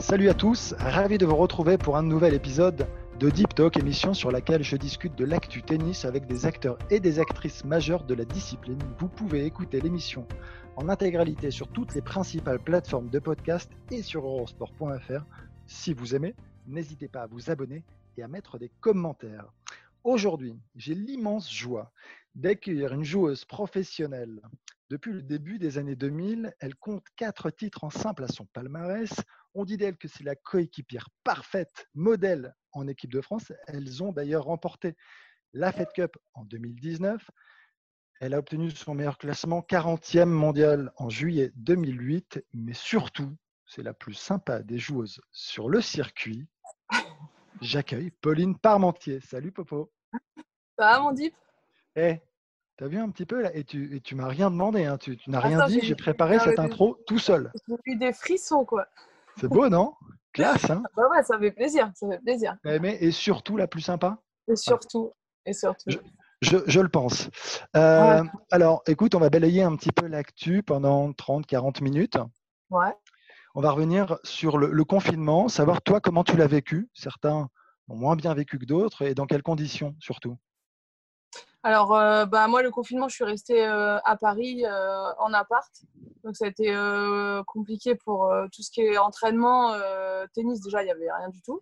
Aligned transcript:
Salut 0.00 0.28
à 0.28 0.34
tous, 0.34 0.74
ravi 0.78 1.18
de 1.18 1.26
vous 1.26 1.34
retrouver 1.34 1.76
pour 1.76 1.96
un 1.96 2.04
nouvel 2.04 2.32
épisode 2.32 2.86
de 3.18 3.30
Deep 3.30 3.52
Talk, 3.56 3.76
émission 3.76 4.14
sur 4.14 4.30
laquelle 4.30 4.62
je 4.62 4.76
discute 4.76 5.16
de 5.16 5.24
l'actu 5.24 5.60
tennis 5.60 6.04
avec 6.04 6.26
des 6.26 6.46
acteurs 6.46 6.78
et 6.88 7.00
des 7.00 7.18
actrices 7.18 7.64
majeurs 7.64 8.04
de 8.04 8.14
la 8.14 8.24
discipline. 8.24 8.78
Vous 9.00 9.08
pouvez 9.08 9.44
écouter 9.44 9.80
l'émission 9.80 10.24
en 10.76 10.88
intégralité 10.88 11.50
sur 11.50 11.66
toutes 11.66 11.96
les 11.96 12.00
principales 12.00 12.60
plateformes 12.60 13.10
de 13.10 13.18
podcast 13.18 13.72
et 13.90 14.02
sur 14.02 14.24
eurosport.fr. 14.24 15.24
Si 15.66 15.92
vous 15.92 16.14
aimez, 16.14 16.36
n'hésitez 16.68 17.08
pas 17.08 17.22
à 17.22 17.26
vous 17.26 17.50
abonner 17.50 17.82
et 18.16 18.22
à 18.22 18.28
mettre 18.28 18.56
des 18.56 18.70
commentaires. 18.80 19.52
Aujourd'hui, 20.04 20.54
j'ai 20.76 20.94
l'immense 20.94 21.52
joie 21.52 21.90
d'accueillir 22.36 22.92
une 22.92 23.04
joueuse 23.04 23.44
professionnelle. 23.44 24.40
Depuis 24.90 25.12
le 25.12 25.22
début 25.22 25.58
des 25.58 25.76
années 25.76 25.96
2000, 25.96 26.54
elle 26.60 26.74
compte 26.74 27.04
quatre 27.14 27.50
titres 27.50 27.84
en 27.84 27.90
simple 27.90 28.24
à 28.24 28.28
son 28.28 28.46
palmarès. 28.46 29.12
On 29.58 29.64
dit 29.64 29.76
d'elle 29.76 29.96
que 29.96 30.06
c'est 30.06 30.22
la 30.22 30.36
coéquipière 30.36 31.08
parfaite, 31.24 31.88
modèle 31.92 32.54
en 32.70 32.86
équipe 32.86 33.12
de 33.12 33.20
France. 33.20 33.52
Elles 33.66 34.04
ont 34.04 34.12
d'ailleurs 34.12 34.44
remporté 34.44 34.94
la 35.52 35.72
Fed 35.72 35.88
Cup 35.92 36.16
en 36.34 36.44
2019, 36.44 37.28
elle 38.20 38.34
a 38.34 38.38
obtenu 38.38 38.70
son 38.70 38.94
meilleur 38.94 39.18
classement 39.18 39.60
40e 39.60 40.26
mondial 40.26 40.92
en 40.96 41.08
juillet 41.08 41.50
2008, 41.56 42.44
mais 42.54 42.72
surtout, 42.72 43.36
c'est 43.66 43.82
la 43.82 43.94
plus 43.94 44.14
sympa 44.14 44.62
des 44.62 44.78
joueuses 44.78 45.20
sur 45.32 45.68
le 45.68 45.80
circuit. 45.80 46.46
J'accueille 47.60 48.12
Pauline 48.12 48.56
Parmentier. 48.56 49.18
Salut 49.20 49.50
Popo. 49.50 49.90
Ça 50.78 50.92
va 50.92 51.00
mon 51.00 51.10
dip? 51.10 51.34
Eh, 51.96 52.20
t'as 52.76 52.86
vu 52.86 52.98
un 52.98 53.10
petit 53.10 53.26
peu 53.26 53.42
là? 53.42 53.52
Et 53.56 53.64
tu, 53.64 53.96
et 53.96 54.00
tu 54.00 54.14
m'as 54.14 54.28
rien 54.28 54.52
demandé, 54.52 54.84
hein. 54.84 54.98
tu, 54.98 55.18
n'as 55.26 55.40
rien 55.40 55.66
dit, 55.66 55.80
j'ai 55.82 55.96
préparé 55.96 56.38
cette 56.38 56.60
intro 56.60 56.96
tout 57.08 57.18
seul. 57.18 57.50
J'ai 57.68 57.92
eu 57.92 57.96
des 57.96 58.12
frissons 58.12 58.64
quoi. 58.64 58.86
C'est 59.40 59.48
beau, 59.48 59.68
non? 59.68 59.94
Classe, 60.32 60.70
hein? 60.70 60.82
Bah 60.96 61.08
ouais, 61.10 61.22
ça 61.22 61.38
fait 61.38 61.52
plaisir, 61.52 61.90
ça 61.94 62.08
fait 62.08 62.18
plaisir. 62.18 62.56
Eh, 62.64 62.78
et 63.00 63.10
surtout 63.10 63.56
la 63.56 63.66
plus 63.66 63.80
sympa? 63.80 64.18
Et 64.48 64.56
surtout, 64.56 65.12
et 65.46 65.52
surtout. 65.52 65.90
Je, 66.40 66.80
le 66.80 66.88
pense. 66.88 67.28
Euh, 67.76 68.22
alors, 68.50 68.82
écoute, 68.86 69.14
on 69.14 69.18
va 69.18 69.28
balayer 69.28 69.62
un 69.62 69.74
petit 69.76 69.90
peu 69.90 70.06
l'actu 70.06 70.62
pendant 70.62 71.10
30-40 71.10 71.82
minutes. 71.82 72.18
Ouais. 72.70 72.94
On 73.54 73.60
va 73.60 73.72
revenir 73.72 74.18
sur 74.22 74.58
le, 74.58 74.84
confinement, 74.84 75.48
savoir 75.48 75.82
toi 75.82 76.00
comment 76.00 76.22
tu 76.22 76.36
l'as 76.36 76.46
vécu? 76.46 76.88
Certains 76.94 77.48
ont 77.88 77.96
moins 77.96 78.14
bien 78.14 78.34
vécu 78.34 78.58
que 78.58 78.66
d'autres 78.66 79.02
et 79.02 79.14
dans 79.14 79.26
quelles 79.26 79.42
conditions 79.42 79.96
surtout? 79.98 80.36
Alors, 81.62 81.94
euh, 81.94 82.24
bah, 82.24 82.46
moi, 82.48 82.62
le 82.62 82.70
confinement, 82.70 83.08
je 83.08 83.16
suis 83.16 83.24
restée 83.24 83.66
euh, 83.66 83.98
à 84.04 84.16
Paris 84.16 84.64
en 85.18 85.32
appart. 85.32 85.70
Donc, 86.24 86.36
ça 86.36 86.46
a 86.46 86.48
été 86.48 86.74
compliqué 87.46 87.94
pour 87.94 88.32
tout 88.52 88.62
ce 88.62 88.70
qui 88.70 88.82
est 88.82 88.98
entraînement. 88.98 89.72
tennis, 90.34 90.60
déjà, 90.60 90.82
il 90.82 90.86
n'y 90.86 90.92
avait 90.92 91.12
rien 91.12 91.28
du 91.28 91.42
tout. 91.42 91.60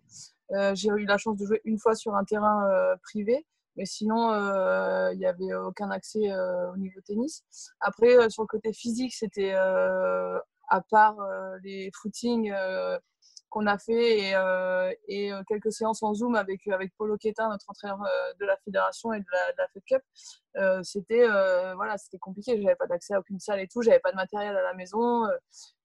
J'ai 0.73 0.89
eu 0.89 1.05
la 1.05 1.17
chance 1.17 1.37
de 1.37 1.45
jouer 1.45 1.61
une 1.65 1.79
fois 1.79 1.95
sur 1.95 2.15
un 2.15 2.23
terrain 2.23 2.65
privé. 3.03 3.45
Mais 3.77 3.85
sinon, 3.85 4.33
euh, 4.33 5.13
il 5.13 5.19
n'y 5.19 5.25
avait 5.27 5.53
aucun 5.53 5.91
accès 5.91 6.31
euh, 6.31 6.73
au 6.73 6.77
niveau 6.77 6.99
tennis. 7.01 7.43
Après, 7.79 8.17
euh, 8.17 8.27
sur 8.27 8.41
le 8.41 8.47
côté 8.47 8.73
physique, 8.73 9.13
c'était 9.13 9.53
à 9.53 10.81
part 10.89 11.17
les 11.63 11.91
footings 11.93 12.53
qu'on 13.49 13.65
a 13.65 13.77
fait 13.77 14.19
et, 14.19 14.35
euh, 14.35 14.91
euh, 15.09 15.43
quelques 15.47 15.71
séances 15.71 16.03
en 16.03 16.13
Zoom 16.13 16.35
avec, 16.35 16.67
avec 16.67 16.93
Paulo 16.97 17.17
Queta, 17.17 17.47
notre 17.47 17.69
entraîneur 17.69 18.01
euh, 18.01 18.33
de 18.39 18.45
la 18.45 18.57
fédération 18.57 19.13
et 19.13 19.19
de 19.19 19.25
la, 19.31 19.65
de 19.65 19.69
Fed 19.73 19.83
Cup, 19.85 20.01
c'était 20.83 21.27
voilà, 21.75 21.97
c'était 21.97 22.17
compliqué. 22.17 22.59
J'avais 22.61 22.75
pas 22.75 22.87
d'accès 22.87 23.13
à 23.13 23.19
aucune 23.19 23.39
salle 23.39 23.59
et 23.59 23.67
tout, 23.67 23.83
j'avais 23.83 23.99
pas 23.99 24.11
de 24.11 24.15
matériel 24.15 24.57
à 24.57 24.63
la 24.63 24.73
maison. 24.73 25.27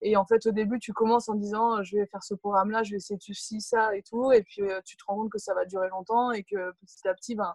et 0.01 0.17
en 0.17 0.25
fait, 0.25 0.47
au 0.47 0.51
début, 0.51 0.79
tu 0.79 0.93
commences 0.93 1.29
en 1.29 1.35
disant 1.35 1.83
je 1.83 1.97
vais 1.97 2.07
faire 2.07 2.23
ce 2.23 2.35
programme-là, 2.35 2.83
je 2.83 2.93
vais 2.93 2.97
essayer 2.97 3.17
de 3.17 3.35
ci, 3.35 3.61
ça 3.61 3.95
et 3.95 4.03
tout. 4.03 4.33
Et 4.33 4.43
puis, 4.43 4.63
tu 4.85 4.97
te 4.97 5.05
rends 5.07 5.17
compte 5.17 5.31
que 5.31 5.39
ça 5.39 5.53
va 5.55 5.67
durer 5.67 5.89
longtemps 5.91 6.33
et 6.33 6.43
que 6.43 6.73
petit 6.81 7.07
à 7.07 7.15
petit, 7.15 7.35
ben, 7.35 7.55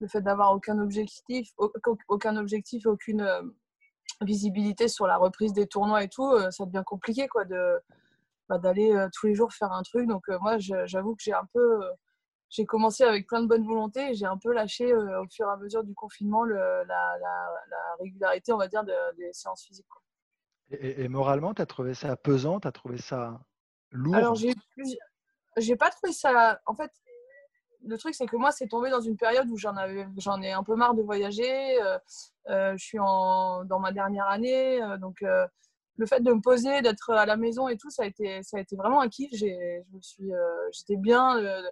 le 0.00 0.06
fait 0.08 0.20
d'avoir 0.20 0.52
aucun 0.52 0.78
objectif, 0.78 1.50
aucun 2.08 2.36
objectif, 2.36 2.86
aucune 2.86 3.26
visibilité 4.20 4.88
sur 4.88 5.06
la 5.06 5.16
reprise 5.16 5.54
des 5.54 5.66
tournois 5.66 6.02
et 6.04 6.08
tout, 6.08 6.30
ça 6.50 6.66
devient 6.66 6.82
compliqué 6.84 7.26
quoi 7.26 7.46
de 7.46 7.80
bah, 8.50 8.58
d'aller 8.58 8.90
euh, 8.90 9.08
tous 9.14 9.28
les 9.28 9.34
jours 9.36 9.52
faire 9.52 9.70
un 9.70 9.82
truc. 9.84 10.08
Donc 10.08 10.28
euh, 10.28 10.36
moi, 10.40 10.58
j'avoue 10.58 11.14
que 11.14 11.22
j'ai 11.22 11.32
un 11.32 11.46
peu 11.54 11.84
euh, 11.84 11.90
j'ai 12.48 12.66
commencé 12.66 13.04
avec 13.04 13.28
plein 13.28 13.42
de 13.42 13.46
bonne 13.46 13.64
volonté 13.64 14.10
et 14.10 14.14
j'ai 14.14 14.26
un 14.26 14.36
peu 14.36 14.52
lâché 14.52 14.92
au 14.92 15.24
fur 15.30 15.46
et 15.46 15.52
à 15.52 15.56
mesure 15.56 15.84
du 15.84 15.94
confinement 15.94 16.42
le, 16.42 16.56
la, 16.56 16.84
la, 16.84 17.96
régularité, 18.00 18.52
on 18.52 18.56
va 18.56 18.66
dire, 18.66 18.82
des 18.82 19.32
séances 19.32 19.64
physiques. 19.64 19.86
Et, 20.72 21.06
moralement, 21.06 21.54
tu 21.54 21.62
as 21.62 21.66
trouvé 21.66 21.94
ça 21.94 22.16
pesant? 22.16 22.58
Tu 22.58 22.66
as 22.66 22.72
trouvé 22.72 22.98
ça 22.98 23.40
lourd? 23.92 24.16
Alors, 24.16 24.34
j'ai, 24.34 25.76
pas 25.76 25.90
trouvé 25.90 26.12
ça. 26.12 26.60
En 26.66 26.74
fait, 26.74 26.90
le 27.86 27.96
truc, 27.98 28.16
c'est 28.16 28.26
que 28.26 28.36
moi, 28.36 28.50
c'est 28.50 28.66
tombé 28.66 28.90
dans 28.90 29.00
une 29.00 29.16
période 29.16 29.48
où 29.48 29.56
j'en, 29.56 29.76
avais, 29.76 30.08
j'en 30.16 30.42
ai 30.42 30.50
un 30.50 30.64
peu 30.64 30.74
marre 30.74 30.94
de 30.94 31.02
voyager. 31.02 31.78
je 32.48 32.74
suis 32.78 32.98
en, 32.98 33.64
dans 33.64 33.78
ma 33.78 33.92
dernière 33.92 34.26
année. 34.26 34.80
donc, 34.98 35.22
le 36.00 36.06
fait 36.06 36.20
de 36.20 36.32
me 36.32 36.40
poser, 36.40 36.80
d'être 36.80 37.10
à 37.10 37.26
la 37.26 37.36
maison 37.36 37.68
et 37.68 37.76
tout, 37.76 37.90
ça 37.90 38.04
a 38.04 38.06
été, 38.06 38.42
ça 38.42 38.56
a 38.56 38.60
été 38.60 38.74
vraiment 38.74 39.02
un 39.02 39.08
kiff. 39.10 39.30
J'ai, 39.34 39.84
je 39.86 39.96
me 39.96 40.00
suis, 40.00 40.32
euh, 40.32 40.68
j'étais 40.72 40.96
bien. 40.96 41.36
Euh, 41.36 41.62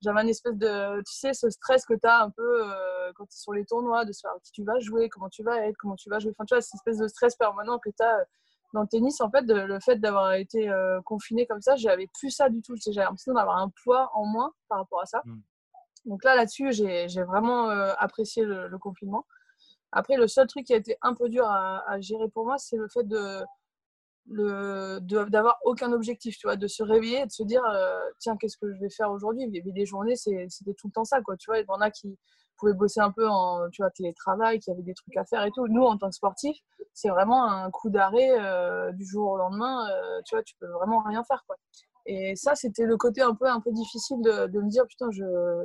j'avais 0.00 0.20
un 0.20 0.28
espèce 0.28 0.54
de, 0.54 0.98
tu 0.98 1.12
sais, 1.12 1.34
ce 1.34 1.50
stress 1.50 1.84
que 1.84 1.94
tu 1.94 2.06
as 2.06 2.22
un 2.22 2.30
peu 2.30 2.62
euh, 2.62 3.12
quand 3.16 3.24
tu 3.24 3.34
es 3.34 3.36
sur 3.36 3.52
les 3.52 3.64
tournois, 3.64 4.04
de 4.04 4.12
savoir 4.12 4.40
qui 4.42 4.52
tu 4.52 4.62
vas 4.62 4.78
jouer, 4.78 5.08
comment 5.08 5.28
tu 5.28 5.42
vas 5.42 5.66
être, 5.66 5.76
comment 5.76 5.96
tu 5.96 6.08
vas 6.08 6.20
jouer. 6.20 6.30
Enfin, 6.30 6.44
tu 6.44 6.54
vois, 6.54 6.62
cette 6.62 6.74
espèce 6.74 6.98
de 6.98 7.08
stress 7.08 7.34
permanent 7.34 7.80
que 7.80 7.90
tu 7.90 8.04
as 8.04 8.24
dans 8.74 8.82
le 8.82 8.86
tennis. 8.86 9.20
En 9.20 9.30
fait, 9.30 9.42
le 9.42 9.80
fait 9.80 9.96
d'avoir 9.96 10.34
été 10.34 10.70
confiné 11.04 11.46
comme 11.46 11.60
ça, 11.60 11.74
j'avais 11.74 12.08
plus 12.18 12.30
ça 12.30 12.48
du 12.48 12.62
tout. 12.62 12.74
J'avais 12.76 13.04
l'impression 13.06 13.32
d'avoir 13.32 13.58
un 13.58 13.72
poids 13.82 14.10
en 14.14 14.24
moins 14.24 14.52
par 14.68 14.78
rapport 14.78 15.00
à 15.00 15.06
ça. 15.06 15.22
Mm. 15.24 15.40
Donc 16.04 16.22
là, 16.22 16.36
là-dessus, 16.36 16.72
j'ai, 16.72 17.22
vraiment 17.24 17.70
apprécié 17.98 18.44
le, 18.44 18.78
confinement. 18.78 19.26
Après, 19.90 20.16
le 20.16 20.28
seul 20.28 20.46
truc 20.46 20.66
qui 20.66 20.74
a 20.74 20.76
été 20.76 20.96
un 21.02 21.14
peu 21.14 21.28
dur 21.28 21.46
à, 21.46 21.88
à 21.88 22.00
gérer 22.00 22.28
pour 22.28 22.44
moi, 22.44 22.58
c'est 22.58 22.76
le 22.76 22.88
fait 22.88 23.04
de 23.04 23.44
d'avoir 24.26 25.58
aucun 25.64 25.92
objectif, 25.92 26.36
tu 26.38 26.46
vois, 26.46 26.56
de 26.56 26.66
se 26.66 26.82
réveiller 26.82 27.20
et 27.20 27.26
de 27.26 27.30
se 27.30 27.42
dire 27.42 27.62
euh, 27.64 27.98
tiens, 28.18 28.36
qu'est-ce 28.36 28.56
que 28.56 28.72
je 28.72 28.80
vais 28.80 28.90
faire 28.90 29.10
aujourd'hui? 29.10 29.46
Mais 29.48 29.60
des 29.60 29.86
journées, 29.86 30.16
c'était 30.16 30.74
tout 30.74 30.88
le 30.88 30.92
temps 30.92 31.04
ça, 31.04 31.20
quoi. 31.20 31.36
Tu 31.36 31.50
vois, 31.50 31.58
il 31.58 31.62
y 31.62 31.70
en 31.70 31.80
a 31.80 31.90
qui 31.90 32.18
pouvaient 32.56 32.72
bosser 32.72 33.00
un 33.00 33.10
peu 33.10 33.28
en 33.28 33.68
tu 33.70 33.82
vois, 33.82 33.90
télétravail, 33.90 34.60
qui 34.60 34.70
avaient 34.70 34.82
des 34.82 34.94
trucs 34.94 35.16
à 35.16 35.24
faire 35.24 35.44
et 35.44 35.50
tout. 35.50 35.66
Nous, 35.68 35.82
en 35.82 35.98
tant 35.98 36.08
que 36.08 36.14
sportifs, 36.14 36.56
c'est 36.94 37.10
vraiment 37.10 37.44
un 37.44 37.70
coup 37.70 37.90
d'arrêt 37.90 38.30
euh, 38.40 38.92
du 38.92 39.04
jour 39.04 39.32
au 39.32 39.36
lendemain. 39.36 39.88
Euh, 39.90 40.20
tu 40.24 40.34
vois, 40.34 40.42
tu 40.42 40.54
peux 40.58 40.68
vraiment 40.68 41.02
rien 41.02 41.22
faire, 41.24 41.44
quoi. 41.46 41.56
Et 42.06 42.36
ça, 42.36 42.54
c'était 42.54 42.84
le 42.84 42.96
côté 42.98 43.22
un 43.22 43.34
peu, 43.34 43.46
un 43.46 43.60
peu 43.60 43.72
difficile 43.72 44.20
de, 44.22 44.46
de 44.46 44.60
me 44.60 44.68
dire 44.68 44.86
putain, 44.86 45.10
je, 45.10 45.24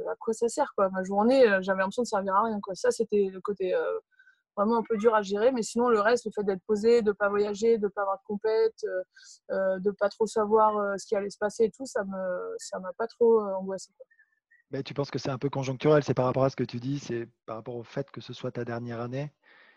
à 0.09 0.15
quoi 0.19 0.33
ça 0.33 0.47
sert, 0.49 0.73
quoi? 0.75 0.89
Ma 0.89 1.03
journée, 1.03 1.43
j'avais 1.61 1.79
l'impression 1.79 2.03
de 2.03 2.07
servir 2.07 2.35
à 2.35 2.43
rien, 2.43 2.59
quoi. 2.61 2.75
Ça, 2.75 2.91
c'était 2.91 3.29
le 3.31 3.41
côté 3.41 3.73
vraiment 4.59 4.77
un 4.77 4.83
peu 4.83 4.97
dur 4.97 5.15
à 5.15 5.21
gérer. 5.21 5.51
Mais 5.51 5.63
sinon, 5.63 5.89
le 5.89 5.99
reste, 5.99 6.25
le 6.25 6.31
fait 6.31 6.43
d'être 6.43 6.63
posé, 6.65 7.01
de 7.01 7.09
ne 7.09 7.13
pas 7.13 7.29
voyager, 7.29 7.77
de 7.77 7.85
ne 7.85 7.89
pas 7.89 8.01
avoir 8.01 8.17
de 8.17 8.23
compète, 8.25 8.83
euh, 8.83 9.03
euh, 9.51 9.79
de 9.79 9.89
ne 9.89 9.95
pas 9.95 10.09
trop 10.09 10.25
savoir 10.25 10.77
euh, 10.77 10.97
ce 10.97 11.05
qui 11.05 11.15
allait 11.15 11.29
se 11.29 11.37
passer 11.37 11.65
et 11.65 11.71
tout, 11.71 11.85
ça 11.85 12.03
ne 12.03 12.55
ça 12.57 12.79
m'a 12.79 12.93
pas 12.93 13.07
trop 13.07 13.39
angoissé. 13.39 13.91
Mais 14.71 14.83
tu 14.83 14.93
penses 14.93 15.09
que 15.09 15.17
c'est 15.17 15.31
un 15.31 15.37
peu 15.37 15.49
conjoncturel, 15.49 16.03
c'est 16.03 16.13
par 16.13 16.25
rapport 16.25 16.43
à 16.43 16.49
ce 16.49 16.55
que 16.55 16.63
tu 16.63 16.79
dis, 16.79 16.99
c'est 16.99 17.27
par 17.45 17.55
rapport 17.55 17.75
au 17.75 17.83
fait 17.83 18.11
que 18.11 18.21
ce 18.21 18.33
soit 18.33 18.51
ta 18.51 18.65
dernière 18.65 19.01
année? 19.01 19.33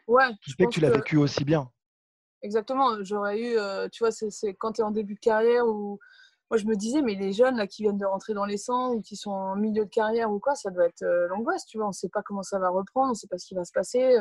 Ouais. 0.07 0.29
je 0.43 0.51
sais 0.51 0.67
que 0.67 0.71
tu 0.71 0.81
l'as 0.81 0.91
vécu 0.91 1.17
aussi 1.17 1.45
bien. 1.45 1.71
Exactement. 2.43 3.03
J'aurais 3.03 3.41
eu, 3.41 3.57
tu 3.91 4.03
vois, 4.03 4.11
c'est 4.11 4.55
quand 4.55 4.73
tu 4.73 4.81
es 4.81 4.85
en 4.85 4.91
début 4.91 5.15
de 5.15 5.21
carrière 5.21 5.65
ou 5.67 5.99
moi 6.51 6.59
je 6.59 6.67
me 6.67 6.75
disais 6.75 7.01
mais 7.01 7.15
les 7.15 7.33
jeunes 7.33 7.57
là 7.57 7.67
qui 7.67 7.83
viennent 7.83 7.97
de 7.97 8.05
rentrer 8.05 8.35
dans 8.35 8.45
les 8.45 8.59
100 8.59 8.95
ou 8.95 9.01
qui 9.01 9.17
sont 9.17 9.31
en 9.31 9.57
milieu 9.57 9.87
de 9.87 9.91
carrière 9.91 10.31
ou 10.31 10.39
quoi 10.39 10.55
ça 10.55 10.71
doit 10.71 10.85
être 10.85 11.03
l'angoisse 11.31 11.65
tu 11.65 11.79
vois 11.79 11.89
on 11.89 11.93
sait 11.93 12.11
pas 12.11 12.21
comment 12.21 12.43
ça 12.43 12.59
va 12.59 12.69
reprendre 12.69 13.13
on 13.13 13.15
sait 13.15 13.27
pas 13.27 13.39
ce 13.39 13.47
qui 13.47 13.55
va 13.55 13.65
se 13.65 13.73
passer 13.73 14.19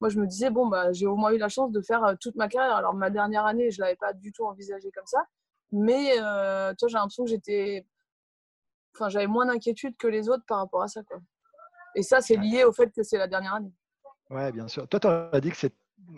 moi, 0.00 0.08
je 0.08 0.18
me 0.18 0.26
disais, 0.26 0.50
bon, 0.50 0.66
bah, 0.66 0.92
j'ai 0.92 1.06
au 1.06 1.16
moins 1.16 1.32
eu 1.32 1.38
la 1.38 1.48
chance 1.48 1.70
de 1.72 1.80
faire 1.80 2.02
euh, 2.04 2.14
toute 2.18 2.34
ma 2.36 2.48
carrière. 2.48 2.76
Alors, 2.76 2.94
ma 2.94 3.10
dernière 3.10 3.44
année, 3.44 3.70
je 3.70 3.80
ne 3.80 3.84
l'avais 3.84 3.96
pas 3.96 4.12
du 4.12 4.32
tout 4.32 4.44
envisagé 4.44 4.90
comme 4.90 5.06
ça. 5.06 5.24
Mais, 5.72 6.14
euh, 6.18 6.72
toi, 6.78 6.88
j'ai 6.88 6.94
l'impression 6.94 7.24
que 7.24 7.30
j'étais. 7.30 7.86
Enfin, 8.96 9.08
j'avais 9.08 9.26
moins 9.26 9.46
d'inquiétude 9.46 9.96
que 9.96 10.08
les 10.08 10.28
autres 10.28 10.44
par 10.46 10.58
rapport 10.58 10.82
à 10.82 10.88
ça. 10.88 11.02
Quoi. 11.02 11.18
Et 11.94 12.02
ça, 12.02 12.20
c'est 12.20 12.36
lié 12.36 12.64
au 12.64 12.72
fait 12.72 12.90
que 12.90 13.02
c'est 13.02 13.18
la 13.18 13.28
dernière 13.28 13.54
année. 13.54 13.72
Ouais, 14.30 14.50
bien 14.52 14.68
sûr. 14.68 14.88
Toi, 14.88 15.00
tu 15.00 15.06
as 15.06 15.40
dit 15.40 15.50
que 15.50 15.66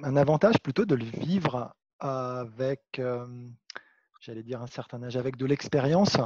un 0.02 0.16
avantage 0.16 0.58
plutôt 0.60 0.84
de 0.84 0.94
le 0.94 1.04
vivre 1.04 1.74
avec, 1.98 2.82
euh, 2.98 3.26
j'allais 4.20 4.42
dire 4.42 4.62
un 4.62 4.66
certain 4.66 5.02
âge, 5.02 5.16
avec 5.16 5.36
de 5.36 5.46
l'expérience, 5.46 6.16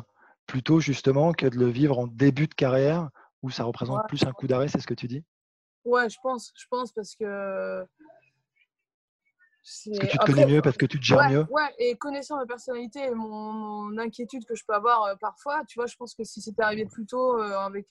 plutôt 0.47 0.81
justement 0.81 1.33
que 1.33 1.47
de 1.47 1.57
le 1.57 1.67
vivre 1.67 1.99
en 1.99 2.07
début 2.07 2.47
de 2.47 2.55
carrière 2.55 3.11
où 3.43 3.51
ça 3.51 3.65
représente 3.65 4.07
plus 4.09 4.25
un 4.25 4.33
coup 4.33 4.47
d'arrêt, 4.47 4.69
c'est 4.69 4.81
ce 4.81 4.87
que 4.87 4.95
tu 4.95 5.09
dis? 5.09 5.25
Ouais, 5.87 6.09
je 6.09 6.19
pense, 6.23 6.53
je 6.55 6.65
pense 6.69 6.93
parce 6.93 7.15
que. 7.15 7.85
Parce 9.63 9.99
que 9.99 10.07
tu 10.07 10.19
te 10.19 10.27
connais 10.27 10.47
mieux, 10.47 10.63
parce 10.63 10.77
que 10.77 10.87
tu 10.87 11.01
te 11.01 11.05
gères 11.05 11.29
mieux. 11.29 11.47
Ouais, 11.51 11.75
et 11.79 11.97
connaissant 11.97 12.37
ma 12.37 12.47
personnalité 12.47 13.01
et 13.01 13.15
mon, 13.15 13.97
inquiétude 13.99 14.45
que 14.45 14.55
je 14.55 14.65
peux 14.65 14.75
avoir 14.75 15.05
euh, 15.05 15.15
parfois, 15.17 15.65
tu 15.67 15.79
vois, 15.79 15.87
je 15.87 15.97
pense 15.97 16.15
que 16.15 16.23
si 16.23 16.41
c'était 16.41 16.63
arrivé 16.63 16.87
plus 16.87 17.05
tôt, 17.05 17.41
euh, 17.41 17.59
avec, 17.59 17.89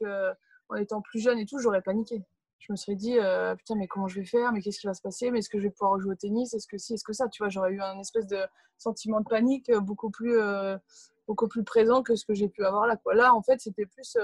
en 0.69 0.75
étant 0.75 1.01
plus 1.01 1.19
jeune 1.19 1.39
et 1.39 1.45
tout, 1.45 1.59
j'aurais 1.59 1.81
paniqué. 1.81 2.23
Je 2.59 2.71
me 2.71 2.77
serais 2.77 2.95
dit 2.95 3.19
euh, 3.19 3.55
putain 3.55 3.75
mais 3.75 3.87
comment 3.87 4.07
je 4.07 4.19
vais 4.19 4.25
faire? 4.25 4.51
Mais 4.51 4.61
qu'est-ce 4.61 4.79
qui 4.79 4.87
va 4.87 4.93
se 4.93 5.01
passer? 5.01 5.29
Mais 5.29 5.39
est-ce 5.39 5.49
que 5.49 5.59
je 5.59 5.63
vais 5.63 5.69
pouvoir 5.69 5.99
jouer 5.99 6.13
au 6.13 6.15
tennis? 6.15 6.53
Est-ce 6.53 6.67
que 6.67 6.77
si? 6.77 6.93
Est-ce 6.93 7.03
que 7.03 7.13
ça? 7.13 7.27
Tu 7.29 7.43
vois 7.43 7.49
j'aurais 7.49 7.71
eu 7.71 7.81
un 7.81 7.99
espèce 7.99 8.25
de 8.27 8.39
sentiment 8.77 9.19
de 9.19 9.27
panique 9.27 9.69
euh, 9.69 9.79
beaucoup 9.79 10.09
plus 10.09 10.39
euh, 10.39 10.77
beaucoup 11.27 11.47
plus 11.47 11.63
présent 11.63 12.01
que 12.01 12.15
ce 12.15 12.25
que 12.25 12.33
j'ai 12.33 12.47
pu 12.47 12.65
avoir 12.65 12.87
là 12.87 12.97
quoi. 12.97 13.13
Là 13.13 13.35
en 13.35 13.43
fait 13.43 13.59
c'était 13.61 13.85
plus 13.85 14.17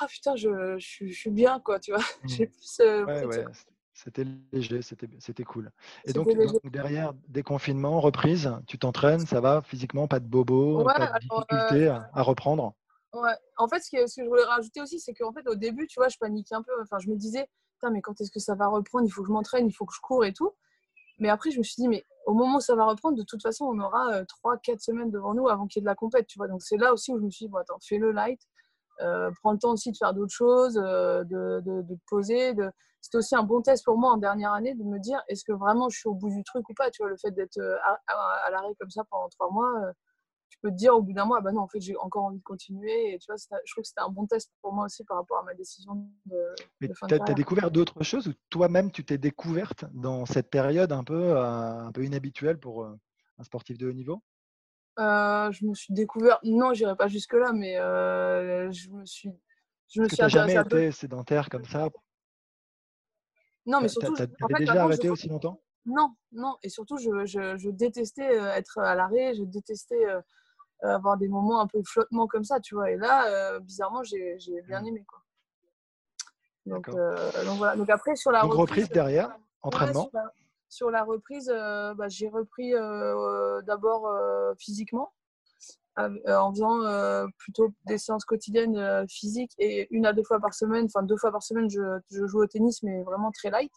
ah 0.00 0.06
putain 0.06 0.36
je, 0.36 0.78
je, 0.78 1.12
suis 1.12 1.30
bien 1.30 1.60
quoi 1.60 1.78
tu 1.78 1.92
vois 1.92 2.00
mmh. 2.24 2.46
plus 2.46 2.80
ouais, 2.80 3.24
ouais. 3.24 3.44
C'était 3.92 4.24
léger, 4.52 4.80
c'était 4.80 5.44
cool. 5.44 5.70
Et 6.06 6.14
donc, 6.14 6.26
derrière 6.64 7.12
déconfinement, 7.28 8.00
reprise, 8.00 8.50
tu 8.66 8.78
t'entraînes, 8.78 9.26
ça 9.26 9.42
va 9.42 9.60
physiquement, 9.60 10.08
pas 10.08 10.20
de 10.20 10.26
bobo, 10.26 10.84
pas 10.84 10.94
de 10.94 11.18
difficulté 11.18 11.88
à 11.88 12.22
reprendre? 12.22 12.72
Ouais. 13.12 13.34
En 13.58 13.68
fait, 13.68 13.80
ce 13.80 13.90
que, 13.90 14.06
ce 14.06 14.16
que, 14.16 14.24
je 14.24 14.28
voulais 14.28 14.44
rajouter 14.44 14.80
aussi, 14.80 15.00
c'est 15.00 15.12
qu'en 15.12 15.32
fait, 15.32 15.46
au 15.48 15.54
début, 15.54 15.86
tu 15.86 15.98
vois, 15.98 16.08
je 16.08 16.16
paniquais 16.18 16.54
un 16.54 16.62
peu. 16.62 16.72
Enfin, 16.80 16.98
je 16.98 17.10
me 17.10 17.16
disais, 17.16 17.46
putain, 17.74 17.90
mais 17.90 18.00
quand 18.00 18.18
est-ce 18.20 18.30
que 18.30 18.38
ça 18.38 18.54
va 18.54 18.68
reprendre? 18.68 19.06
Il 19.06 19.10
faut 19.10 19.22
que 19.22 19.28
je 19.28 19.32
m'entraîne, 19.32 19.66
il 19.66 19.72
faut 19.72 19.84
que 19.84 19.94
je 19.94 20.00
cours 20.00 20.24
et 20.24 20.32
tout. 20.32 20.52
Mais 21.18 21.28
après, 21.28 21.50
je 21.50 21.58
me 21.58 21.62
suis 21.62 21.74
dit, 21.76 21.88
mais 21.88 22.04
au 22.26 22.34
moment 22.34 22.58
où 22.58 22.60
ça 22.60 22.74
va 22.74 22.86
reprendre, 22.86 23.18
de 23.18 23.24
toute 23.24 23.42
façon, 23.42 23.66
on 23.66 23.78
aura 23.80 24.22
3-4 24.22 24.70
euh, 24.70 24.76
semaines 24.78 25.10
devant 25.10 25.34
nous 25.34 25.48
avant 25.48 25.66
qu'il 25.66 25.80
y 25.80 25.82
ait 25.82 25.84
de 25.84 25.86
la 25.86 25.94
compète, 25.94 26.26
tu 26.26 26.38
vois. 26.38 26.48
Donc, 26.48 26.62
c'est 26.62 26.76
là 26.76 26.92
aussi 26.92 27.12
où 27.12 27.18
je 27.18 27.24
me 27.24 27.30
suis 27.30 27.46
dit, 27.46 27.50
bon, 27.50 27.58
attends, 27.58 27.78
fais 27.82 27.98
le 27.98 28.12
light. 28.12 28.40
Euh, 29.02 29.30
prends 29.40 29.52
le 29.52 29.58
temps 29.58 29.72
aussi 29.72 29.92
de 29.92 29.96
faire 29.96 30.14
d'autres 30.14 30.34
choses, 30.34 30.76
euh, 30.76 31.24
de, 31.24 31.60
de, 31.60 31.98
poser. 32.08 32.54
De... 32.54 32.70
C'était 33.00 33.18
aussi 33.18 33.34
un 33.34 33.42
bon 33.42 33.62
test 33.62 33.84
pour 33.84 33.98
moi 33.98 34.12
en 34.12 34.18
dernière 34.18 34.52
année 34.52 34.74
de 34.74 34.84
me 34.84 34.98
dire 34.98 35.22
est-ce 35.28 35.44
que 35.44 35.52
vraiment 35.52 35.88
je 35.88 35.98
suis 35.98 36.08
au 36.08 36.14
bout 36.14 36.30
du 36.30 36.44
truc 36.44 36.68
ou 36.68 36.74
pas. 36.74 36.90
Tu 36.90 37.02
vois, 37.02 37.10
le 37.10 37.16
fait 37.16 37.30
d'être 37.30 37.58
à, 37.58 37.98
à 38.46 38.50
l'arrêt 38.50 38.74
comme 38.78 38.90
ça 38.90 39.02
pendant 39.10 39.28
trois 39.28 39.50
mois, 39.50 39.92
tu 40.50 40.58
peux 40.60 40.70
te 40.70 40.76
dire 40.76 40.94
au 40.94 41.00
bout 41.00 41.12
d'un 41.12 41.24
mois, 41.24 41.38
ah 41.38 41.42
bah 41.42 41.52
non, 41.52 41.62
en 41.62 41.68
fait, 41.68 41.80
j'ai 41.80 41.96
encore 41.96 42.24
envie 42.24 42.38
de 42.38 42.42
continuer. 42.42 43.14
Et 43.14 43.18
tu 43.18 43.26
vois, 43.28 43.36
je 43.36 43.72
trouve 43.72 43.82
que 43.82 43.88
c'était 43.88 44.00
un 44.00 44.08
bon 44.08 44.26
test 44.26 44.50
pour 44.60 44.72
moi 44.72 44.86
aussi 44.86 45.04
par 45.04 45.18
rapport 45.18 45.38
à 45.38 45.44
ma 45.44 45.54
décision 45.54 45.94
de. 46.26 46.36
Mais 46.80 46.88
tu 46.88 47.14
as, 47.14 47.34
découvert 47.34 47.70
d'autres 47.70 48.02
choses 48.02 48.26
ou 48.26 48.32
toi-même, 48.50 48.90
tu 48.90 49.04
t'es 49.04 49.16
découverte 49.16 49.84
dans 49.94 50.26
cette 50.26 50.50
période 50.50 50.92
un 50.92 51.04
peu, 51.04 51.36
euh, 51.36 51.86
un 51.86 51.92
peu 51.92 52.04
inhabituelle 52.04 52.58
pour 52.58 52.82
euh, 52.82 52.98
un 53.38 53.44
sportif 53.44 53.78
de 53.78 53.88
haut 53.88 53.92
niveau? 53.92 54.22
Euh, 54.98 55.50
Je 55.52 55.66
me 55.66 55.74
suis 55.74 55.94
découvert. 55.94 56.38
Non, 56.42 56.74
j'irai 56.74 56.96
pas 56.96 57.08
jusque-là, 57.08 57.52
mais 57.52 57.74
je 58.72 58.90
me 58.90 59.04
suis. 59.06 59.30
Je 59.88 60.02
me 60.02 60.08
suis 60.08 60.28
jamais 60.28 60.54
été 60.54 60.92
sédentaire 60.92 61.48
comme 61.48 61.64
ça? 61.64 61.88
Non, 63.66 63.80
mais 63.80 63.88
surtout. 63.88 64.14
Tu 64.14 64.22
avais 64.22 64.64
déjà 64.64 64.84
arrêté 64.84 65.08
aussi 65.10 65.28
longtemps? 65.28 65.60
Non, 65.86 66.14
non. 66.32 66.56
Et 66.62 66.68
surtout, 66.68 66.98
je, 66.98 67.24
je, 67.24 67.56
je 67.56 67.70
détestais 67.70 68.36
être 68.56 68.78
à 68.78 68.94
l'arrêt, 68.94 69.34
je 69.34 69.42
détestais 69.44 70.04
euh, 70.04 70.20
avoir 70.82 71.16
des 71.16 71.28
moments 71.28 71.60
un 71.60 71.66
peu 71.66 71.82
flottement 71.84 72.26
comme 72.26 72.44
ça, 72.44 72.60
tu 72.60 72.74
vois. 72.74 72.90
Et 72.90 72.96
là, 72.96 73.26
euh, 73.26 73.60
bizarrement, 73.60 74.02
j'ai 74.02 74.36
bien 74.66 74.80
mmh. 74.80 74.86
aimé. 74.86 75.04
Quoi. 75.06 75.22
Donc, 76.66 76.88
euh, 76.88 77.44
donc, 77.44 77.58
voilà. 77.58 77.76
Donc 77.76 77.90
après, 77.90 78.16
sur 78.16 78.30
la 78.30 78.42
reprise, 78.42 78.88
derrière, 78.88 79.36
entraînement? 79.62 80.10
Sur, 80.70 80.90
la, 80.90 81.04
reprise, 81.04 81.48
bah, 81.48 82.08
j'ai 82.08 82.28
repris 82.28 82.72
d'abord 83.66 84.08
physiquement, 84.58 85.12
en 85.96 86.52
faisant 86.52 87.28
plutôt 87.38 87.70
des 87.86 87.98
séances 87.98 88.24
quotidiennes 88.24 89.06
physiques 89.08 89.52
et 89.58 89.86
une 89.90 90.06
à 90.06 90.12
deux 90.12 90.24
fois 90.24 90.40
par 90.40 90.54
semaine, 90.54 90.86
enfin 90.86 91.02
deux 91.02 91.16
fois 91.16 91.32
par 91.32 91.42
semaine, 91.42 91.68
je, 91.68 92.26
joue 92.26 92.42
au 92.42 92.46
tennis, 92.46 92.82
mais 92.82 93.02
vraiment 93.02 93.30
très 93.30 93.50
light 93.50 93.72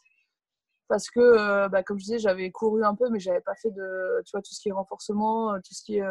parce 0.90 1.10
que, 1.10 1.68
bah, 1.70 1.82
comme 1.82 1.98
je 1.98 2.04
disais, 2.04 2.20
j'avais 2.20 2.52
couru 2.52 2.84
un 2.84 2.94
peu, 2.94 3.10
mais 3.10 3.20
j'avais 3.20 3.42
pas 3.42 3.56
fait 3.56 3.72
de, 3.72 4.22
tu 4.26 4.32
vois, 4.32 4.42
tout 4.42 4.54
ce 4.54 4.62
qui 4.62 4.70
est 4.70 4.74
renforcement, 4.74 5.56
tout 5.62 5.74
ce 5.74 5.84
qui 5.84 5.98
est 5.98 6.04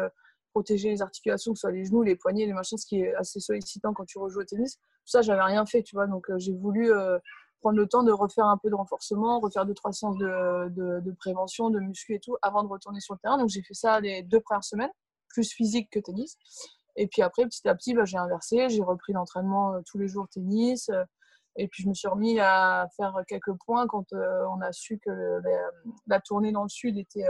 protéger 0.53 0.89
les 0.89 1.01
articulations, 1.01 1.51
que 1.51 1.57
ce 1.57 1.61
soit 1.61 1.71
les 1.71 1.83
genoux, 1.83 2.03
les 2.03 2.15
poignets, 2.15 2.45
les 2.45 2.53
machins, 2.53 2.77
ce 2.77 2.85
qui 2.85 3.01
est 3.01 3.13
assez 3.15 3.39
sollicitant 3.39 3.93
quand 3.93 4.05
tu 4.05 4.19
rejoues 4.19 4.41
au 4.41 4.43
tennis. 4.43 4.75
Tout 4.75 5.11
ça, 5.11 5.21
j'avais 5.21 5.41
rien 5.41 5.65
fait, 5.65 5.81
tu 5.81 5.95
vois. 5.95 6.07
Donc, 6.07 6.29
euh, 6.29 6.37
j'ai 6.37 6.53
voulu 6.53 6.93
euh, 6.93 7.17
prendre 7.63 7.77
le 7.77 7.87
temps 7.87 8.03
de 8.03 8.11
refaire 8.11 8.45
un 8.45 8.57
peu 8.57 8.69
de 8.69 8.75
renforcement, 8.75 9.39
refaire 9.39 9.65
deux, 9.65 9.73
trois 9.73 9.93
séances 9.93 10.17
de, 10.17 10.69
de, 10.99 11.11
prévention, 11.13 11.69
de 11.69 11.79
muscu 11.79 12.13
et 12.13 12.19
tout, 12.19 12.35
avant 12.41 12.61
de 12.61 12.67
retourner 12.67 12.99
sur 12.99 13.13
le 13.13 13.19
terrain. 13.19 13.37
Donc, 13.37 13.47
j'ai 13.47 13.63
fait 13.63 13.73
ça 13.73 14.01
les 14.01 14.21
deux 14.21 14.41
premières 14.41 14.65
semaines, 14.65 14.91
plus 15.29 15.51
physique 15.51 15.89
que 15.89 15.99
tennis. 15.99 16.37
Et 16.97 17.07
puis 17.07 17.21
après, 17.21 17.45
petit 17.45 17.65
à 17.67 17.73
petit, 17.73 17.93
bah, 17.93 18.03
j'ai 18.03 18.17
inversé. 18.17 18.67
J'ai 18.69 18.83
repris 18.83 19.13
l'entraînement 19.13 19.75
euh, 19.75 19.79
tous 19.85 19.97
les 19.97 20.09
jours 20.09 20.27
tennis. 20.29 20.91
et 21.55 21.67
puis, 21.69 21.83
je 21.83 21.89
me 21.89 21.93
suis 21.93 22.09
remis 22.09 22.37
à 22.39 22.87
faire 22.97 23.15
quelques 23.27 23.53
points 23.65 23.87
quand 23.87 24.05
on 24.11 24.59
a 24.61 24.71
su 24.73 24.99
que 24.99 25.41
la, 26.07 26.19
tournée 26.19 26.51
dans 26.51 26.63
le 26.63 26.69
sud 26.69 26.97
était 26.97 27.25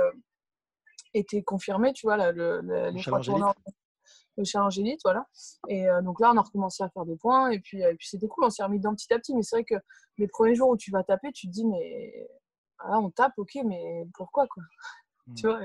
était 1.16 1.44
confirmé, 1.44 1.94
tu 1.94 2.08
vois, 2.08 2.32
le, 2.32 2.60
le, 2.62 2.90
les 2.90 3.02
trois 3.04 3.22
le 4.38 4.44
challenge 4.44 4.80
élite, 4.80 5.02
voilà. 5.04 5.28
Et 5.68 5.88
euh, 5.88 6.02
donc 6.02 6.20
là, 6.20 6.32
on 6.34 6.38
a 6.38 6.42
recommencé 6.42 6.84
à 6.84 6.90
faire 6.90 7.06
des 7.06 7.16
points, 7.16 7.50
et 7.50 7.60
puis, 7.60 7.82
et 7.82 7.96
puis 7.96 8.08
c'était 8.08 8.28
cool, 8.28 8.46
on 8.46 8.50
s'est 8.50 8.64
remis 8.64 8.78
dedans 8.78 8.96
petit 8.96 9.14
à 9.14 9.20
petit. 9.20 9.36
Mais 9.36 9.44
c'est 9.44 9.58
vrai 9.58 9.64
que 9.64 9.76
les 10.18 10.28
premiers 10.28 10.56
jours 10.56 10.70
où 10.70 10.78
tu 10.78 10.92
vas 10.92 11.04
taper, 11.04 11.32
tu 11.32 11.48
te 11.48 11.52
dis, 11.52 11.66
mais 11.66 12.30
là, 12.88 13.00
on 13.00 13.10
tape, 13.10 13.34
ok, 13.38 13.60
mais 13.66 14.08
pourquoi, 14.14 14.48
quoi? 14.48 14.64
Mmh. 15.28 15.34
Tu 15.36 15.48
vois 15.48 15.60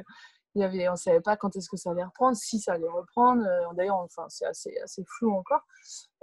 il 0.54 0.62
y 0.62 0.64
avait, 0.64 0.88
on 0.88 0.92
ne 0.92 0.96
savait 0.96 1.20
pas 1.20 1.36
quand 1.36 1.54
est-ce 1.56 1.68
que 1.68 1.76
ça 1.76 1.90
allait 1.90 2.02
reprendre, 2.02 2.36
si 2.36 2.58
ça 2.58 2.72
allait 2.72 2.88
reprendre. 2.88 3.44
Euh, 3.44 3.72
d'ailleurs, 3.74 3.98
enfin, 3.98 4.24
c'est 4.28 4.46
assez, 4.46 4.76
assez 4.82 5.04
flou 5.04 5.32
encore. 5.32 5.62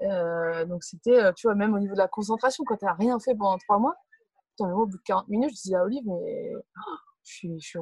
Euh, 0.02 0.66
donc, 0.66 0.84
c'était, 0.84 1.34
tu 1.36 1.48
vois, 1.48 1.56
même 1.56 1.74
au 1.74 1.80
niveau 1.80 1.94
de 1.94 2.00
la 2.00 2.08
concentration, 2.08 2.64
quand 2.66 2.76
tu 2.76 2.86
n'as 2.86 2.94
rien 2.94 3.18
fait 3.20 3.36
pendant 3.36 3.58
trois 3.58 3.80
mois, 3.80 3.96
au 4.60 4.86
bout 4.86 4.98
de 4.98 5.04
40 5.04 5.28
minutes, 5.30 5.52
je 5.52 5.62
disais 5.62 5.76
à 5.76 5.84
Olive, 5.84 6.04
mais 6.06 6.52
je 7.26 7.34
suis, 7.34 7.60
je 7.60 7.68
suis 7.68 7.80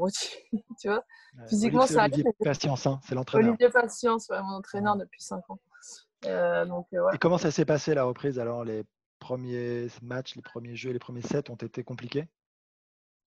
tu 0.80 0.88
vois. 0.88 1.04
Physiquement, 1.48 1.86
ça 1.86 2.06
Olivier 2.06 2.24
Patience, 2.44 2.88
hein, 2.88 3.00
c'est 3.04 3.16
l'entraîneur. 3.16 3.50
Olivier 3.50 3.70
Patience, 3.70 4.30
mon 4.30 4.56
entraîneur 4.56 4.96
depuis 4.96 5.22
5 5.22 5.50
ans. 5.50 5.60
Euh, 6.26 6.66
donc, 6.66 6.88
euh, 6.94 7.12
Et 7.14 7.18
comment 7.18 7.38
ça 7.38 7.52
s'est 7.52 7.66
passé 7.66 7.94
la 7.94 8.06
reprise? 8.06 8.40
Alors, 8.40 8.64
les 8.64 8.86
premiers 9.20 9.88
matchs, 10.02 10.36
les 10.36 10.42
premiers 10.42 10.76
jeux, 10.76 10.92
les 10.92 11.00
premiers 11.00 11.22
sets 11.22 11.50
ont 11.50 11.56
été 11.56 11.84
compliqués? 11.84 12.28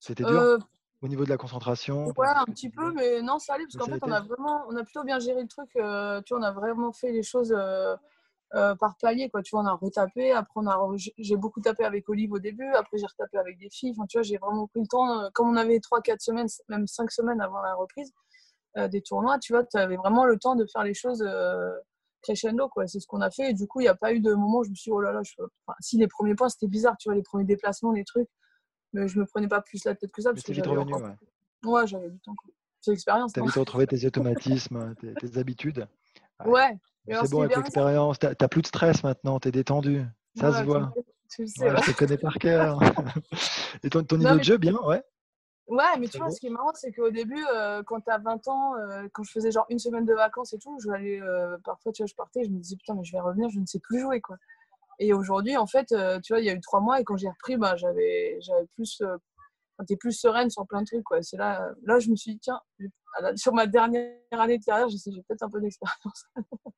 C'était 0.01 0.25
dur? 0.25 0.41
Euh, 0.41 0.59
au 1.03 1.09
niveau 1.09 1.25
de 1.25 1.29
la 1.29 1.37
concentration 1.37 2.07
Ouais, 2.17 2.26
un 2.26 2.47
petit 2.47 2.71
peu, 2.71 2.93
mais 2.95 3.21
non, 3.21 3.38
ça 3.38 3.55
allait 3.55 3.64
parce 3.64 3.76
qu'en 3.76 3.93
fait, 3.93 4.02
on 4.02 4.11
a 4.11 4.21
vraiment, 4.21 4.64
on 4.69 4.76
a 4.76 4.83
plutôt 4.83 5.05
bien 5.05 5.19
géré 5.19 5.43
le 5.43 5.49
truc. 5.49 5.69
tu 5.73 5.79
vois, 5.81 6.23
on 6.31 6.43
a 6.43 6.52
vraiment 6.52 6.93
fait 6.93 7.12
les 7.12 7.23
choses 7.23 7.55
euh, 8.55 8.75
par 8.76 8.97
palier. 9.00 9.29
Quoi. 9.29 9.43
Tu 9.43 9.50
vois, 9.50 9.62
on 9.62 9.67
a 9.67 9.75
retapé. 9.75 10.33
Après, 10.33 10.53
on 10.57 10.67
a 10.67 10.79
j'ai 11.19 11.37
beaucoup 11.37 11.61
tapé 11.61 11.85
avec 11.85 12.09
Olive 12.09 12.33
au 12.33 12.38
début. 12.38 12.69
Après, 12.75 12.97
j'ai 12.99 13.07
retapé 13.07 13.38
avec 13.38 13.59
des 13.59 13.69
filles. 13.71 13.93
Enfin, 13.97 14.07
tu 14.07 14.19
vois, 14.19 14.23
j'ai 14.23 14.38
vraiment 14.38 14.67
pris 14.69 14.81
le 14.81 14.87
temps. 14.87 15.21
Euh, 15.21 15.29
comme 15.35 15.49
on 15.49 15.57
avait 15.57 15.79
3-4 15.79 16.21
semaines, 16.21 16.47
même 16.69 16.87
5 16.87 17.11
semaines 17.11 17.41
avant 17.41 17.61
la 17.61 17.75
reprise 17.75 18.12
euh, 18.76 18.88
des 18.88 19.03
tournois, 19.03 19.38
tu 19.38 19.53
vois, 19.53 19.65
tu 19.65 19.76
avais 19.76 19.97
vraiment 19.97 20.25
le 20.25 20.38
temps 20.38 20.55
de 20.55 20.65
faire 20.67 20.85
les 20.85 20.95
choses 20.95 21.25
crescendo. 22.23 22.69
Quoi. 22.69 22.87
C'est 22.87 23.00
ce 23.00 23.07
qu'on 23.07 23.21
a 23.21 23.31
fait. 23.31 23.50
Et 23.50 23.55
du 23.55 23.67
coup, 23.67 23.81
il 23.81 23.85
n'y 23.85 23.88
a 23.88 23.97
pas 23.97 24.12
eu 24.12 24.21
de 24.21 24.33
moment 24.33 24.59
où 24.59 24.65
je 24.65 24.71
me 24.71 24.75
suis 24.75 24.91
dit, 24.91 24.95
oh 24.95 25.00
là 25.00 25.12
là, 25.12 25.23
je... 25.25 25.35
si 25.81 25.99
les 25.99 26.09
premiers 26.09 26.35
points, 26.35 26.49
c'était 26.49 26.69
bizarre, 26.69 26.97
tu 26.99 27.09
vois, 27.09 27.17
les 27.17 27.23
premiers 27.23 27.45
déplacements, 27.45 27.93
les 27.93 28.05
trucs. 28.05 28.29
Mais 28.93 29.09
je 29.09 29.19
me 29.19 29.26
prenais 29.26 29.49
pas 29.49 29.61
plus 29.61 29.85
la 29.85 29.95
tête 29.95 30.12
que 30.12 30.23
ça. 30.23 30.33
Parce 30.33 30.45
que 30.45 30.53
j'avais 30.53 30.69
revenu, 30.69 30.95
ouais. 30.95 31.71
ouais 31.71 31.87
j'avais 31.87 32.11
du 32.11 32.21
temps. 32.21 32.35
C'est 32.81 32.93
l'expérience. 32.93 33.33
Tu 33.33 33.41
as 33.41 33.43
vite 33.43 33.55
retrouvé 33.55 33.87
tes 33.87 34.07
automatismes, 34.07 34.95
tes, 35.00 35.15
tes 35.15 35.38
habitudes. 35.38 35.88
Ouais, 36.45 36.76
c'est 37.09 37.31
bon, 37.31 37.43
avec 37.43 37.57
l'expérience, 37.57 38.19
tu 38.19 38.26
n'as 38.26 38.49
plus 38.49 38.62
de 38.62 38.66
stress 38.66 39.02
maintenant, 39.02 39.40
tu 39.40 39.49
es 39.49 39.52
détendu. 39.52 40.05
Ça 40.38 40.52
se 40.52 40.64
voit. 40.64 40.93
Tu 41.31 41.43
le 41.43 41.49
sais, 41.49 41.69
Je 41.69 41.93
te 41.93 41.97
connais 41.97 42.19
par 42.19 42.35
cœur. 42.35 42.78
Et 43.83 43.90
ton, 43.90 44.02
niveau 44.16 44.37
de 44.37 44.45
jeu, 44.45 44.59
bien, 44.59 44.75
ouais 44.85 45.02
Ouais, 45.66 45.99
mais 45.99 46.07
tu 46.07 46.19
vois, 46.19 46.31
ce 46.31 46.38
qui 46.38 46.47
est 46.47 46.50
marrant, 46.50 46.71
c'est 46.75 46.93
qu'au 46.93 47.11
début, 47.11 47.45
euh, 47.52 47.83
quand 47.83 48.00
tu 48.00 48.11
as 48.11 48.19
20 48.19 48.47
ans, 48.47 48.76
euh, 48.76 49.09
quand 49.12 49.25
je 49.25 49.33
faisais 49.33 49.50
genre 49.50 49.66
une 49.69 49.81
semaine 49.81 50.05
de 50.05 50.14
vacances 50.14 50.52
et 50.52 50.59
tout, 50.59 50.78
je 50.81 50.88
aller, 50.90 51.21
euh, 51.21 51.59
parfois, 51.64 51.90
tu 51.90 52.02
vois, 52.02 52.07
je 52.07 52.14
partais, 52.14 52.45
je 52.45 52.50
me 52.50 52.59
disais, 52.59 52.76
putain, 52.76 52.95
mais 52.95 53.02
je 53.02 53.11
vais 53.11 53.19
revenir, 53.19 53.49
je 53.50 53.59
ne 53.59 53.66
sais 53.66 53.81
plus 53.81 53.99
jouer, 53.99 54.21
quoi. 54.21 54.37
Et 55.00 55.12
aujourd'hui, 55.12 55.57
en 55.57 55.66
fait, 55.66 55.87
tu 56.23 56.33
vois, 56.33 56.40
il 56.40 56.47
y 56.47 56.50
a 56.50 56.55
eu 56.55 56.61
trois 56.61 56.81
mois 56.81 57.00
et 57.00 57.05
quand 57.05 57.16
j'ai 57.16 57.28
repris, 57.28 57.57
bah, 57.57 57.75
j'avais 57.76 58.38
plus, 58.75 59.02
t'es 59.85 59.97
plus 59.97 60.12
sereine 60.12 60.50
sur 60.50 60.66
plein 60.66 60.80
de 60.83 60.87
trucs, 60.87 61.04
quoi. 61.04 61.23
C'est 61.23 61.37
là, 61.37 61.68
là, 61.83 61.99
je 61.99 62.11
me 62.11 62.16
suis 62.16 62.33
dit, 62.33 62.40
tiens, 62.40 62.61
sur 63.37 63.52
ma 63.52 63.66
dernière 63.66 64.12
année 64.33 64.59
de 64.59 64.64
carrière, 64.64 64.88
j'ai 64.88 64.99
peut-être 65.28 65.42
un 65.42 65.50
peu 65.50 65.61
d'expérience. 65.61 66.25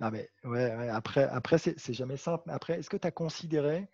Non, 0.00 0.10
mais 0.10 0.28
ouais, 0.42 0.88
après, 0.88 1.22
après 1.22 1.58
c'est 1.58 1.92
jamais 1.92 2.16
simple. 2.16 2.50
Après, 2.50 2.80
est-ce 2.80 2.90
que 2.90 2.96
tu 2.96 3.06
as 3.06 3.12
considéré 3.12 3.88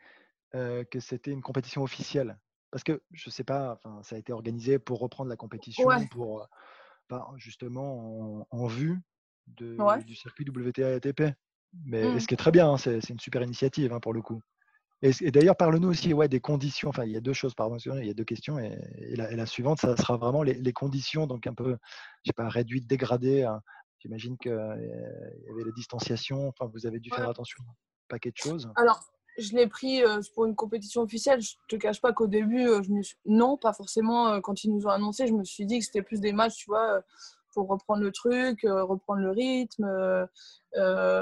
que 0.52 1.00
c'était 1.00 1.32
une 1.32 1.42
compétition 1.42 1.82
officielle? 1.82 2.38
Parce 2.70 2.82
que 2.82 3.02
je 3.12 3.28
sais 3.28 3.44
pas, 3.44 3.78
ça 4.02 4.16
a 4.16 4.18
été 4.18 4.32
organisé 4.32 4.78
pour 4.78 5.00
reprendre 5.00 5.28
la 5.28 5.36
compétition, 5.36 5.86
pour 6.10 6.48
ben, 7.10 7.26
justement 7.36 8.46
en, 8.50 8.66
vue 8.66 9.02
de, 9.48 9.76
du 10.04 10.14
circuit 10.14 10.46
WTA 10.48 10.92
et 10.92 10.94
ATP. 10.94 11.22
Mais 11.84 12.02
ce 12.18 12.24
mmh. 12.24 12.26
qui 12.26 12.34
est 12.34 12.38
très 12.38 12.52
bien, 12.52 12.70
hein, 12.70 12.78
c'est 12.78 13.06
une 13.10 13.20
super 13.20 13.42
initiative 13.42 13.92
hein, 13.92 14.00
pour 14.00 14.14
le 14.14 14.22
coup. 14.22 14.40
Et, 15.02 15.30
d'ailleurs, 15.30 15.56
parle-nous 15.56 15.88
aussi 15.88 16.12
ouais, 16.12 16.28
des 16.28 16.40
conditions. 16.40 16.88
Enfin, 16.88 17.04
il 17.04 17.12
y 17.12 17.16
a 17.16 17.20
deux 17.20 17.32
choses, 17.32 17.54
pardon, 17.54 17.76
il 17.76 18.06
y 18.06 18.10
a 18.10 18.14
deux 18.14 18.24
questions. 18.24 18.58
Et, 18.58 18.76
la, 19.14 19.46
suivante, 19.46 19.80
ça 19.80 19.96
sera 19.96 20.16
vraiment 20.16 20.42
les, 20.42 20.72
conditions, 20.72 21.26
donc 21.26 21.46
un 21.46 21.54
peu, 21.54 21.76
je 22.24 22.30
sais 22.30 22.32
pas, 22.32 22.48
réduites, 22.48 22.86
dégradées. 22.86 23.44
Hein. 23.44 23.60
J'imagine 24.00 24.36
qu'il 24.38 24.52
y 24.52 24.54
avait 24.54 25.64
la 25.64 25.72
distanciation. 25.76 26.48
Enfin, 26.48 26.70
vous 26.72 26.86
avez 26.86 26.98
dû 26.98 27.10
faire 27.10 27.28
attention 27.28 27.62
à 27.66 27.70
un 27.70 27.74
paquet 28.08 28.30
de 28.30 28.36
choses. 28.36 28.70
Alors, 28.74 29.00
je 29.38 29.54
l'ai 29.54 29.68
pris 29.68 30.02
pour 30.34 30.46
une 30.46 30.56
compétition 30.56 31.02
officielle. 31.02 31.40
Je 31.40 31.54
te 31.68 31.76
cache 31.76 32.00
pas 32.00 32.12
qu'au 32.12 32.26
début, 32.26 32.66
je 32.82 32.90
me 32.90 33.02
non, 33.24 33.56
pas 33.56 33.72
forcément. 33.72 34.40
Quand 34.40 34.64
ils 34.64 34.72
nous 34.72 34.86
ont 34.86 34.90
annoncé, 34.90 35.28
je 35.28 35.32
me 35.32 35.44
suis 35.44 35.64
dit 35.64 35.78
que 35.78 35.84
c'était 35.84 36.02
plus 36.02 36.20
des 36.20 36.32
matchs, 36.32 36.56
tu 36.56 36.70
vois, 36.70 37.02
reprendre 37.66 38.02
le 38.02 38.12
truc, 38.12 38.60
reprendre 38.62 39.20
le 39.20 39.30
rythme. 39.30 39.86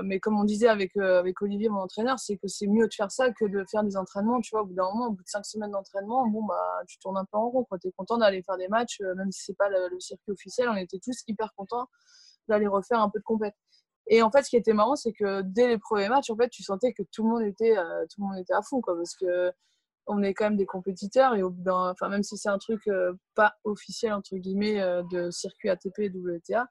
mais 0.05 0.21
comme 0.21 0.38
on 0.38 0.45
disait 0.45 0.69
avec, 0.69 0.97
avec 0.97 1.40
Olivier, 1.43 1.69
mon 1.69 1.81
entraîneur, 1.81 2.19
c'est 2.19 2.37
que 2.37 2.49
c'est 2.49 2.66
mieux 2.66 2.88
de 2.88 2.95
faire 2.95 3.11
ça 3.11 3.31
que 3.31 3.45
de 3.45 3.64
faire 3.71 3.85
des 3.85 3.97
entraînements. 3.97 4.40
Tu 4.40 4.50
vois, 4.50 4.62
au 4.62 4.66
bout 4.66 4.75
d'un 4.75 4.85
moment, 4.85 5.07
au 5.07 5.11
bout 5.11 5.23
de 5.23 5.28
cinq 5.28 5.45
semaines 5.45 5.71
d'entraînement, 5.71 6.26
bon, 6.26 6.45
bah, 6.45 6.83
tu 6.87 6.99
tournes 6.99 7.19
un 7.19 7.25
peu 7.25 7.38
en 7.38 7.49
rond. 7.49 7.66
Tu 7.81 7.88
es 7.88 7.93
content 7.93 8.19
d'aller 8.19 8.43
faire 8.43 8.57
des 8.57 8.69
matchs, 8.69 9.00
même 9.16 9.33
si 9.33 9.45
c'est 9.45 9.57
pas 9.57 9.69
le, 9.69 9.99
circuit 10.00 10.33
officiel. 10.33 10.69
On 10.69 10.76
était 10.76 10.99
tous 10.99 11.23
hyper 11.26 11.55
contents 11.55 11.88
d'aller 12.49 12.66
refaire 12.66 13.00
un 13.00 13.11
peu 13.11 13.19
de 13.19 13.25
compète. 13.25 13.55
Et 14.09 14.23
en 14.23 14.31
fait, 14.31 14.43
ce 14.43 14.50
qui 14.50 14.57
était 14.57 14.73
marrant, 14.73 14.97
c'est 14.97 15.12
que 15.12 15.43
dès 15.43 15.66
les 15.66 15.78
premiers 15.78 16.09
matchs, 16.09 16.31
en 16.31 16.37
fait, 16.37 16.49
tu 16.49 16.62
sentais 16.62 16.93
que 16.93 17.02
tout 17.12 17.25
le 17.25 17.31
monde 17.31 17.43
était, 17.43 17.76
euh, 17.76 18.05
tout 18.05 18.21
le 18.21 18.26
monde 18.28 18.38
était 18.38 18.55
à 18.55 18.62
fond, 18.62 18.81
quoi, 18.81 18.95
parce 18.97 19.16
que 19.16 19.52
on 20.07 20.23
est 20.23 20.35
quand 20.35 20.45
même 20.45 20.57
des 20.57 20.67
compétiteurs 20.67 21.35
et 21.35 21.43
au 21.43 21.51
bout 21.51 21.69
enfin, 21.71 22.09
même 22.09 22.23
si 22.23 22.37
c'est 22.37 22.49
un 22.49 22.59
truc 22.59 22.87
euh, 22.89 23.13
pas 23.35 23.55
officiel 23.65 24.13
entre 24.13 24.37
guillemets 24.37 24.81
euh, 24.81 25.03
de 25.11 25.31
circuit 25.31 25.69
ATP 25.69 25.99
et 25.99 26.11
WTA, 26.11 26.67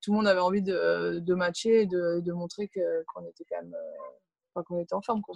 tout 0.00 0.12
le 0.12 0.16
monde 0.16 0.26
avait 0.26 0.40
envie 0.40 0.62
de, 0.62 1.18
de 1.18 1.34
matcher 1.34 1.82
et 1.82 1.86
de, 1.86 2.20
de 2.20 2.32
montrer 2.32 2.68
que 2.68 3.04
qu'on 3.06 3.26
était 3.26 3.44
quand 3.50 3.62
même, 3.62 3.74
qu'on 4.64 4.78
était 4.78 4.94
en 4.94 5.02
forme, 5.02 5.22
quoi. 5.22 5.34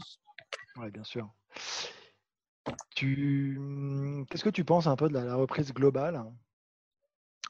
Ouais, 0.77 0.91
bien 0.91 1.05
sûr. 1.05 1.29
Tu, 2.95 3.61
qu'est-ce 4.31 4.45
que 4.45 4.51
tu 4.51 4.65
penses 4.65 4.87
un 4.87 4.97
peu 4.97 5.09
de 5.09 5.15
la 5.15 5.35
reprise 5.35 5.73
globale? 5.73 6.25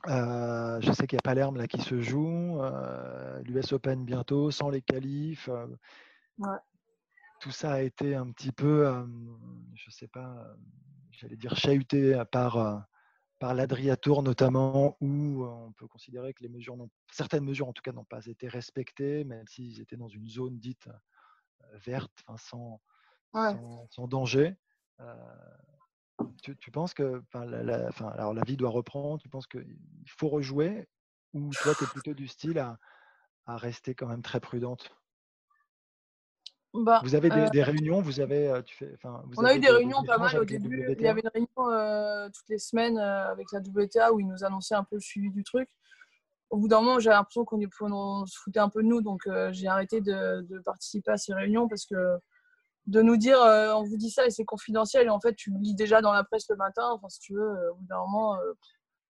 Euh, 0.09 0.81
je 0.81 0.91
sais 0.93 1.07
qu'il 1.07 1.17
y 1.17 1.21
a 1.21 1.23
Palerme 1.23 1.57
là 1.57 1.69
qui 1.69 1.81
se 1.81 2.01
joue, 2.01 2.61
euh, 2.61 3.41
l'US 3.45 3.73
Open 3.73 4.05
bientôt, 4.05 4.51
sans 4.51 4.69
les 4.69 4.83
qualifs. 4.83 5.49
Euh, 5.49 5.67
tout 7.43 7.51
ça 7.51 7.73
a 7.73 7.81
été 7.81 8.15
un 8.15 8.31
petit 8.31 8.53
peu, 8.53 8.89
je 9.75 9.91
sais 9.91 10.07
pas, 10.07 10.47
j'allais 11.11 11.37
dire 11.37 11.57
chahuté 11.57 12.23
par, 12.31 12.87
par 13.41 13.53
l'Adriatour 13.53 14.23
notamment, 14.23 14.97
où 15.01 15.45
on 15.45 15.73
peut 15.73 15.89
considérer 15.89 16.35
que 16.35 16.45
les 16.45 16.49
mesures 16.49 16.77
certaines 17.11 17.45
mesures 17.45 17.67
en 17.67 17.73
tout 17.73 17.83
cas 17.83 17.91
n'ont 17.91 18.05
pas 18.05 18.25
été 18.27 18.47
respectées, 18.47 19.25
même 19.25 19.45
s'ils 19.49 19.81
étaient 19.81 19.97
dans 19.97 20.09
une 20.09 20.29
zone 20.29 20.61
dite 20.61 20.89
verte, 21.73 22.25
sans, 22.37 22.81
sans, 23.33 24.07
danger. 24.07 24.55
Tu, 26.45 26.71
penses 26.71 26.95
que 26.95 27.25
la, 27.35 27.89
alors 28.13 28.35
la 28.35 28.45
vie 28.45 28.57
doit 28.57 28.71
reprendre, 28.71 29.21
tu 29.21 29.29
penses 29.29 29.49
qu'il 29.49 29.77
faut 30.07 30.29
rejouer 30.29 30.89
ou 31.33 31.57
toi, 31.57 31.75
tu 31.75 31.83
es 31.83 31.87
plutôt 31.89 32.15
du 32.15 32.29
style 32.29 32.61
à, 32.61 32.79
rester 33.49 33.97
quand 33.97 34.07
même 34.07 34.23
très 34.23 34.39
prudente? 34.39 34.95
Bah, 36.75 37.00
vous 37.05 37.14
avez 37.14 37.29
des, 37.29 37.61
euh 37.61 37.64
réunions, 37.64 38.00
vous 38.00 38.21
avez, 38.21 38.61
tu 38.64 38.76
fais, 38.76 38.97
on 39.37 39.45
a 39.45 39.55
eu 39.55 39.59
des, 39.59 39.69
réunions 39.69 40.02
pas 40.05 40.17
mal 40.17 40.38
au 40.38 40.45
début. 40.45 40.87
Il 40.99 41.02
y 41.02 41.07
avait 41.07 41.21
une 41.21 41.29
réunion 41.29 41.71
euh, 41.71 42.29
toutes 42.35 42.49
les 42.49 42.59
semaines 42.59 42.99
avec 42.99 43.52
la 43.52 43.61
WTA 43.61 44.12
où 44.12 44.21
ils 44.21 44.26
nous 44.26 44.43
annonçaient 44.43 44.75
un 44.75 44.85
peu 44.85 44.97
le 44.97 45.00
suivi 45.00 45.31
du 45.31 45.45
truc. 45.45 45.69
Au 46.49 46.57
bout 46.57 46.69
d'un 46.69 46.81
moment, 46.81 46.99
j'avais 46.99 47.17
l'impression 47.17 47.45
qu'on 47.45 48.26
se 48.26 48.38
foutait 48.38 48.59
un 48.59 48.71
peu 48.71 48.83
de 48.83 48.88
nous, 48.88 49.02
donc 49.02 49.21
j'ai 49.50 49.67
arrêté 49.67 50.00
de, 50.00 50.41
de, 50.49 50.59
participer 50.61 51.12
à 51.12 51.17
ces 51.19 51.35
réunions 51.35 51.69
parce 51.69 51.85
que 51.85 52.19
de 52.87 53.02
nous 53.02 53.17
dire 53.17 53.38
on 53.38 53.83
vous 53.83 53.97
dit 53.97 54.11
ça 54.11 54.26
et 54.26 54.31
c'est 54.31 54.45
confidentiel 54.45 55.07
et 55.07 55.11
en 55.11 55.21
fait 55.21 55.35
tu 55.35 55.50
le 55.50 55.59
lis 55.59 55.75
déjà 55.75 56.00
dans 56.00 56.12
la 56.12 56.25
presse 56.25 56.49
le 56.49 56.57
matin 56.57 56.91
enfin 56.91 57.09
si 57.09 57.21
tu 57.21 57.35
veux 57.35 57.71
au 57.71 57.76
bout 57.76 57.87
d'un 57.87 57.99
moment 57.99 58.37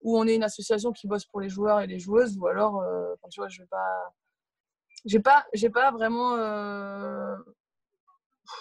où 0.02 0.16
on 0.16 0.24
est 0.28 0.36
une 0.36 0.44
association 0.44 0.92
qui 0.92 1.08
bosse 1.08 1.24
pour 1.24 1.40
les 1.40 1.48
joueurs 1.48 1.80
et 1.80 1.88
les 1.88 1.98
joueuses 1.98 2.38
ou 2.38 2.46
alors 2.46 2.80
tu 3.28 3.40
vois 3.40 3.48
je 3.48 3.62
vais 3.62 3.66
pas 3.66 4.14
j'ai 5.06 5.20
pas 5.20 5.46
j'ai 5.54 5.70
pas 5.70 5.90
vraiment 5.90 6.36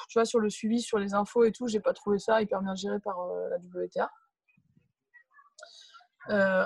tu 0.09 0.17
vois 0.17 0.25
sur 0.25 0.39
le 0.39 0.49
suivi 0.49 0.81
sur 0.81 0.97
les 0.97 1.13
infos 1.13 1.43
et 1.43 1.51
tout 1.51 1.67
j'ai 1.67 1.81
pas 1.81 1.93
trouvé 1.93 2.17
ça 2.17 2.41
hyper 2.41 2.61
bien 2.61 2.75
géré 2.75 2.99
par 2.99 3.17
la 3.49 3.57
WTA 3.57 4.09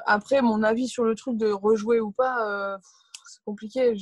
après 0.06 0.42
mon 0.42 0.62
avis 0.64 0.88
sur 0.88 1.04
le 1.04 1.16
truc 1.16 1.38
de 1.38 1.52
rejouer 1.52 2.00
ou 2.00 2.12
pas 2.12 2.78
c'est 3.26 3.44
compliqué 3.44 3.96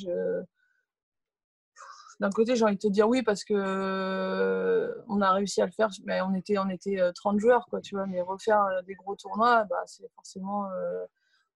d'un 2.19 2.31
côté, 2.31 2.55
j'ai 2.55 2.65
envie 2.65 2.75
de 2.75 2.79
te 2.79 2.87
dire 2.87 3.07
oui 3.07 3.21
parce 3.21 3.43
que 3.43 3.53
euh, 3.53 4.91
on 5.07 5.21
a 5.21 5.31
réussi 5.31 5.61
à 5.61 5.65
le 5.65 5.71
faire, 5.71 5.89
mais 6.05 6.19
on 6.21 6.33
était, 6.33 6.57
on 6.57 6.69
était 6.69 6.97
30 7.13 7.35
euh, 7.35 7.39
joueurs, 7.39 7.67
quoi, 7.69 7.79
tu 7.79 7.95
vois. 7.95 8.07
Mais 8.07 8.21
refaire 8.21 8.61
euh, 8.63 8.81
des 8.83 8.95
gros 8.95 9.15
tournois, 9.15 9.65
bah, 9.65 9.83
c'est 9.85 10.09
forcément 10.15 10.65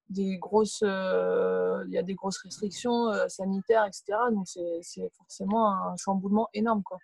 des 0.08 0.36
grosses, 0.38 0.82
il 0.82 1.90
y 1.90 1.98
a 1.98 2.02
des 2.02 2.14
grosses 2.14 2.38
restrictions 2.38 3.10
sanitaires, 3.28 3.86
etc. 3.86 4.18
Donc 4.30 4.46
c'est 4.46 5.10
forcément 5.16 5.68
un 5.68 5.96
chamboulement 5.96 6.48
énorme, 6.54 6.82
quoi. 6.82 6.98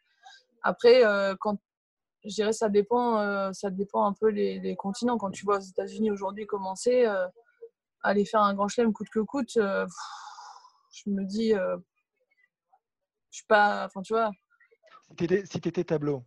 Après, 0.62 1.02
quand 1.40 1.58
je 2.24 2.34
dirais 2.34 2.52
ça 2.52 2.66
ça 3.52 3.70
dépend 3.70 4.04
un 4.04 4.12
peu 4.12 4.28
les, 4.28 4.76
continents. 4.76 5.18
Quand 5.18 5.30
tu 5.30 5.44
vois 5.44 5.58
aux 5.58 5.60
États-Unis 5.60 6.10
aujourd'hui 6.10 6.46
commencer, 6.46 7.06
aller 8.02 8.24
faire 8.24 8.42
un 8.42 8.54
grand 8.54 8.68
chelem 8.68 8.92
coûte 8.92 9.08
que 9.10 9.20
coûte, 9.20 9.52
je 9.54 11.10
me 11.10 11.24
dis 11.24 11.54
je 13.30 13.36
suis 13.36 13.46
pas. 13.46 13.86
Enfin, 13.86 14.02
tu 14.02 14.12
vois. 14.12 14.30
Si 15.18 15.60
tu 15.60 15.68
étais, 15.68 15.84
tableau, 15.84 16.24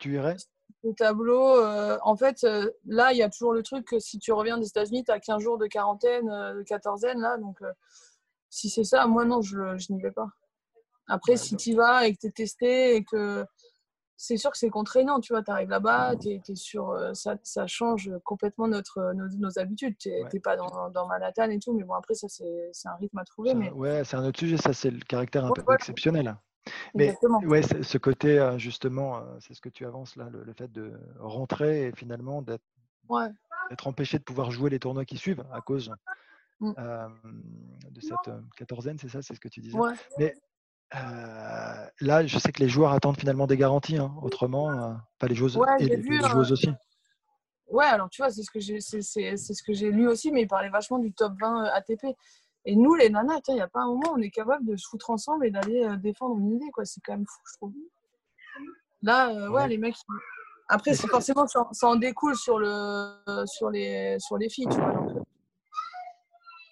tu 0.00 0.14
irais? 0.14 0.36
Le 0.84 0.94
tableau, 0.94 1.56
euh, 1.56 1.98
en 2.02 2.16
fait, 2.16 2.44
euh, 2.44 2.70
là, 2.86 3.12
il 3.12 3.18
y 3.18 3.22
a 3.22 3.28
toujours 3.28 3.52
le 3.52 3.62
truc 3.62 3.84
que 3.86 3.98
si 3.98 4.18
tu 4.18 4.32
reviens 4.32 4.58
des 4.58 4.68
États-Unis, 4.68 5.04
tu 5.04 5.10
as 5.10 5.18
15 5.18 5.42
jours 5.42 5.58
de 5.58 5.66
quarantaine, 5.66 6.28
euh, 6.30 6.54
de 6.54 6.62
quatorzaine, 6.62 7.20
là. 7.20 7.36
Donc, 7.36 7.58
si 8.48 8.70
c'est 8.70 8.84
ça, 8.84 9.06
moi, 9.06 9.24
non, 9.24 9.42
je, 9.42 9.76
je 9.76 9.92
n'y 9.92 10.00
vais 10.00 10.12
pas. 10.12 10.28
Après, 11.08 11.36
si 11.36 11.56
tu 11.56 11.70
y 11.70 11.74
vas 11.74 12.06
et 12.06 12.14
que 12.14 12.20
tu 12.20 12.26
es 12.28 12.30
testé 12.30 12.96
et 12.96 13.04
que 13.04 13.44
c'est 14.16 14.36
sûr 14.36 14.50
que 14.50 14.58
c'est 14.58 14.70
contraignant, 14.70 15.20
tu 15.20 15.32
vois, 15.32 15.42
tu 15.42 15.50
arrives 15.50 15.70
là-bas, 15.70 16.16
tu 16.16 16.28
es, 16.28 16.54
sur, 16.54 16.96
ça, 17.14 17.36
ça, 17.42 17.66
change 17.66 18.10
complètement 18.24 18.68
notre, 18.68 19.12
nos, 19.14 19.58
habitudes. 19.58 19.96
Tu 19.98 20.10
n'es 20.10 20.40
pas 20.40 20.56
dans, 20.56 20.90
dans, 20.90 21.06
Manhattan 21.06 21.50
et 21.50 21.58
tout, 21.58 21.72
mais 21.72 21.84
bon, 21.84 21.94
après, 21.94 22.14
ça, 22.14 22.28
c'est 22.28 22.88
un 22.88 22.94
rythme 22.96 23.18
à 23.18 23.24
trouver. 23.24 23.54
Mais... 23.54 23.70
Ouais, 23.70 24.04
c'est 24.04 24.16
un 24.16 24.24
autre 24.24 24.38
sujet, 24.38 24.58
ça, 24.58 24.72
c'est 24.72 24.90
le 24.90 25.00
caractère 25.00 25.44
un 25.44 25.50
peu 25.50 25.62
exceptionnel. 25.72 26.36
Mais 26.94 27.16
ouais, 27.44 27.62
ce 27.62 27.98
côté, 27.98 28.54
justement, 28.58 29.22
c'est 29.40 29.54
ce 29.54 29.60
que 29.60 29.68
tu 29.68 29.86
avances 29.86 30.16
là, 30.16 30.28
le, 30.30 30.52
fait 30.52 30.70
de 30.70 30.92
rentrer 31.18 31.86
et 31.86 31.92
finalement 31.92 32.42
d'être 32.42 32.62
ouais. 33.08 33.28
empêché 33.84 34.18
de 34.18 34.24
pouvoir 34.24 34.50
jouer 34.50 34.70
les 34.70 34.78
tournois 34.78 35.04
qui 35.04 35.16
suivent 35.16 35.44
à 35.52 35.60
cause 35.60 35.92
mmh. 36.60 36.72
de 37.90 38.00
cette 38.00 38.34
quatorzaine, 38.56 38.98
c'est 38.98 39.08
ça, 39.08 39.22
c'est 39.22 39.34
ce 39.34 39.40
que 39.40 39.48
tu 39.48 39.60
disais. 39.60 39.78
Mais 40.18 40.34
euh, 40.94 41.86
là, 42.00 42.26
je 42.26 42.38
sais 42.38 42.50
que 42.50 42.60
les 42.60 42.68
joueurs 42.68 42.92
attendent 42.92 43.18
finalement 43.18 43.46
des 43.46 43.56
garanties. 43.56 43.98
Hein. 43.98 44.14
Autrement, 44.22 44.70
euh, 44.70 44.94
pas 45.18 45.26
les 45.26 45.34
joueuses 45.34 45.58
et 45.80 45.84
les, 45.84 46.22
joueuses 46.22 46.52
aussi. 46.52 46.70
Ouais, 47.66 47.84
alors 47.84 48.08
tu 48.08 48.22
vois, 48.22 48.30
c'est 48.30 48.42
ce 48.42 48.50
que 48.50 48.60
j'ai, 48.60 48.80
c'est, 48.80 49.02
ce 49.02 49.62
que 49.62 49.74
j'ai 49.74 49.90
lu 49.90 50.08
aussi, 50.08 50.32
mais 50.32 50.42
il 50.42 50.48
parlait 50.48 50.70
vachement 50.70 50.98
du 50.98 51.12
top 51.12 51.34
20 51.38 51.66
euh, 51.66 51.70
ATP. 51.74 52.06
Et 52.70 52.76
nous, 52.76 52.94
les 52.94 53.08
nanas, 53.08 53.40
il 53.48 53.54
n'y 53.54 53.62
a 53.62 53.66
pas 53.66 53.80
un 53.80 53.86
moment, 53.86 54.12
on 54.12 54.18
est 54.18 54.28
capable 54.28 54.66
de 54.66 54.76
se 54.76 54.86
foutre 54.86 55.08
ensemble 55.08 55.46
et 55.46 55.50
d'aller 55.50 55.88
défendre 55.96 56.38
une 56.38 56.56
idée, 56.56 56.70
quoi. 56.70 56.84
C'est 56.84 57.00
quand 57.00 57.14
même 57.14 57.24
fou, 57.24 57.40
je 57.46 57.56
trouve. 57.56 57.72
Là, 59.00 59.50
ouais, 59.50 59.66
les 59.68 59.78
mecs. 59.78 59.96
Après, 60.68 60.92
c'est 60.92 61.08
forcément, 61.08 61.46
ça, 61.46 61.66
en 61.84 61.96
découle 61.96 62.36
sur, 62.36 62.58
le, 62.58 63.46
sur, 63.46 63.70
les, 63.70 64.18
sur 64.18 64.36
les 64.36 64.50
filles, 64.50 64.68
tu 64.70 64.76
vois. 64.76 65.24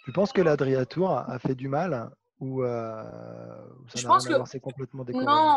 Tu 0.05 0.13
penses 0.13 0.35
que 0.35 0.43
l'Adria 0.43 0.85
Tour 0.85 1.13
a 1.13 1.39
fait 1.39 1.55
du 1.55 1.69
mal 1.69 2.11
ou, 2.41 2.63
euh, 2.63 3.03
ça 3.89 3.99
je 3.99 4.07
pense 4.07 4.29
que 4.29 4.35
c'est 4.45 4.61
complètement 4.61 5.03
décoré 5.03 5.25
Non, 5.25 5.57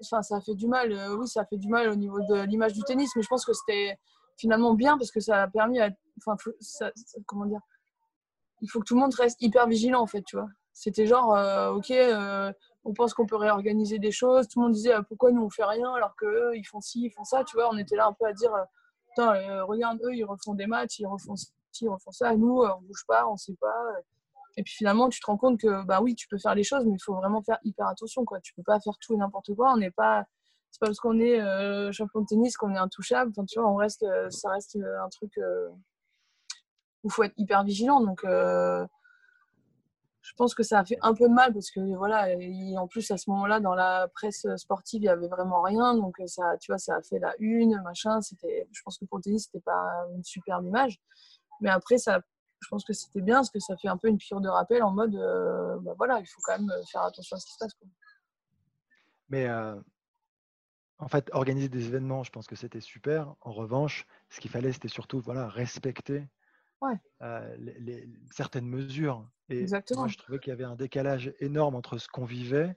enfin, 0.00 0.22
ça 0.22 0.40
fait 0.40 0.54
du 0.54 0.66
mal. 0.66 0.92
Euh, 0.92 1.14
oui, 1.14 1.28
ça 1.28 1.44
fait 1.44 1.58
du 1.58 1.68
mal 1.68 1.90
au 1.90 1.94
niveau 1.94 2.20
de 2.20 2.40
l'image 2.44 2.72
du 2.72 2.80
tennis, 2.84 3.14
mais 3.14 3.20
je 3.20 3.28
pense 3.28 3.44
que 3.44 3.52
c'était 3.52 3.98
finalement 4.38 4.72
bien 4.72 4.96
parce 4.96 5.10
que 5.10 5.20
ça 5.20 5.42
a 5.42 5.48
permis 5.48 5.78
à. 5.78 5.90
Enfin, 6.16 6.36
comment 7.26 7.44
dire 7.44 7.60
Il 8.60 8.68
faut 8.70 8.80
que 8.80 8.84
tout 8.84 8.94
le 8.94 9.00
monde 9.00 9.14
reste 9.14 9.40
hyper 9.40 9.66
vigilant 9.66 10.00
en 10.00 10.06
fait, 10.06 10.22
tu 10.22 10.36
vois. 10.36 10.48
C'était 10.72 11.06
genre, 11.06 11.34
euh, 11.34 11.72
ok, 11.72 11.92
on 12.84 12.94
pense 12.94 13.14
qu'on 13.14 13.26
peut 13.26 13.36
réorganiser 13.36 13.98
des 13.98 14.12
choses. 14.12 14.48
Tout 14.48 14.60
le 14.60 14.66
monde 14.66 14.74
disait 14.74 14.94
pourquoi 15.08 15.32
nous 15.32 15.42
on 15.42 15.50
fait 15.50 15.64
rien 15.64 15.92
alors 15.94 16.14
qu'eux 16.16 16.56
ils 16.56 16.64
font 16.64 16.80
ci, 16.80 17.04
ils 17.06 17.10
font 17.10 17.24
ça, 17.24 17.44
tu 17.44 17.56
vois. 17.56 17.68
On 17.72 17.78
était 17.78 17.96
là 17.96 18.06
un 18.06 18.12
peu 18.12 18.26
à 18.26 18.32
dire, 18.32 18.52
regarde, 19.16 20.00
eux 20.04 20.14
ils 20.14 20.24
refont 20.24 20.54
des 20.54 20.66
matchs, 20.66 21.00
ils 21.00 21.06
refont 21.06 21.36
ci, 21.36 21.50
ils 21.80 21.88
refont 21.88 22.12
ça. 22.12 22.34
Nous, 22.36 22.62
on 22.62 22.82
bouge 22.82 23.04
pas, 23.06 23.28
on 23.28 23.36
sait 23.36 23.56
pas. 23.60 23.74
Et 24.56 24.62
puis 24.62 24.74
finalement, 24.74 25.08
tu 25.08 25.20
te 25.20 25.26
rends 25.26 25.36
compte 25.36 25.60
que 25.60 25.84
bah 25.84 26.00
oui, 26.02 26.14
tu 26.16 26.26
peux 26.26 26.38
faire 26.38 26.54
les 26.54 26.64
choses, 26.64 26.84
mais 26.84 26.94
il 26.94 27.02
faut 27.02 27.14
vraiment 27.14 27.42
faire 27.42 27.58
hyper 27.64 27.86
attention. 27.86 28.24
Quoi. 28.24 28.40
Tu 28.40 28.52
peux 28.54 28.64
pas 28.64 28.80
faire 28.80 28.94
tout 29.00 29.14
et 29.14 29.16
n'importe 29.16 29.54
quoi. 29.54 29.72
On 29.72 29.76
n'est 29.76 29.92
pas, 29.92 30.24
c'est 30.70 30.80
pas 30.80 30.86
parce 30.86 30.98
qu'on 31.00 31.18
est 31.18 31.40
euh, 31.40 31.92
champion 31.92 32.20
de 32.22 32.26
tennis 32.26 32.56
qu'on 32.56 32.74
est 32.74 32.78
intouchable. 32.78 33.32
Tu 33.48 33.60
vois, 33.60 33.70
on 33.70 33.76
reste, 33.76 34.02
euh, 34.02 34.28
ça 34.30 34.50
reste 34.50 34.76
euh, 34.76 35.02
un 35.02 35.08
truc 35.08 35.38
où 37.04 37.08
il 37.08 37.12
faut 37.12 37.22
être 37.24 37.34
hyper 37.36 37.64
vigilant. 37.64 38.00
Donc, 38.00 38.20
je 38.24 38.86
je 40.28 40.34
pense 40.34 40.54
que 40.54 40.62
ça 40.62 40.80
a 40.80 40.84
fait 40.84 40.98
un 41.00 41.14
peu 41.14 41.26
mal 41.28 41.54
parce 41.54 41.70
que 41.70 41.80
voilà, 41.96 42.28
en 42.78 42.86
plus 42.86 43.10
à 43.10 43.16
ce 43.16 43.30
moment-là, 43.30 43.60
dans 43.60 43.74
la 43.74 44.08
presse 44.08 44.46
sportive, 44.56 45.00
il 45.00 45.04
n'y 45.04 45.08
avait 45.08 45.28
vraiment 45.28 45.62
rien. 45.62 45.94
Donc 45.94 46.16
ça, 46.26 46.58
tu 46.60 46.70
vois, 46.70 46.78
ça 46.78 46.96
a 46.96 47.02
fait 47.02 47.18
la 47.18 47.34
une, 47.38 47.80
machin. 47.82 48.18
Je 48.20 48.82
pense 48.84 48.98
que 48.98 49.06
pour 49.06 49.18
le 49.18 49.22
tennis, 49.22 49.44
c'était 49.46 49.64
pas 49.64 50.06
une 50.14 50.22
superbe 50.22 50.66
image. 50.66 50.98
Mais 51.60 51.70
après, 51.70 51.96
ça, 51.96 52.20
je 52.60 52.68
pense 52.68 52.84
que 52.84 52.92
c'était 52.92 53.22
bien 53.22 53.36
parce 53.36 53.50
que 53.50 53.60
ça 53.60 53.76
fait 53.76 53.88
un 53.88 53.96
peu 53.96 54.08
une 54.08 54.18
piqûre 54.18 54.40
de 54.40 54.48
rappel 54.48 54.82
en 54.82 54.92
mode, 54.92 55.14
euh, 55.14 55.78
bah 55.80 55.94
voilà, 55.96 56.20
il 56.20 56.26
faut 56.26 56.40
quand 56.42 56.58
même 56.58 56.70
faire 56.90 57.02
attention 57.02 57.36
à 57.36 57.40
ce 57.40 57.46
qui 57.46 57.52
se 57.52 57.58
passe. 57.58 57.72
Mais 59.28 59.46
euh, 59.46 59.80
en 60.98 61.08
fait, 61.08 61.30
organiser 61.32 61.68
des 61.68 61.86
événements, 61.86 62.22
je 62.22 62.30
pense 62.30 62.46
que 62.46 62.56
c'était 62.56 62.80
super. 62.80 63.34
En 63.40 63.52
revanche, 63.52 64.06
ce 64.28 64.40
qu'il 64.40 64.50
fallait, 64.50 64.72
c'était 64.72 64.88
surtout 64.88 65.20
voilà, 65.20 65.48
respecter 65.48 66.28
euh, 67.22 67.56
les, 67.58 68.08
certaines 68.30 68.66
mesures. 68.66 69.28
Et 69.48 69.60
Exactement. 69.60 70.00
moi, 70.00 70.08
je 70.08 70.18
trouvais 70.18 70.38
qu'il 70.38 70.50
y 70.50 70.52
avait 70.52 70.64
un 70.64 70.76
décalage 70.76 71.32
énorme 71.40 71.74
entre 71.74 71.98
ce 71.98 72.08
qu'on 72.08 72.24
vivait 72.24 72.76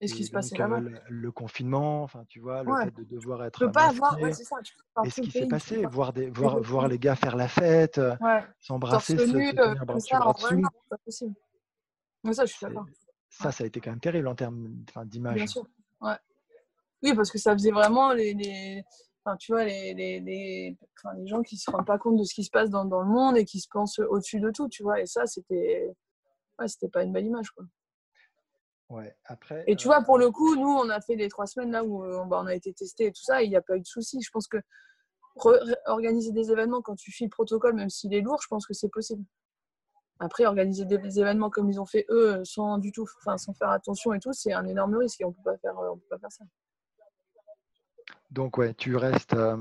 et 0.00 0.08
ce 0.08 0.14
qui 0.14 0.24
se 0.24 0.30
passait 0.30 0.58
là 0.58 0.66
le, 0.78 1.00
le, 1.08 1.32
confinement, 1.32 2.02
enfin, 2.02 2.24
tu 2.28 2.38
vois, 2.40 2.62
le 2.62 2.74
fait 2.84 2.90
de 2.90 3.04
devoir 3.04 3.44
être. 3.44 3.58
Tu 3.58 3.64
peux 3.64 3.72
pas 3.72 3.88
avoir, 3.88 4.20
ouais, 4.20 4.32
ça, 4.32 4.56
et 5.04 5.10
ce 5.10 5.22
qui 5.22 5.30
s'est 5.30 5.48
passé, 5.48 5.86
voir, 5.86 6.12
des, 6.12 6.28
voir, 6.28 6.60
voir 6.60 6.88
les 6.88 6.98
gars 6.98 7.16
faire 7.16 7.34
la 7.34 7.48
fête, 7.48 8.00
s'embrasser, 8.58 9.16
se, 9.16 9.22
tenir 9.24 9.54
bras 9.54 9.94
dessus, 9.94 10.14
bras 10.14 10.32
dessous. 10.34 10.62
pas 10.90 10.98
possible. 10.98 11.34
Mais 12.24 12.34
ça, 12.34 12.44
je 12.44 12.52
suis 12.52 12.66
d'accord. 12.66 12.86
Ça, 13.30 13.52
ça 13.52 13.64
a 13.64 13.66
été 13.66 13.80
quand 13.80 13.90
même 13.90 14.00
terrible 14.00 14.28
en 14.28 14.34
termes 14.34 14.84
d'image. 15.06 15.36
Bien 15.36 15.46
sûr. 15.46 15.66
Ouais. 16.00 16.16
Oui, 17.02 17.14
parce 17.14 17.30
que 17.30 17.38
ça 17.38 17.52
faisait 17.52 17.70
vraiment 17.70 18.12
les, 18.12 18.34
les... 18.34 18.82
Enfin, 19.26 19.36
tu 19.36 19.52
vois, 19.52 19.64
les, 19.64 19.92
les, 19.92 20.20
les... 20.20 20.76
Enfin, 20.98 21.16
les 21.16 21.26
gens 21.26 21.42
qui 21.42 21.56
ne 21.56 21.58
se 21.58 21.70
rendent 21.70 21.86
pas 21.86 21.98
compte 21.98 22.16
de 22.16 22.22
ce 22.22 22.32
qui 22.32 22.44
se 22.44 22.50
passe 22.50 22.70
dans, 22.70 22.84
dans 22.84 23.00
le 23.00 23.08
monde 23.08 23.36
et 23.36 23.44
qui 23.44 23.58
se 23.58 23.68
pensent 23.68 23.98
au-dessus 23.98 24.38
de 24.38 24.50
tout, 24.52 24.68
tu 24.68 24.84
vois. 24.84 25.00
Et 25.00 25.06
ça, 25.06 25.26
c'était 25.26 25.92
ouais, 26.58 26.68
c'était 26.68 26.88
pas 26.88 27.02
une 27.02 27.12
belle 27.12 27.26
image, 27.26 27.50
quoi. 27.50 27.64
Ouais, 28.88 29.16
après, 29.24 29.64
et 29.66 29.74
tu 29.74 29.88
vois, 29.88 30.02
pour 30.02 30.16
le 30.16 30.30
coup, 30.30 30.54
nous, 30.54 30.68
on 30.68 30.88
a 30.90 31.00
fait 31.00 31.16
les 31.16 31.28
trois 31.28 31.46
semaines 31.46 31.72
là 31.72 31.82
où 31.82 32.04
euh, 32.04 32.24
bah, 32.24 32.40
on 32.40 32.46
a 32.46 32.54
été 32.54 32.72
testé 32.72 33.06
et 33.06 33.12
tout 33.12 33.22
ça, 33.24 33.42
il 33.42 33.50
n'y 33.50 33.56
a 33.56 33.62
pas 33.62 33.76
eu 33.76 33.80
de 33.80 33.86
souci. 33.86 34.22
Je 34.22 34.30
pense 34.30 34.46
que 34.46 34.58
organiser 35.86 36.30
des 36.30 36.52
événements 36.52 36.80
quand 36.82 36.94
tu 36.94 37.10
files 37.10 37.26
le 37.26 37.30
protocole, 37.30 37.74
même 37.74 37.90
s'il 37.90 38.14
est 38.14 38.20
lourd, 38.20 38.40
je 38.40 38.46
pense 38.48 38.64
que 38.64 38.74
c'est 38.74 38.88
possible. 38.88 39.24
Après, 40.20 40.46
organiser 40.46 40.86
des, 40.86 41.20
événements 41.20 41.50
comme 41.50 41.68
ils 41.68 41.80
ont 41.80 41.84
fait 41.84 42.06
eux, 42.10 42.42
sans 42.44 42.78
du 42.78 42.92
tout, 42.92 43.06
enfin, 43.18 43.36
sans 43.36 43.52
faire 43.54 43.70
attention 43.70 44.14
et 44.14 44.20
tout, 44.20 44.32
c'est 44.32 44.52
un 44.52 44.66
énorme 44.66 44.94
risque 44.96 45.20
et 45.20 45.24
on 45.24 45.32
peut 45.32 45.42
pas 45.44 45.58
faire, 45.58 45.76
on 45.78 45.98
peut 45.98 46.06
pas 46.08 46.18
faire 46.18 46.32
ça. 46.32 46.44
Donc 48.30 48.58
ouais, 48.58 48.74
tu 48.74 48.96
restes 48.96 49.34
euh, 49.34 49.56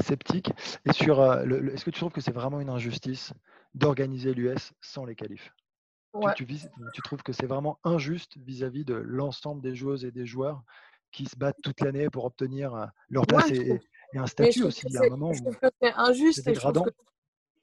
sceptique. 0.00 0.50
Et 0.86 0.92
sur, 0.92 1.20
euh, 1.20 1.44
est-ce 1.72 1.84
que 1.84 1.90
tu 1.90 2.00
trouves 2.00 2.12
que 2.12 2.20
c'est 2.20 2.32
vraiment 2.32 2.60
une 2.60 2.70
injustice 2.70 3.32
d'organiser 3.74 4.34
l'US 4.34 4.72
sans 4.80 5.04
les 5.04 5.14
qualifs? 5.14 5.52
Tu, 6.36 6.46
tu, 6.46 7.02
trouves 7.02 7.24
que 7.24 7.32
c'est 7.32 7.46
vraiment 7.46 7.80
injuste 7.82 8.36
vis-à-vis 8.36 8.84
de 8.84 8.94
l'ensemble 8.94 9.60
des 9.60 9.74
joueuses 9.74 10.04
et 10.04 10.12
des 10.12 10.26
joueurs 10.26 10.62
qui 11.10 11.26
se 11.26 11.36
battent 11.36 11.60
toute 11.60 11.80
l'année 11.80 12.08
pour 12.08 12.24
obtenir 12.24 12.72
euh, 12.72 12.86
leur 13.08 13.26
place 13.26 13.50
et, 13.50 13.80
un 14.14 14.26
statut 14.28 14.62
aussi. 14.62 14.86
Il 14.86 14.94
y 14.94 14.98
a 14.98 15.06
un 15.06 15.08
moment 15.08 15.32
je 15.32 15.42
trouve 15.42 15.58
que 15.58 15.66
c'est 15.82 15.92
injuste. 15.92 16.48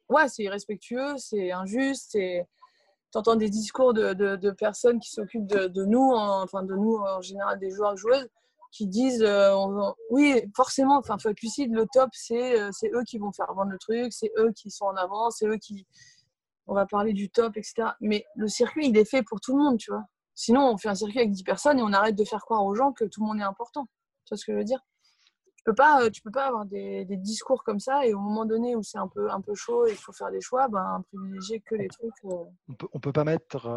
Ouais, 0.09 0.27
c'est 0.27 0.43
irrespectueux, 0.43 1.15
c'est 1.17 1.53
injuste. 1.53 2.11
Tu 2.11 3.17
entends 3.17 3.37
des 3.37 3.49
discours 3.49 3.93
de, 3.93 4.13
de, 4.13 4.51
personnes 4.51 4.99
qui 4.99 5.11
s'occupent 5.11 5.47
de, 5.47 5.67
de, 5.67 5.85
nous, 5.85 6.11
enfin 6.13 6.63
de 6.63 6.75
nous 6.75 6.97
en 6.97 7.21
général, 7.21 7.57
des 7.57 7.71
joueurs 7.71 7.95
joueuses, 7.95 8.27
qui 8.71 8.87
disent 8.87 9.23
euh, 9.23 9.53
oui, 10.09 10.41
forcément, 10.55 10.97
enfin, 10.97 11.17
le 11.25 11.85
top, 11.85 12.09
euh, 12.31 12.69
c'est 12.71 12.91
eux 12.93 13.03
qui 13.05 13.17
vont 13.17 13.31
faire 13.31 13.53
vendre 13.53 13.71
le 13.71 13.77
truc, 13.77 14.13
c'est 14.13 14.31
eux 14.37 14.51
qui 14.53 14.71
sont 14.71 14.85
en 14.85 14.95
avant, 14.95 15.29
c'est 15.29 15.45
eux 15.45 15.57
qui, 15.57 15.85
on 16.67 16.73
va 16.73 16.85
parler 16.85 17.13
du 17.13 17.29
top, 17.29 17.57
etc. 17.57 17.89
Mais 17.99 18.25
le 18.35 18.47
circuit, 18.47 18.87
il 18.87 18.97
est 18.97 19.05
fait 19.05 19.23
pour 19.23 19.41
tout 19.41 19.55
le 19.57 19.63
monde, 19.63 19.77
tu 19.77 19.91
vois. 19.91 20.05
Sinon, 20.35 20.71
on 20.71 20.77
fait 20.77 20.87
un 20.87 20.95
circuit 20.95 21.19
avec 21.19 21.31
10 21.31 21.43
personnes 21.43 21.79
et 21.79 21.83
on 21.83 21.91
arrête 21.91 22.15
de 22.15 22.23
faire 22.23 22.41
croire 22.41 22.65
aux 22.65 22.73
gens 22.73 22.93
que 22.93 23.03
tout 23.03 23.21
le 23.21 23.27
monde 23.27 23.39
est 23.39 23.43
important. 23.43 23.87
Tu 24.25 24.29
vois 24.33 24.37
ce 24.37 24.45
que 24.45 24.53
je 24.53 24.57
veux 24.57 24.63
dire? 24.63 24.79
Tu 25.57 25.63
peux 25.65 25.75
pas, 25.75 26.03
euh, 26.03 26.09
tu 26.09 26.21
peux 26.21 26.31
pas 26.31 26.47
avoir 26.47 26.65
des, 26.65 27.05
discours 27.05 27.63
comme 27.63 27.79
ça 27.79 28.07
et 28.07 28.13
au 28.15 28.19
moment 28.19 28.45
donné 28.45 28.75
où 28.75 28.81
c'est 28.81 28.97
un 28.97 29.07
peu, 29.07 29.29
un 29.29 29.41
peu 29.41 29.53
chaud 29.53 29.85
et 29.85 29.91
il 29.91 29.97
faut 29.97 30.13
faire 30.13 30.31
des 30.31 30.41
choix, 30.41 30.69
ben, 30.69 31.03
privilégier 31.11 31.59
que 31.59 31.75
les 31.75 31.87
trucs. 31.87 32.13
On 32.23 32.73
peut, 32.73 32.87
on 32.93 32.99
peut 32.99 33.11
pas 33.11 33.25
mettre 33.25 33.69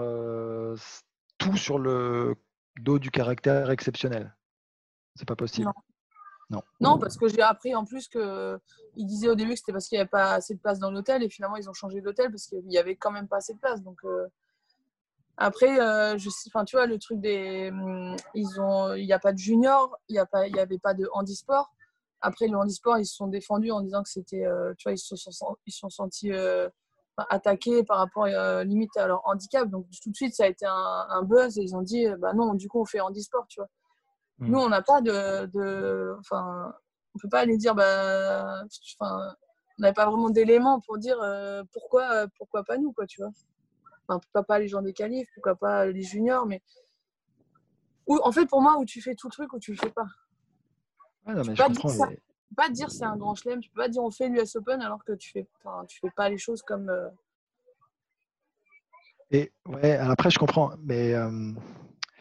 tout 1.37 1.57
sur 1.57 1.78
le 1.78 2.37
dos 2.80 2.98
du 2.98 3.11
caractère 3.11 3.70
exceptionnel. 3.70 4.35
C'est 5.14 5.27
pas 5.27 5.37
possible. 5.37 5.70
Non. 6.50 6.62
Non, 6.81 6.98
parce 6.98 7.16
que 7.16 7.29
j'ai 7.29 7.42
appris 7.42 7.74
en 7.74 7.85
plus 7.85 8.09
qu'ils 8.09 9.07
disaient 9.07 9.29
au 9.29 9.35
début 9.35 9.53
que 9.53 9.59
c'était 9.59 9.72
parce 9.72 9.88
qu'il 9.88 9.96
n'y 9.96 10.00
avait 10.00 10.09
pas 10.11 10.35
assez 10.35 10.55
de 10.55 10.61
place 10.61 10.79
dans 10.79 10.90
l'hôtel 10.90 11.22
et 11.22 11.29
finalement 11.29 11.57
ils 11.57 11.68
ont 11.68 11.72
changé 11.72 12.00
d'hôtel 12.00 12.31
parce 12.31 12.46
qu'il 12.46 12.64
n'y 12.66 12.79
avait 12.79 12.96
quand 12.96 13.11
même 13.11 13.29
pas 13.29 13.38
assez 13.38 13.55
de 13.55 13.59
place. 13.59 13.83
Donc 13.83 13.98
euh, 14.05 14.29
après, 15.37 15.81
euh, 15.81 16.18
je 16.18 16.29
enfin 16.48 16.64
tu 16.64 16.77
vois 16.77 16.87
le 16.87 16.98
truc 16.98 17.20
des, 17.20 17.70
hum, 17.70 18.14
ils 18.35 18.61
ont, 18.61 18.94
il 18.94 19.07
n'y 19.07 19.12
a 19.12 19.18
pas 19.18 19.33
de 19.33 19.38
junior, 19.38 19.98
il 20.09 20.12
n'y 20.12 20.18
a 20.18 20.27
pas, 20.27 20.46
il 20.46 20.55
y 20.55 20.61
avait 20.61 20.79
pas 20.79 20.94
de 20.94 21.09
handisport. 21.12 21.72
Après 22.20 22.46
le 22.46 22.57
handisport, 22.57 22.98
ils 22.98 23.07
se 23.07 23.16
sont 23.16 23.27
défendus 23.27 23.70
en 23.70 23.81
disant 23.81 24.03
que 24.03 24.09
c'était, 24.09 24.46
euh, 24.46 24.72
tu 24.79 24.85
vois, 24.85 24.92
ils 24.92 24.98
se 24.98 25.16
sont, 25.16 25.57
ils 25.66 25.72
sont 25.72 25.90
sentis 25.90 26.31
attaqués 27.16 27.85
par 27.85 27.98
rapport 27.98 28.27
limite 28.64 28.96
à 28.96 29.07
leur 29.07 29.27
handicap. 29.27 29.68
Donc 29.68 29.87
tout 30.03 30.11
de 30.11 30.16
suite 30.16 30.35
ça 30.35 30.44
a 30.44 30.48
été 30.48 30.66
un, 30.66 31.07
un 31.09 31.22
buzz 31.22 31.59
et 31.59 31.62
ils 31.62 31.74
ont 31.74 31.83
dit, 31.83 32.07
bah 32.18 32.33
non, 32.35 32.55
du 32.55 32.68
coup 32.68 32.81
on 32.81 32.85
fait 32.85 33.00
handisport, 33.00 33.46
tu 33.48 33.61
vois. 33.61 33.68
Nous, 34.38 34.58
mm. 34.58 34.62
on 34.62 34.68
n'a 34.68 34.82
pas 34.82 35.00
de, 35.00 36.16
Enfin, 36.18 36.74
on 37.14 37.18
peut 37.18 37.28
pas 37.28 37.40
aller 37.40 37.56
dire, 37.56 37.74
bah, 37.74 38.64
enfin, 39.00 39.34
on 39.78 39.82
n'avait 39.82 39.94
pas 39.94 40.06
vraiment 40.06 40.30
d'éléments 40.30 40.80
pour 40.80 40.98
dire 40.98 41.20
euh, 41.22 41.62
pourquoi, 41.72 42.26
pourquoi 42.36 42.64
pas 42.64 42.76
nous, 42.78 42.92
quoi, 42.92 43.06
tu 43.06 43.20
vois. 43.20 43.30
Enfin, 44.06 44.18
pourquoi 44.20 44.44
pas 44.44 44.58
les 44.58 44.68
gens 44.68 44.82
des 44.82 44.92
qualifs, 44.92 45.28
pourquoi 45.34 45.54
pas 45.54 45.86
les 45.86 46.02
juniors, 46.02 46.46
mais. 46.46 46.62
Ou, 48.06 48.20
en 48.22 48.32
fait, 48.32 48.46
pour 48.46 48.60
moi, 48.60 48.76
où 48.78 48.84
tu 48.84 49.00
fais 49.00 49.14
tout 49.14 49.28
le 49.28 49.32
truc 49.32 49.52
ou 49.52 49.58
tu 49.58 49.72
le 49.72 49.78
fais 49.78 49.90
pas. 49.90 50.06
non, 51.26 51.42
mais 51.44 51.54
je 51.54 51.62
pas, 51.62 51.68
dire 51.68 51.90
ça, 51.90 52.08
pas 52.54 52.68
dire 52.68 52.90
c'est 52.90 53.04
un 53.04 53.16
grand 53.16 53.34
chelem, 53.34 53.60
tu 53.60 53.70
peux 53.70 53.80
pas 53.80 53.88
dire 53.88 54.02
on 54.02 54.10
fait 54.10 54.28
l'US 54.28 54.56
Open 54.56 54.82
alors 54.82 55.02
que 55.04 55.12
tu 55.12 55.30
fais, 55.30 55.46
tu 55.88 56.00
fais 56.00 56.10
pas 56.14 56.28
les 56.28 56.38
choses 56.38 56.62
comme. 56.62 56.90
Euh, 56.90 57.08
Et 59.30 59.52
ouais, 59.66 59.96
après, 59.96 60.30
je 60.30 60.38
comprends, 60.38 60.72
mais. 60.82 61.14
Euh, 61.14 61.52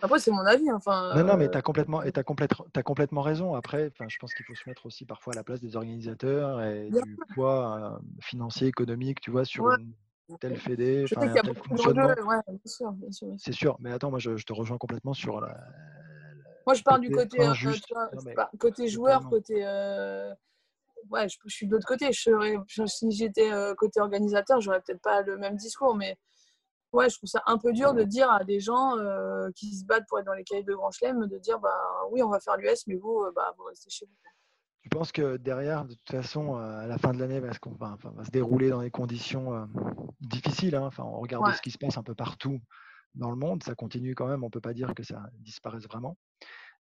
après, 0.04 0.20
c'est 0.20 0.32
mon 0.32 0.46
avis. 0.46 0.70
Enfin, 0.70 1.16
non, 1.16 1.24
non, 1.24 1.38
mais 1.38 1.50
tu 1.50 1.58
as 1.58 1.62
complètement, 1.62 2.00
as 2.02 2.10
as 2.10 2.84
complètement 2.84 3.22
raison. 3.22 3.56
Après, 3.56 3.90
je 4.10 4.18
pense 4.20 4.34
qu'il 4.34 4.46
faut 4.46 4.54
se 4.54 4.68
mettre 4.68 4.86
aussi 4.86 5.06
parfois 5.06 5.32
à 5.32 5.38
la 5.38 5.46
place 5.46 5.62
des 5.62 5.78
organisateurs 5.78 6.62
et 6.62 6.90
du 6.90 7.18
poids 7.34 7.80
euh, 7.80 8.00
financier, 8.20 8.68
économique, 8.68 9.22
tu 9.22 9.32
vois, 9.32 9.46
sur 9.46 9.72
une 9.72 9.94
telle 10.42 10.58
fédé, 10.58 11.06
un 11.16 11.28
tel 11.30 11.56
fonctionnement. 11.56 12.10
C'est 13.38 13.54
sûr, 13.54 13.78
mais 13.80 13.94
attends, 13.94 14.10
moi, 14.10 14.20
je, 14.20 14.32
te 14.32 14.52
rejoins 14.52 14.78
complètement 14.78 15.14
sur 15.14 15.40
la. 15.40 15.58
Moi, 16.68 16.74
je 16.76 16.84
parle 16.84 17.00
du 17.00 17.10
côté, 17.10 17.40
euh, 17.40 17.54
côté 18.60 18.90
joueur, 18.90 19.30
côté. 19.30 19.66
Euh, 19.66 20.34
ouais, 21.12 21.30
je, 21.30 21.38
suis 21.48 21.66
de 21.66 21.72
l'autre 21.72 21.88
côté. 21.88 22.12
Je 22.12 22.86
si 22.88 23.10
j'étais 23.12 23.52
côté 23.78 24.02
organisateur, 24.02 24.60
j'aurais 24.60 24.82
peut-être 24.82 25.02
pas 25.02 25.22
le 25.22 25.38
même 25.38 25.56
discours, 25.56 25.96
mais 25.96 26.18
ouais, 26.94 27.10
je 27.10 27.18
trouve 27.18 27.30
ça 27.30 27.42
un 27.46 27.58
peu 27.58 27.74
dur 27.74 27.94
de 27.94 28.04
dire 28.04 28.32
à 28.32 28.44
des 28.44 28.60
gens 28.60 28.98
euh, 28.98 29.50
qui 29.56 29.76
se 29.76 29.86
battent 29.86 30.06
pour 30.08 30.20
être 30.20 30.26
dans 30.26 30.34
les 30.34 30.44
cahiers 30.44 30.64
de 30.64 30.74
Grand 30.74 30.92
Chelem 30.92 31.28
de 31.28 31.38
dire 31.40 31.60
bah 31.60 31.76
oui, 32.12 32.24
on 32.24 32.30
va 32.30 32.40
faire 32.40 32.56
l'US, 32.58 32.88
mais 32.88 32.96
vous, 32.96 33.24
euh, 33.24 33.32
bah, 33.36 33.54
vous 33.58 33.66
restez 33.66 33.90
chez 33.90 34.06
vous. 34.06 34.12
Tu 34.82 34.90
penses 34.90 35.12
que 35.12 35.38
derrière, 35.38 35.86
de 35.86 35.94
toute 35.94 36.12
façon, 36.12 36.58
euh, 36.58 36.84
à 36.84 36.88
la 36.88 36.98
fin 36.98 37.14
de 37.14 37.20
l'année, 37.20 37.40
va, 37.40 37.52
va, 37.80 37.98
va, 38.02 38.26
se 38.26 38.32
dérouler 38.32 38.70
dans 38.70 38.82
des 38.82 38.92
conditions 38.92 39.68
difficiles. 40.20 40.76
Hein. 40.76 40.86
Enfin, 40.88 41.04
on 41.04 41.20
regarde 41.20 41.54
ce 41.54 41.62
qui 41.62 41.72
se 41.72 41.78
passe 41.78 41.98
un 41.98 42.04
peu 42.04 42.16
partout 42.16 42.60
dans 43.16 43.30
le 43.30 43.38
monde. 43.38 43.64
Ça 43.64 43.76
continue 43.76 44.14
quand 44.14 44.28
même. 44.28 44.44
On 44.44 44.48
ne 44.48 44.52
peut 44.52 44.60
pas 44.60 44.74
dire 44.74 44.94
que 44.94 45.04
ça 45.04 45.24
disparaisse 45.40 45.86
vraiment. 45.86 46.18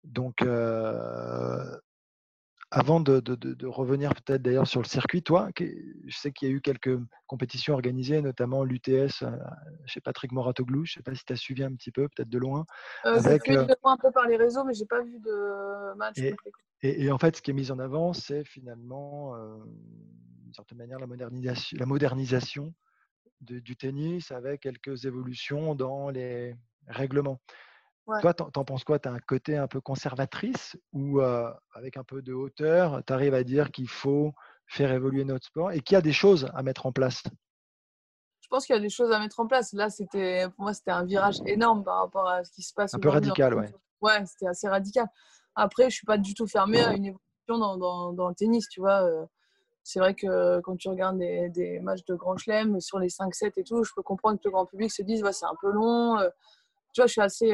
Donc, 0.04 0.44
avant 2.76 3.00
de, 3.00 3.66
revenir 3.68 4.16
peut-être 4.16 4.42
d'ailleurs 4.42 4.66
sur 4.66 4.82
le 4.82 4.88
circuit, 4.88 5.22
toi, 5.22 5.50
je 5.60 6.18
sais 6.18 6.32
qu'il 6.32 6.50
y 6.50 6.52
a 6.52 6.56
eu 6.56 6.60
quelques 6.60 6.98
compétitions 7.28 7.76
organisées, 7.76 8.20
notamment 8.22 8.64
l'UTS 8.64 9.22
euh, 9.22 9.30
chez 9.86 10.02
Patrick 10.02 10.32
Moratoglou. 10.32 10.84
Je 10.84 10.94
ne 10.94 10.96
sais 10.96 11.04
pas 11.04 11.14
si 11.14 11.24
tu 11.24 11.34
as 11.34 11.36
suivi 11.36 11.64
un 11.64 11.74
petit 11.76 11.92
peu, 11.92 12.08
peut-être 12.10 12.30
de 12.30 12.38
loin. 12.40 12.66
Euh, 13.06 13.18
avec, 13.18 13.48
euh, 13.50 13.66
de 13.66 13.76
loin 13.84 13.94
un 13.94 13.98
peu 13.98 14.12
par 14.12 14.28
les 14.28 14.38
réseaux, 14.38 14.64
mais 14.64 14.74
je 14.74 14.80
n'ai 14.80 14.88
pas 14.88 15.04
vu 15.04 15.20
de 15.20 15.96
match. 15.98 16.18
Et, 16.82 17.12
en 17.12 17.18
fait, 17.20 17.38
ce 17.38 17.42
qui 17.44 17.52
est 17.52 17.54
mis 17.54 17.70
en 17.70 17.78
avant, 17.78 18.12
c'est 18.12 18.44
finalement, 18.44 19.38
d'une 20.42 20.54
certaine 20.54 20.80
manière, 20.80 21.00
la 21.00 21.08
modernisation, 21.08 21.78
la 21.80 21.86
modernisation 21.86 22.74
du 23.40 23.76
tennis 23.76 24.32
avec 24.32 24.62
quelques 24.62 25.06
évolutions 25.06 25.76
dans 25.76 26.10
les 26.10 26.56
règlements. 26.88 27.40
Toi, 28.06 28.34
t'en 28.34 28.66
penses 28.66 28.84
quoi? 28.84 29.00
Tu 29.00 29.08
as 29.08 29.14
un 29.14 29.20
côté 29.20 29.58
un 29.58 29.68
peu 29.68 29.80
conservatrice 29.80 30.78
ou 30.92 31.22
avec 31.74 31.98
un 31.98 32.04
peu 32.04 32.22
de 32.22 32.34
hauteur, 32.34 33.02
tu 33.06 33.14
arrives 33.14 33.34
à 33.34 33.44
dire 33.44 33.72
qu'il 33.72 33.90
faut 33.90 34.34
faire 34.68 34.92
évoluer 34.92 35.24
notre 35.24 35.46
sport 35.46 35.72
et 35.72 35.80
qu'il 35.80 35.96
y 35.96 35.98
a 35.98 36.02
des 36.02 36.14
choses 36.14 36.50
à 36.54 36.64
mettre 36.64 36.86
en 36.86 36.92
place? 36.92 37.24
Je 38.42 38.48
pense 38.50 38.66
qu'il 38.66 38.76
y 38.76 38.78
a 38.78 38.82
des 38.82 38.90
choses 38.90 39.12
à 39.12 39.20
mettre 39.20 39.40
en 39.40 39.48
place. 39.48 39.74
Là, 39.74 39.90
c'était 39.90 40.48
pour 40.56 40.66
moi, 40.66 40.74
c'était 40.74 40.92
un 40.92 41.06
virage 41.06 41.42
énorme 41.46 41.84
par 41.84 42.00
rapport 42.00 42.28
à 42.28 42.44
ce 42.44 42.52
qui 42.52 42.62
se 42.62 42.74
passe. 42.74 42.94
Un 42.94 43.00
peu 43.00 43.10
radical, 43.10 43.54
ouais. 43.56 43.74
Ouais, 44.02 44.26
c'était 44.26 44.48
assez 44.48 44.68
radical. 44.68 45.08
Après, 45.56 45.90
je 45.90 45.96
suis 45.96 46.06
pas 46.06 46.18
du 46.18 46.34
tout 46.34 46.46
fermée 46.46 46.82
à 46.82 46.94
une 46.94 47.06
évolution 47.06 47.22
dans, 47.48 47.78
dans, 47.78 48.12
dans 48.12 48.28
le 48.28 48.36
tennis, 48.36 48.68
tu 48.68 48.82
vois. 48.82 49.08
c'est 49.84 50.00
vrai 50.00 50.14
que 50.14 50.60
quand 50.60 50.76
tu 50.76 50.90
regardes 50.90 51.18
des, 51.18 51.80
matchs 51.82 52.04
de 52.06 52.16
Grand 52.16 52.36
Chelem 52.38 52.82
sur 52.82 53.00
les 53.00 53.10
5-7 53.10 53.54
et 53.58 53.64
tout, 53.64 53.84
je 53.84 53.94
peux 53.96 54.04
comprendre 54.04 54.38
que 54.38 54.44
le 54.46 54.52
grand 54.52 54.66
public 54.66 54.92
se 54.92 55.04
dise 55.04 55.24
ouais, 55.24 55.34
c'est 55.34 55.46
un 55.46 55.56
peu 55.62 55.72
long. 55.72 56.18
Tu 56.94 57.02
vois, 57.02 57.08
je 57.08 57.12
suis 57.12 57.22
assez. 57.22 57.48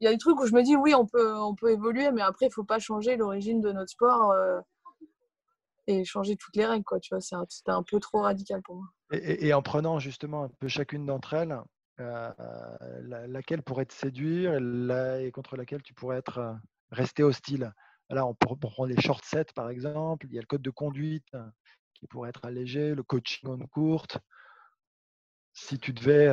Il 0.00 0.04
y 0.04 0.06
a 0.06 0.12
des 0.12 0.18
trucs 0.18 0.38
où 0.38 0.46
je 0.46 0.54
me 0.54 0.62
dis 0.62 0.76
oui, 0.76 0.94
on 0.94 1.06
peut, 1.06 1.34
on 1.36 1.54
peut 1.54 1.70
évoluer, 1.70 2.10
mais 2.12 2.22
après, 2.22 2.46
il 2.46 2.48
ne 2.50 2.54
faut 2.54 2.64
pas 2.64 2.78
changer 2.78 3.16
l'origine 3.16 3.60
de 3.60 3.72
notre 3.72 3.90
sport 3.90 4.34
et 5.86 6.04
changer 6.04 6.36
toutes 6.36 6.56
les 6.56 6.66
règles. 6.66 6.84
Quoi, 6.84 7.00
tu 7.00 7.14
vois, 7.14 7.20
c'était 7.20 7.70
un 7.70 7.82
peu 7.82 8.00
trop 8.00 8.22
radical 8.22 8.62
pour 8.62 8.76
moi. 8.76 8.86
Et, 9.12 9.54
en 9.54 9.62
prenant 9.62 9.98
justement 9.98 10.44
un 10.44 10.48
peu 10.48 10.68
chacune 10.68 11.06
d'entre 11.06 11.34
elles, 11.34 11.56
euh, 12.00 12.30
laquelle 13.28 13.62
pourrait 13.62 13.86
te 13.86 13.94
séduire 13.94 14.54
et, 14.54 15.30
contre 15.30 15.56
laquelle 15.56 15.82
tu 15.82 15.94
pourrais 15.94 16.18
être 16.18 16.38
euh, 16.38 16.52
resté 16.90 17.22
hostile? 17.22 17.72
Là, 18.10 18.26
on 18.26 18.34
prendre 18.34 18.86
les 18.86 19.00
short 19.00 19.24
sets 19.24 19.52
par 19.54 19.70
exemple. 19.70 20.26
Il 20.28 20.34
y 20.34 20.38
a 20.38 20.40
le 20.40 20.46
code 20.46 20.62
de 20.62 20.70
conduite 20.70 21.26
euh, 21.34 21.44
qui 21.94 22.06
pourrait 22.06 22.30
être 22.30 22.44
allégé, 22.44 22.94
le 22.94 23.02
coaching 23.02 23.48
en 23.48 23.66
courte. 23.66 24.18
Si 25.52 25.78
tu 25.78 25.92
devais, 25.92 26.28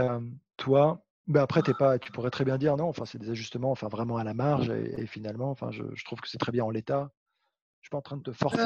toi, 0.58 1.06
ben 1.28 1.42
après, 1.42 1.62
pas, 1.78 2.00
tu 2.00 2.12
pourrais 2.12 2.30
très 2.30 2.46
bien 2.46 2.58
dire 2.58 2.76
non. 2.78 2.90
Enfin, 2.90 3.06
c'est 3.06 3.18
des 3.18 3.30
ajustements, 3.30 3.72
enfin 3.72 3.88
vraiment 3.88 4.18
à 4.18 4.24
la 4.24 4.34
marge. 4.34 4.70
Et, 4.70 5.06
finalement, 5.08 5.50
enfin, 5.50 5.72
je, 5.72 5.84
trouve 6.06 6.20
que 6.20 6.30
c'est 6.30 6.38
très 6.38 6.52
bien 6.52 6.66
en 6.66 6.70
l'état. 6.70 7.12
Je 7.82 7.88
suis 7.88 7.92
pas 7.92 7.98
en 7.98 8.02
train 8.02 8.18
de 8.18 8.24
te 8.24 8.32
forcer. 8.32 8.64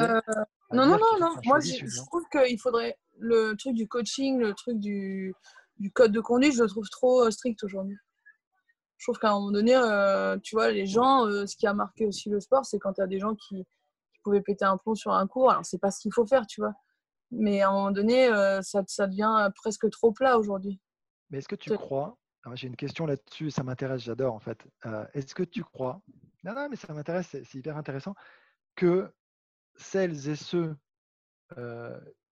non, 0.72 0.86
non, 0.86 0.98
non, 0.98 1.18
non. 1.20 1.34
Moi, 1.44 1.60
je, 1.60 1.86
je 1.86 2.06
trouve 2.06 2.24
qu'il 2.30 2.58
faudrait 2.60 2.96
le 3.18 3.54
truc 3.54 3.74
du 3.74 3.88
coaching, 3.88 4.38
le 4.38 4.54
truc 4.54 4.78
du, 4.78 5.34
du 5.78 5.92
code 5.92 6.12
de 6.12 6.20
conduite, 6.20 6.54
je 6.54 6.62
le 6.62 6.68
trouve 6.68 6.88
trop 6.88 7.24
euh, 7.24 7.30
strict 7.30 7.62
aujourd'hui. 7.64 7.96
Je 8.96 9.04
trouve 9.06 9.18
qu'à 9.18 9.30
un 9.30 9.34
moment 9.34 9.52
donné, 9.52 9.76
euh, 9.76 10.36
tu 10.42 10.56
vois, 10.56 10.70
les 10.72 10.86
gens, 10.86 11.26
euh, 11.26 11.46
ce 11.46 11.56
qui 11.56 11.66
a 11.66 11.74
marqué 11.74 12.06
aussi 12.06 12.30
le 12.30 12.40
sport, 12.40 12.66
c'est 12.66 12.78
quand 12.78 12.94
tu 12.94 13.02
as 13.02 13.06
des 13.06 13.18
gens 13.18 13.34
qui, 13.34 13.66
pouvaient 14.24 14.42
péter 14.42 14.64
un 14.64 14.76
plomb 14.76 14.96
sur 14.96 15.12
un 15.12 15.26
cours. 15.26 15.50
Alors, 15.50 15.64
c'est 15.64 15.78
pas 15.78 15.90
ce 15.90 16.00
qu'il 16.00 16.12
faut 16.12 16.26
faire, 16.26 16.44
tu 16.46 16.60
vois. 16.60 16.74
Mais 17.30 17.62
à 17.62 17.70
un 17.70 17.72
moment 17.72 17.92
donné, 17.92 18.28
ça, 18.62 18.82
ça, 18.86 19.06
devient 19.06 19.48
presque 19.54 19.88
trop 19.90 20.12
plat 20.12 20.38
aujourd'hui. 20.38 20.80
Mais 21.30 21.38
est-ce 21.38 21.48
que 21.48 21.56
tu 21.56 21.70
crois 21.70 22.18
J'ai 22.54 22.68
une 22.68 22.76
question 22.76 23.06
là-dessus, 23.06 23.50
ça 23.50 23.62
m'intéresse, 23.62 24.02
j'adore 24.02 24.34
en 24.34 24.40
fait. 24.40 24.66
est-ce 25.14 25.34
que 25.34 25.42
tu 25.42 25.62
crois 25.62 26.00
Non, 26.44 26.54
non, 26.54 26.68
mais 26.70 26.76
ça 26.76 26.92
m'intéresse, 26.92 27.28
c'est 27.28 27.54
hyper 27.54 27.76
intéressant 27.76 28.14
que 28.76 29.12
celles 29.76 30.28
et 30.28 30.36
ceux 30.36 30.76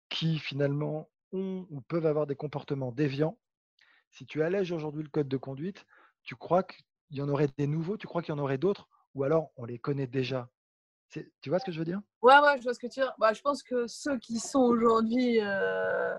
qui 0.09 0.39
finalement 0.39 1.09
ont 1.33 1.67
ou 1.71 1.81
peuvent 1.81 2.07
avoir 2.07 2.27
des 2.27 2.37
comportements 2.37 2.93
déviants, 2.93 3.39
si 4.11 4.27
tu 4.27 4.43
allèges 4.43 4.73
aujourd'hui 4.73 5.03
le 5.03 5.09
code 5.09 5.29
de 5.29 5.37
conduite, 5.37 5.85
tu 6.23 6.37
crois 6.37 6.63
qu'il 6.63 6.85
y 7.11 7.21
en 7.21 7.29
aurait 7.29 7.49
des 7.59 7.67
nouveaux, 7.67 7.97
tu 7.97 8.07
crois 8.07 8.23
qu'il 8.23 8.35
y 8.35 8.39
en 8.39 8.43
aurait 8.43 8.59
d'autres, 8.59 8.89
ou 9.15 9.25
alors 9.25 9.51
on 9.57 9.65
les 9.65 9.79
connaît 9.79 10.07
déjà? 10.07 10.49
Tu 11.11 11.49
vois 11.49 11.59
ce 11.59 11.65
que 11.65 11.73
je 11.73 11.79
veux 11.79 11.85
dire? 11.85 12.01
Ouais, 12.23 12.39
ouais, 12.39 12.59
je 12.59 12.63
vois 12.63 12.75
ce 12.75 12.79
que 12.79 12.87
tu 12.87 13.01
veux 13.01 13.07
dire. 13.07 13.15
Bah, 13.19 13.33
je 13.33 13.41
pense 13.41 13.63
que 13.63 13.87
ceux 13.87 14.19
qui 14.19 14.39
sont 14.39 14.61
aujourd'hui, 14.61 15.41
euh, 15.41 16.17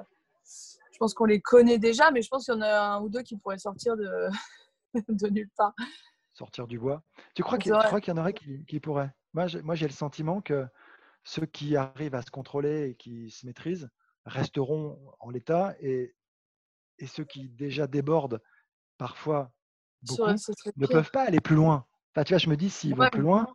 je 0.97 0.99
pense 0.99 1.13
qu'on 1.13 1.25
les 1.25 1.41
connaît 1.41 1.77
déjà, 1.77 2.09
mais 2.09 2.23
je 2.23 2.27
pense 2.27 2.45
qu'il 2.45 2.55
y 2.55 2.57
en 2.57 2.61
a 2.61 2.75
un 2.75 3.01
ou 3.01 3.07
deux 3.07 3.21
qui 3.21 3.37
pourraient 3.37 3.59
sortir 3.59 3.95
de, 3.95 4.29
de 5.09 5.27
nulle 5.27 5.49
part. 5.55 5.75
Sortir 6.33 6.65
du 6.65 6.79
bois. 6.79 7.03
Tu 7.35 7.43
crois 7.43 7.59
qu'il 7.59 7.71
y 7.71 7.75
en 7.75 8.17
aurait 8.17 8.33
qui, 8.33 8.65
qui 8.65 8.79
pourraient? 8.79 9.13
Moi, 9.33 9.45
j'ai 9.45 9.85
le 9.85 9.93
sentiment 9.93 10.41
que 10.41 10.65
ceux 11.23 11.45
qui 11.45 11.75
arrivent 11.75 12.15
à 12.15 12.23
se 12.23 12.31
contrôler 12.31 12.89
et 12.89 12.95
qui 12.95 13.29
se 13.29 13.45
maîtrisent 13.45 13.91
resteront 14.25 14.97
en 15.19 15.29
l'état 15.29 15.75
et, 15.81 16.15
et 16.97 17.05
ceux 17.05 17.25
qui 17.25 17.47
déjà 17.47 17.85
débordent 17.85 18.41
parfois 18.97 19.51
beaucoup 20.01 20.31
ne 20.77 20.87
peuvent 20.87 21.11
pas 21.11 21.27
aller 21.27 21.41
plus 21.41 21.55
loin. 21.55 21.85
Enfin, 22.15 22.23
tu 22.23 22.33
vois, 22.33 22.39
je 22.39 22.49
me 22.49 22.57
dis, 22.57 22.71
s'ils 22.71 22.95
vont 22.95 23.07
plus 23.09 23.21
loin, 23.21 23.45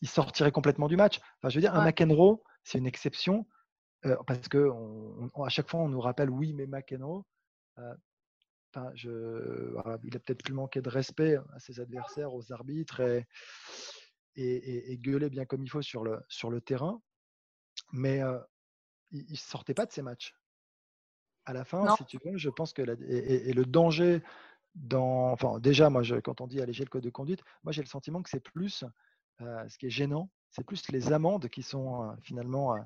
ils 0.00 0.08
sortiraient 0.08 0.50
complètement 0.50 0.88
du 0.88 0.96
match. 0.96 1.20
Enfin, 1.36 1.50
je 1.50 1.56
veux 1.56 1.60
dire, 1.60 1.74
un 1.74 1.84
McEnroe, 1.84 2.42
c'est 2.62 2.78
une 2.78 2.86
exception 2.86 3.46
euh, 4.06 4.16
parce 4.26 4.48
que 4.48 4.70
à 5.36 5.48
chaque 5.48 5.68
fois, 5.68 5.80
on 5.80 5.88
nous 5.88 6.00
rappelle, 6.00 6.30
oui, 6.30 6.52
mais 6.52 6.66
McEnroe, 6.66 7.24
euh, 7.78 7.94
je, 8.94 9.74
il 10.04 10.16
a 10.16 10.18
peut-être 10.18 10.42
plus 10.42 10.52
manqué 10.52 10.82
de 10.82 10.88
respect 10.88 11.36
à 11.54 11.58
ses 11.58 11.80
adversaires, 11.80 12.34
aux 12.34 12.52
arbitres 12.52 13.00
et, 13.00 13.26
et, 14.34 14.98
gueuler 14.98 15.30
bien 15.30 15.44
comme 15.44 15.62
il 15.62 15.70
faut 15.70 15.82
sur 15.82 16.02
le, 16.02 16.20
sur 16.28 16.50
le 16.50 16.60
terrain. 16.60 17.00
Mais 17.92 18.20
il 19.12 19.30
ne 19.30 19.36
sortait 19.36 19.74
pas 19.74 19.86
de 19.86 19.92
ces 19.92 20.02
matchs. 20.02 20.34
À 21.46 21.52
la 21.52 21.64
fin, 21.64 21.94
si 21.96 22.04
tu 22.06 22.18
veux, 22.24 22.36
je 22.36 22.50
pense 22.50 22.72
que 22.72 22.82
et, 22.82 23.52
le 23.52 23.64
danger 23.64 24.22
dans. 24.74 25.30
Enfin, 25.30 25.60
déjà, 25.60 25.88
moi, 25.88 26.02
je, 26.02 26.16
quand 26.16 26.40
on 26.40 26.48
dit 26.48 26.60
alléger 26.60 26.82
le 26.82 26.90
code 26.90 27.04
de 27.04 27.10
conduite, 27.10 27.42
moi, 27.62 27.72
j'ai 27.72 27.82
le 27.82 27.86
sentiment 27.86 28.22
que 28.22 28.30
c'est 28.30 28.42
plus. 28.42 28.84
ce 29.38 29.78
qui 29.78 29.86
est 29.86 29.90
gênant, 29.90 30.30
c'est 30.50 30.64
plus 30.64 30.90
les 30.90 31.12
amendes 31.12 31.48
qui 31.48 31.62
sont 31.62 32.16
finalement 32.22 32.76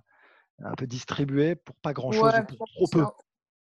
un 0.65 0.75
peu 0.75 0.87
distribuées 0.87 1.57
pour 1.57 1.77
pas 1.77 1.93
grand-chose, 1.93 2.33
pour 2.57 2.69
trop 2.69 2.87
peu. 2.89 3.05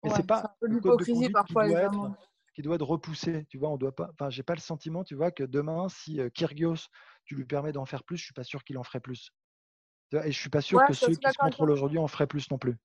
Mais 0.04 0.10
c'est 0.12 0.26
pas 0.26 0.40
un 0.40 0.56
peu 0.60 0.68
l'hypocrisie 0.68 1.30
parfois, 1.30 1.68
les 1.68 1.76
amendes 1.76 2.16
qui 2.56 2.62
doit 2.62 2.76
être 2.76 2.86
repoussé. 2.86 3.46
Tu 3.50 3.58
vois, 3.58 3.70
on 3.70 3.78
doit 3.78 3.96
pas. 3.96 4.10
Enfin, 4.14 4.30
j'ai 4.30 4.44
pas 4.44 4.56
le 4.56 4.60
sentiment, 4.60 5.04
tu 5.04 5.16
vois, 5.16 5.32
que 5.32 5.44
demain, 5.44 5.88
si 5.90 6.20
Kyrgios, 6.34 6.90
tu 7.26 7.36
lui 7.36 7.46
permets 7.46 7.72
d'en 7.72 7.86
faire 7.86 8.04
plus, 8.04 8.18
je 8.18 8.26
suis 8.26 8.34
pas 8.34 8.44
sûr 8.44 8.64
qu'il 8.64 8.78
en 8.78 8.84
ferait 8.84 9.00
plus. 9.00 9.32
Et 10.12 10.32
je 10.32 10.40
suis 10.40 10.50
pas 10.50 10.62
sûr 10.62 10.84
que 10.88 10.94
ceux 10.94 11.14
qui 11.16 11.30
se 11.30 11.38
contrôlent 11.38 11.72
aujourd'hui 11.72 12.00
en 12.00 12.08
feraient 12.08 12.28
plus 12.28 12.50
non 12.50 12.58
plus. 12.58 12.78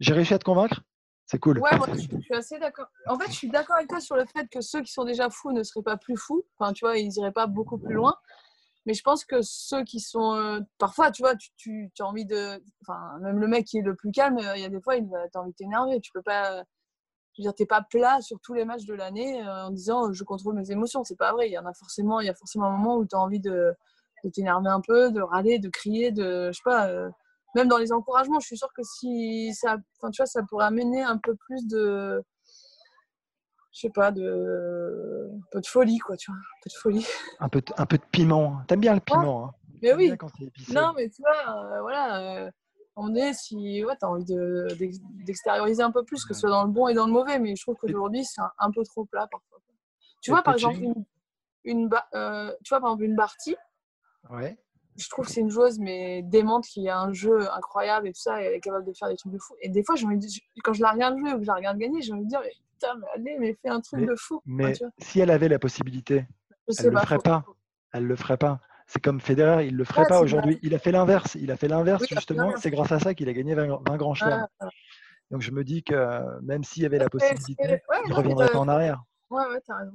J'ai 0.00 0.14
réussi 0.14 0.32
à 0.32 0.38
te 0.38 0.44
convaincre? 0.44 0.82
C'est 1.26 1.38
cool. 1.38 1.60
Ouais, 1.60 1.76
moi, 1.76 1.86
je, 1.92 2.00
suis 2.00 2.34
assez 2.34 2.58
d'accord. 2.58 2.88
En 3.06 3.16
fait, 3.16 3.28
je 3.28 3.36
suis 3.36 3.48
d'accord 3.48 3.76
avec 3.76 3.88
toi 3.88 4.00
sur 4.00 4.16
le 4.16 4.24
fait 4.24 4.48
que 4.48 4.60
ceux 4.60 4.82
qui 4.82 4.90
sont 4.90 5.04
déjà 5.04 5.30
fous 5.30 5.52
ne 5.52 5.62
seraient 5.62 5.84
pas 5.84 5.96
plus 5.96 6.16
fous. 6.16 6.44
Enfin, 6.58 6.72
tu 6.72 6.84
vois, 6.84 6.98
ils 6.98 7.12
iraient 7.18 7.30
pas 7.30 7.46
beaucoup 7.46 7.78
plus 7.78 7.94
loin. 7.94 8.16
Mais 8.86 8.94
je 8.94 9.02
pense 9.02 9.24
que 9.24 9.42
ceux 9.42 9.84
qui 9.84 10.00
sont. 10.00 10.64
parfois, 10.78 11.10
tu 11.10 11.22
vois, 11.22 11.34
tu, 11.36 11.50
tu, 11.94 12.02
as 12.02 12.04
envie 12.06 12.24
de. 12.26 12.62
Enfin, 12.82 13.18
même 13.20 13.38
le 13.38 13.46
mec 13.46 13.66
qui 13.66 13.78
est 13.78 13.82
le 13.82 13.94
plus 13.94 14.10
calme, 14.10 14.38
il 14.56 14.62
y 14.62 14.64
a 14.64 14.68
des 14.68 14.80
fois, 14.80 14.96
il 14.96 15.06
as 15.14 15.38
envie 15.38 15.50
de 15.50 15.56
t'énerver. 15.56 16.00
Tu 16.00 16.10
peux 16.12 16.22
pas 16.22 16.64
je 17.34 17.42
veux 17.42 17.44
dire, 17.44 17.54
t'es 17.54 17.66
pas 17.66 17.82
plat 17.82 18.20
sur 18.20 18.40
tous 18.40 18.54
les 18.54 18.64
matchs 18.64 18.84
de 18.84 18.94
l'année 18.94 19.42
euh, 19.42 19.66
en 19.66 19.70
disant 19.70 20.12
je 20.12 20.24
contrôle 20.24 20.54
mes 20.54 20.70
émotions. 20.70 21.04
C'est 21.04 21.16
pas 21.16 21.32
vrai. 21.32 21.48
Il 21.48 21.52
y 21.52 21.58
en 21.58 21.66
a 21.66 21.72
forcément, 21.74 22.20
il 22.20 22.26
y 22.26 22.30
a 22.30 22.34
forcément 22.34 22.66
un 22.66 22.76
moment 22.76 22.96
où 22.96 23.06
tu 23.06 23.14
as 23.14 23.20
envie 23.20 23.40
de, 23.40 23.74
t'énerver 24.34 24.68
un 24.68 24.80
peu, 24.80 25.10
de 25.10 25.20
râler, 25.20 25.58
de 25.58 25.68
crier, 25.68 26.10
de, 26.12 26.48
je 26.48 26.56
sais 26.56 26.62
pas, 26.64 26.88
euh, 26.88 27.08
même 27.54 27.68
dans 27.68 27.78
les 27.78 27.92
encouragements, 27.92 28.38
je 28.40 28.46
suis 28.46 28.58
sûre 28.58 28.72
que 28.76 28.82
si 28.82 29.54
ça, 29.54 29.76
tu 30.12 30.16
vois, 30.18 30.26
ça 30.26 30.42
pourrait 30.48 30.66
amener 30.66 31.02
un 31.02 31.18
peu 31.18 31.34
plus 31.34 31.66
de, 31.66 32.22
je 33.72 33.80
sais 33.80 33.90
pas, 33.90 34.10
de, 34.10 35.30
un 35.32 35.46
peu 35.50 35.60
de 35.60 35.66
folie, 35.66 35.98
quoi, 35.98 36.16
tu 36.16 36.30
vois, 36.30 36.38
un 36.38 36.60
peu 36.62 36.70
de 36.70 36.74
folie. 36.74 37.06
Un 37.38 37.48
peu, 37.48 37.60
de, 37.60 37.72
un 37.76 37.86
peu 37.86 37.98
de 37.98 38.04
piment. 38.10 38.62
T'aimes 38.66 38.80
bien 38.80 38.94
le 38.94 39.00
piment, 39.00 39.46
hein 39.46 39.54
Mais 39.82 39.94
oui. 39.94 40.12
Non, 40.72 40.92
mais 40.96 41.08
tu 41.08 41.22
vois, 41.22 41.76
euh, 41.76 41.80
voilà 41.82 42.50
on 43.00 43.14
est 43.14 43.32
si 43.32 43.84
ouais, 43.84 43.96
tu 43.98 44.04
as 44.04 44.08
envie 44.08 44.24
d'extérioriser 45.24 45.82
un 45.82 45.90
peu 45.90 46.04
plus, 46.04 46.24
que 46.24 46.34
ce 46.34 46.40
soit 46.40 46.50
dans 46.50 46.64
le 46.64 46.70
bon 46.70 46.88
et 46.88 46.94
dans 46.94 47.06
le 47.06 47.12
mauvais, 47.12 47.38
mais 47.38 47.56
je 47.56 47.62
trouve 47.62 47.76
qu'aujourd'hui, 47.76 48.24
c'est 48.24 48.42
un, 48.58 48.70
peu 48.70 48.82
trop 48.84 49.04
plat 49.04 49.26
parfois. 49.30 49.58
Tu 50.22 50.30
vois, 50.30 50.42
par 50.42 50.54
exemple, 50.54 50.78
une, 51.64 51.90
euh, 52.14 52.52
tu 52.62 52.68
vois, 52.68 52.80
par 52.80 52.90
exemple, 52.90 53.04
une 53.04 53.16
Barty, 53.16 53.56
ouais. 54.30 54.58
je 54.96 55.08
trouve 55.08 55.26
que 55.26 55.32
c'est 55.32 55.40
une 55.40 55.50
joueuse, 55.50 55.78
mais 55.78 56.22
démente, 56.22 56.64
qui 56.64 56.88
a 56.88 56.98
un 57.00 57.12
jeu 57.12 57.50
incroyable 57.52 58.08
et 58.08 58.12
tout 58.12 58.20
ça, 58.20 58.42
et 58.42 58.46
elle 58.46 58.54
est 58.54 58.60
capable 58.60 58.84
de 58.84 58.92
faire 58.92 59.08
des 59.08 59.16
trucs 59.16 59.32
de 59.32 59.38
fou. 59.38 59.54
Et 59.62 59.70
des 59.70 59.82
fois, 59.82 59.94
quand 60.62 60.72
je 60.72 60.82
la 60.82 60.92
regarde 60.92 61.18
jouer 61.18 61.32
ou 61.32 61.38
que 61.38 61.42
je 61.42 61.46
la 61.46 61.54
regarde 61.54 61.78
gagner, 61.78 62.02
j'ai 62.02 62.12
envie 62.12 62.24
de 62.24 62.28
dire, 62.28 62.40
mais 62.42 62.52
putain, 62.80 62.98
mais 62.98 63.06
allez, 63.14 63.38
mais 63.38 63.58
fais 63.62 63.68
un 63.68 63.80
truc 63.80 64.06
de 64.06 64.14
fou. 64.16 64.42
Mais 64.46 64.74
si 64.98 65.20
elle 65.20 65.30
avait 65.30 65.48
la 65.48 65.58
possibilité, 65.58 66.26
elle 66.78 66.86
ne 66.86 66.90
le 66.90 66.98
ferait 66.98 67.18
pas. 67.18 67.44
Elle 67.92 68.04
le 68.04 68.16
ferait 68.16 68.36
pas. 68.36 68.60
C'est 68.86 69.00
comme 69.00 69.20
Federer, 69.20 69.66
il 69.66 69.74
ne 69.74 69.78
le 69.78 69.84
ferait 69.84 70.06
pas 70.06 70.20
aujourd'hui. 70.20 70.58
Il 70.62 70.74
a 70.74 70.78
fait 70.78 70.92
l'inverse. 70.92 71.36
Il 71.36 71.50
a 71.50 71.56
fait 71.56 71.68
l'inverse, 71.68 72.04
justement. 72.08 72.52
C'est 72.56 72.70
grâce 72.70 72.92
à 72.92 72.98
ça 72.98 73.14
qu'il 73.14 73.28
a 73.28 73.32
gagné 73.32 73.54
20, 73.54 73.96
grands 73.96 74.14
chelems. 74.14 74.46
Donc 75.30 75.42
je 75.42 75.52
me 75.52 75.62
dis 75.62 75.84
que 75.84 76.40
même 76.42 76.64
s'il 76.64 76.82
y 76.82 76.86
avait 76.86 76.98
la 76.98 77.08
possibilité, 77.08 77.82
il 78.04 78.10
ne 78.10 78.14
reviendrait 78.14 78.48
pas 78.48 78.58
en 78.58 78.68
arrière. 78.68 79.02
Ouais, 79.30 79.46
ouais, 79.46 79.60
t'as 79.64 79.76
raison. 79.76 79.92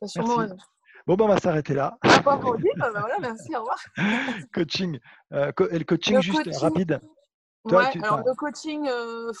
T'as 0.00 0.06
sûrement 0.06 0.36
raison. 0.36 0.56
Bon, 1.04 1.16
ben, 1.16 1.24
on 1.24 1.28
va 1.28 1.38
s'arrêter 1.38 1.74
là. 1.74 1.98
Ah, 2.02 2.20
pas 2.22 2.36
pour 2.36 2.56
dire, 2.58 2.70
bah, 2.76 2.90
voilà, 2.92 3.16
merci, 3.20 3.56
au 3.56 3.60
revoir. 3.60 3.78
coaching. 4.54 5.00
Euh, 5.32 5.50
et 5.72 5.78
le 5.80 5.84
coaching, 5.84 6.20
juste 6.20 6.56
rapide. 6.58 7.00
ouais, 7.64 8.04
alors 8.04 8.22
le 8.24 8.34
coaching, 8.36 8.86
euh, 8.88 9.32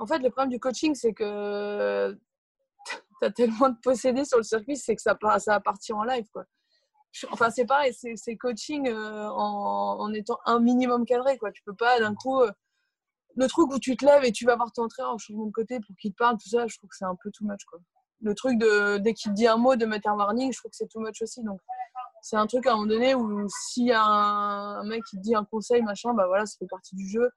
en 0.00 0.06
fait, 0.06 0.18
le 0.18 0.30
problème 0.30 0.50
du 0.50 0.58
coaching, 0.58 0.94
c'est 0.94 1.12
que 1.12 2.18
tu 2.86 3.26
as 3.26 3.30
tellement 3.30 3.68
de 3.68 3.76
possédés 3.82 4.24
sur 4.24 4.38
le 4.38 4.44
circuit, 4.44 4.76
c'est 4.76 4.96
que 4.96 5.02
ça, 5.02 5.16
ça 5.38 5.52
va 5.52 5.60
partir 5.60 5.96
en 5.96 6.04
live. 6.04 6.26
Quoi 6.32 6.44
enfin 7.30 7.50
c'est 7.50 7.66
pareil, 7.66 7.92
c'est 7.94 8.36
coaching 8.36 8.88
euh, 8.88 9.28
en, 9.30 10.12
étant 10.12 10.38
un 10.46 10.60
minimum 10.60 11.04
cadré 11.04 11.38
quoi. 11.38 11.50
Tu 11.52 11.62
peux 11.64 11.74
pas 11.74 11.98
d'un 11.98 12.14
coup 12.14 12.40
euh, 12.40 12.50
le 13.36 13.46
truc 13.46 13.72
où 13.72 13.78
tu 13.78 13.96
te 13.96 14.04
lèves 14.04 14.24
et 14.24 14.32
tu 14.32 14.44
vas 14.44 14.56
voir 14.56 14.72
ton 14.72 14.84
entraîneur 14.84 15.12
en 15.12 15.18
changement 15.18 15.46
de 15.46 15.52
côté 15.52 15.80
pour 15.80 15.96
qu'il 15.96 16.12
te 16.12 16.16
parle, 16.16 16.36
tout 16.36 16.48
ça, 16.48 16.66
je 16.66 16.76
trouve 16.76 16.90
que 16.90 16.96
c'est 16.96 17.04
un 17.04 17.16
peu 17.22 17.30
too 17.30 17.44
much 17.44 17.64
quoi. 17.64 17.80
Le 18.22 18.34
truc 18.34 18.58
de 18.58 18.98
dès 18.98 19.14
qu'il 19.14 19.32
te 19.32 19.36
dit 19.36 19.46
un 19.46 19.56
mot 19.56 19.76
de 19.76 19.86
mettre 19.86 20.08
un 20.08 20.14
warning, 20.14 20.52
je 20.52 20.58
trouve 20.58 20.70
que 20.70 20.76
c'est 20.76 20.88
too 20.88 21.00
much 21.00 21.20
aussi. 21.22 21.42
Donc 21.42 21.60
c'est 22.22 22.36
un 22.36 22.46
truc 22.46 22.66
à 22.66 22.72
un 22.72 22.76
moment 22.76 22.86
donné 22.86 23.14
où 23.14 23.46
s'il 23.48 23.86
y 23.86 23.92
a 23.92 24.02
un, 24.02 24.84
mec 24.84 25.02
qui 25.08 25.16
te 25.16 25.22
dit 25.22 25.34
un 25.34 25.44
conseil 25.44 25.82
machin, 25.82 26.12
bah 26.14 26.26
voilà, 26.26 26.44
ça 26.46 26.56
fait 26.58 26.68
partie 26.68 26.94
du 26.94 27.08
jeu, 27.08 27.30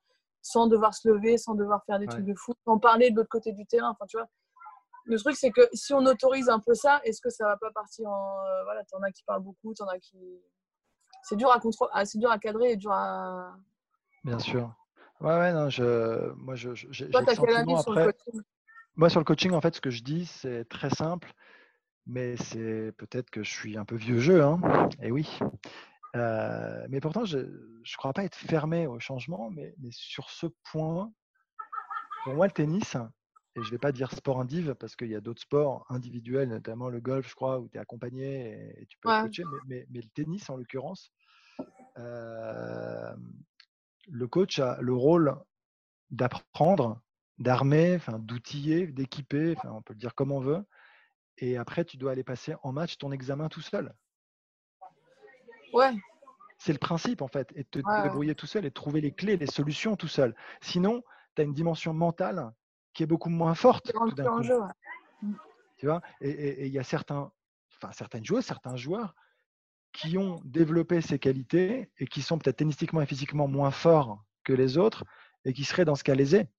sans 0.44 0.68
devoir 0.68 0.94
se 0.94 1.08
lever, 1.08 1.40
sans 1.40 1.56
devoir 1.56 1.84
faire 1.86 1.98
des 1.98 2.08
trucs 2.08 2.26
de 2.26 2.36
fou, 2.36 2.54
sans 2.66 2.78
parler 2.78 3.10
de 3.10 3.16
l'autre 3.16 3.30
côté 3.30 3.54
du 3.54 3.66
terrain. 3.66 3.90
Enfin 3.90 4.06
tu 4.08 4.18
vois, 4.18 4.28
le 5.06 5.18
truc, 5.18 5.36
c'est 5.36 5.52
que 5.52 5.62
si 5.74 5.94
on 5.94 6.06
autorise 6.06 6.50
un 6.50 6.60
peu 6.60 6.74
ça, 6.74 7.02
est-ce 7.04 7.22
que 7.22 7.30
ça 7.30 7.46
va 7.46 7.58
pas 7.58 7.72
partir 7.72 8.08
en. 8.08 8.46
Euh, 8.46 8.64
voilà, 8.64 8.84
t'en 8.86 9.02
as 9.02 9.12
qui 9.12 9.24
parlent 9.24 9.44
beaucoup, 9.44 9.74
t'en 9.74 9.88
as 9.88 10.00
qui. 10.00 10.18
c'est 11.24 11.36
dur 11.36 11.52
à 11.52 11.60
contrôler, 11.60 11.92
ah, 11.94 12.06
c'est 12.06 12.20
dur 12.20 12.32
à 12.32 12.38
cadrer 12.38 12.72
et 12.72 12.78
dur 12.78 12.92
à. 12.92 13.56
Bien 14.24 14.40
sûr. 14.40 14.74
Ouais, 15.20 15.36
ouais, 15.38 15.54
non, 15.54 15.70
je, 15.70 16.32
moi, 16.34 16.56
je, 16.56 16.74
j'ai 16.74 17.10
Toi, 17.10 17.24
t'as 17.24 17.36
quel 17.36 17.56
avis 17.56 17.82
sur 17.82 17.94
le 17.94 18.06
coaching? 18.06 18.42
Moi, 18.96 19.10
sur 19.10 19.20
le 19.20 19.26
coaching, 19.26 19.52
en 19.52 19.62
fait, 19.62 19.76
ce 19.76 19.82
que 19.82 19.90
je 19.90 20.04
dis, 20.04 20.26
c'est 20.26 20.66
très 20.66 20.90
simple, 20.90 21.34
mais 22.06 22.36
c'est 22.38 22.92
peut-être 22.98 23.30
que 23.30 23.44
je 23.44 23.50
suis 23.50 23.78
un 23.78 23.86
peu 23.86 23.96
vieux 23.96 24.20
jeu, 24.20 24.44
hein. 24.44 24.60
Et 25.02 25.12
oui. 25.12 25.40
Euh, 26.16 26.86
mais 26.90 27.00
pourtant, 27.00 27.26
je 27.26 27.40
ne 27.40 27.98
crois 27.98 28.14
pas 28.14 28.24
être 28.24 28.36
fermé 28.36 28.86
au 28.88 29.00
changement, 29.00 29.50
mais, 29.50 29.74
mais 29.80 29.90
sur 29.92 30.30
ce 30.30 30.48
point, 30.72 31.12
pour 32.24 32.36
moi, 32.36 32.46
le 32.48 32.52
tennis, 32.54 32.96
et 33.56 33.62
je 33.62 33.68
ne 33.68 33.72
vais 33.72 33.78
pas 33.80 33.92
dire 33.92 34.12
sport 34.12 34.40
indiv, 34.40 34.74
parce 34.76 34.96
qu'il 34.96 35.10
y 35.10 35.16
a 35.16 35.22
d'autres 35.22 35.42
sports 35.42 35.86
individuels, 35.90 36.50
notamment 36.50 36.90
le 36.90 37.00
golf, 37.02 37.28
je 37.30 37.36
crois, 37.36 37.60
où 37.60 37.68
tu 37.68 37.78
es 37.78 37.80
accompagné 37.80 38.74
et, 38.78 38.82
et 38.82 38.86
tu 38.86 38.98
peux 39.00 39.10
coaché, 39.28 39.44
mais, 39.46 39.58
mais- 39.68 39.88
mais 39.90 40.02
le 40.02 40.10
tennis, 40.10 40.50
en 40.50 40.58
l'occurrence, 40.58 41.12
euh, 41.98 43.16
le 44.08 44.28
coach 44.28 44.60
a 44.60 44.80
le 44.82 44.94
rôle 44.94 45.36
d'apprendre, 46.12 47.02
d'armer, 47.40 47.98
d'outiller, 48.20 48.88
d'équiper, 48.88 49.56
on 49.64 49.82
peut 49.82 49.94
le 49.94 50.00
dire 50.00 50.14
comme 50.16 50.32
on 50.32 50.40
veut. 50.40 50.64
Et 51.38 51.58
après, 51.58 51.84
tu 51.86 51.98
dois 51.98 52.12
aller 52.12 52.24
passer 52.24 52.56
en 52.62 52.72
match 52.72 52.98
ton 52.98 53.12
examen 53.12 53.50
tout 53.50 53.62
seul. 53.62 53.94
Ouais, 55.74 55.92
C'est 56.58 56.74
le 56.74 56.80
principe, 56.80 57.22
en 57.22 57.28
fait, 57.28 57.52
et 57.56 57.64
de 57.72 57.82
te 57.82 57.88
Ouais, 57.88 58.02
débrouiller 58.02 58.36
tout 58.36 58.48
seul 58.48 58.66
et 58.66 58.70
de 58.70 58.74
trouver 58.74 59.02
les 59.02 59.14
clés, 59.14 59.38
les 59.38 59.48
solutions 59.48 59.96
tout 59.96 60.08
seul. 60.08 60.36
Sinon, 60.62 61.04
tu 61.36 61.42
as 61.42 61.46
une 61.46 61.54
dimension 61.54 61.94
mentale 61.94 62.52
qui 62.94 63.04
est 63.04 63.08
beaucoup 63.08 63.30
moins 63.30 63.56
forte 63.56 63.92
tout 64.08 64.16
d'un 64.16 64.30
coup. 64.30 64.44
jeu. 64.44 64.60
ouais. 64.60 64.68
Tu 65.78 65.86
vois 65.88 66.02
Et 66.22 66.68
il 66.68 66.72
y 66.74 66.80
a 66.80 66.84
certains, 66.84 67.32
enfin, 67.76 67.92
certaines 67.92 68.26
joueuses, 68.26 68.46
certains 68.46 68.76
joueurs 68.76 69.16
qui 69.94 70.18
ont 70.18 70.42
développé 70.46 71.02
ces 71.02 71.20
qualités 71.20 71.92
et 72.00 72.08
qui 72.08 72.22
sont 72.22 72.38
peut-être 72.40 72.58
tennistiquement 72.58 73.02
et 73.02 73.06
physiquement 73.06 73.48
moins 73.48 73.72
forts 73.72 74.24
que 74.44 74.54
les 74.54 74.78
autres 74.78 75.04
et 75.46 75.54
qui 75.54 75.64
seraient 75.66 75.86
dans 75.86 75.96
ce 75.96 76.04
cas 76.04 76.16
lésés. 76.16 76.50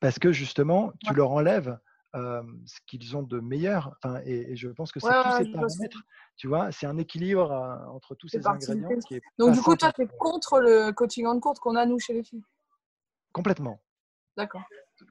Parce 0.00 0.18
que 0.18 0.32
justement, 0.32 0.92
tu 1.00 1.12
Ouais. 1.12 1.14
leur 1.14 1.30
enlèves 1.30 1.78
euh, 2.16 2.42
ce 2.66 2.78
qu'ils 2.86 3.16
ont 3.16 3.22
de 3.22 3.40
meilleur. 3.40 3.94
Enfin, 4.02 4.20
et, 4.24 4.52
et 4.52 4.56
je 4.56 4.68
pense 4.68 4.92
que 4.92 5.00
c'est 5.00 5.08
Ouais, 5.08 5.22
tous 5.22 5.36
ces 5.36 5.50
paramètres. 5.50 6.02
Tu 6.36 6.48
vois, 6.48 6.72
c'est 6.72 6.86
un 6.86 6.98
équilibre 6.98 7.50
euh, 7.50 7.86
entre 7.90 8.14
tous 8.14 8.28
ces 8.28 8.46
ingrédients 8.46 8.88
tennis. 8.88 9.04
qui 9.04 9.14
est 9.16 9.22
Donc, 9.38 9.52
du 9.54 9.60
coup, 9.60 9.76
toi, 9.76 9.88
à 9.88 9.92
tu 9.92 10.02
es 10.02 10.06
contre 10.06 10.60
le 10.60 10.92
coaching 10.92 11.26
en 11.26 11.38
courte 11.40 11.58
qu'on 11.58 11.76
a, 11.76 11.84
nous, 11.86 11.98
chez 11.98 12.14
les 12.14 12.22
filles? 12.24 12.42
Complètement. 13.32 13.82
D'accord. 14.36 14.62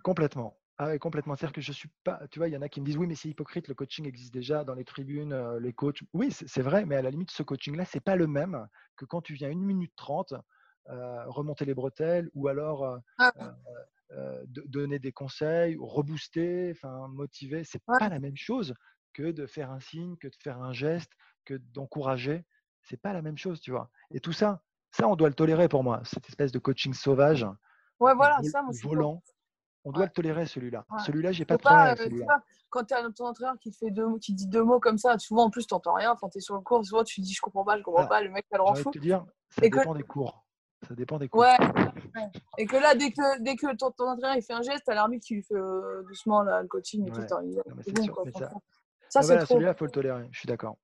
Complètement. 0.03 0.57
Ah 0.79 0.89
oui, 0.89 0.99
complètement. 0.99 1.35
C'est-à-dire 1.35 1.53
que 1.53 1.61
je 1.61 1.71
suis 1.71 1.89
pas. 2.03 2.21
Tu 2.29 2.39
vois, 2.39 2.47
il 2.47 2.53
y 2.53 2.57
en 2.57 2.61
a 2.61 2.69
qui 2.69 2.81
me 2.81 2.85
disent 2.85 2.97
oui, 2.97 3.07
mais 3.07 3.15
c'est 3.15 3.29
hypocrite, 3.29 3.67
le 3.67 3.73
coaching 3.73 4.07
existe 4.07 4.33
déjà 4.33 4.63
dans 4.63 4.75
les 4.75 4.85
tribunes, 4.85 5.33
euh, 5.33 5.59
les 5.59 5.73
coachs. 5.73 6.03
Oui, 6.13 6.31
c'est 6.31 6.61
vrai, 6.61 6.85
mais 6.85 6.95
à 6.95 7.01
la 7.01 7.09
limite, 7.09 7.31
ce 7.31 7.41
coaching-là, 7.41 7.83
c'est 7.85 7.99
pas 7.99 8.15
le 8.15 8.27
même 8.27 8.67
que 8.95 9.05
quand 9.05 9.21
tu 9.21 9.33
viens 9.33 9.49
une 9.49 9.63
minute 9.63 9.93
trente 9.95 10.33
euh, 10.89 11.25
remonter 11.27 11.65
les 11.65 11.73
bretelles 11.73 12.29
ou 12.35 12.47
alors 12.47 12.85
euh, 12.85 12.97
Ah. 13.17 13.33
Euh, 14.11 14.15
euh, 14.17 14.43
de- 14.47 14.63
donner 14.67 14.99
des 14.99 15.11
conseils, 15.11 15.75
ou 15.75 15.85
rebooster, 15.85 16.71
enfin 16.75 17.07
motiver. 17.09 17.63
C'est 17.63 17.81
Ouais. 17.87 17.97
pas 17.99 18.09
la 18.09 18.19
même 18.19 18.37
chose 18.37 18.73
que 19.13 19.31
de 19.31 19.45
faire 19.47 19.71
un 19.71 19.79
signe, 19.79 20.15
que 20.17 20.27
de 20.27 20.35
faire 20.41 20.61
un 20.61 20.73
geste, 20.73 21.11
que 21.45 21.55
d'encourager. 21.55 22.45
C'est 22.83 23.01
pas 23.01 23.13
la 23.13 23.21
même 23.21 23.37
chose, 23.37 23.59
tu 23.59 23.71
vois. 23.71 23.89
Et 24.11 24.19
tout 24.19 24.31
ça, 24.33 24.61
ça, 24.91 25.07
on 25.07 25.15
doit 25.15 25.27
le 25.29 25.35
tolérer 25.35 25.67
pour 25.67 25.83
moi. 25.83 26.01
Cette 26.05 26.27
espèce 26.29 26.51
de 26.51 26.59
coaching 26.59 26.93
sauvage, 26.93 27.43
Ouais, 27.99 28.13
ou 28.13 28.15
voilà, 28.15 28.37
vol- 28.41 28.49
ça, 28.49 28.61
moi, 28.61 28.69
ou 28.69 28.73
je 28.73 28.77
suis 28.77 28.87
pour. 28.87 28.95
volant. 28.95 29.23
On 29.83 29.91
doit 29.91 30.01
Ouais. 30.01 30.07
le 30.07 30.11
tolérer, 30.13 30.45
celui-là. 30.45 30.85
Ouais. 30.89 30.99
Celui-là, 31.05 31.31
j'ai 31.31 31.45
pas 31.45 31.55
de 31.55 31.61
problème 31.61 31.85
pas, 31.85 31.91
avec 32.01 32.11
euh, 32.13 32.23
vois, 32.23 32.41
quand 32.69 32.83
tu 32.83 32.93
as 32.93 33.09
ton 33.11 33.25
entraîneur 33.27 33.57
qui, 33.59 33.71
te 33.71 33.77
fait 33.77 33.91
deux, 33.91 34.05
mots- 34.05 34.19
qui 34.19 34.33
dit 34.33 34.47
deux 34.47 34.63
mots 34.63 34.79
comme 34.81 34.97
ça, 34.97 35.17
souvent 35.17 35.45
en 35.45 35.49
plus, 35.49 35.65
tu 35.65 35.73
n'entends 35.73 35.93
rien. 35.93 36.11
Enfin, 36.11 36.27
tu 36.29 36.37
es 36.39 36.41
sur 36.41 36.55
le 36.55 36.61
cours, 36.61 36.85
souvent 36.85 37.03
tu 37.03 37.21
dis 37.21 37.33
je 37.33 37.39
comprends 37.41 37.63
pas, 37.63 37.77
je 37.77 37.83
comprends 37.83 38.05
Voilà. 38.05 38.09
pas, 38.09 38.21
le 38.21 38.29
mec, 38.31 38.45
ça 38.51 38.57
le 38.57 38.63
rend 38.63 38.75
fou. 38.75 38.91
te 38.91 38.99
dire, 38.99 39.25
ça 39.49 39.65
Et 39.65 39.69
que- 39.69 39.77
dépend 39.79 39.95
des 39.95 40.03
cours. 40.03 40.45
Ça 40.87 40.93
dépend 40.93 41.17
des 41.17 41.27
cours. 41.27 41.41
Ouais. 41.41 41.57
Et 42.57 42.65
que 42.65 42.75
là, 42.77 42.93
dès 42.95 43.11
que, 43.11 43.41
dès 43.41 43.55
que 43.55 43.75
ton, 43.75 43.91
ton 43.91 44.09
entraîneur 44.09 44.35
il 44.35 44.43
fait 44.43 44.53
un 44.53 44.61
geste, 44.61 44.83
t'as 44.85 44.93
l'arbitre 44.93 45.25
qui 45.25 45.35
lui 45.35 45.43
fait 45.43 45.55
euh, 45.55 46.03
doucement 46.03 46.43
là, 46.43 46.61
le 46.61 46.67
coaching 46.67 47.07
et 47.07 47.11
tout. 47.11 47.21
Il- 47.43 47.55
Non, 47.57 47.63
mais 47.75 47.83
c'est 47.83 47.91
bon, 47.93 48.03
sûr, 48.03 48.13
quoi, 48.13 48.23
mais 48.25 48.31
ça- 48.31 48.51
c'est 49.09 49.21
voilà, 49.25 49.43
trop. 49.45 49.55
celui-là, 49.55 49.71
il 49.71 49.77
faut 49.77 49.85
le 49.85 49.91
tolérer. 49.91 50.27
Je 50.31 50.39
suis 50.39 50.47
d'accord. 50.47 50.77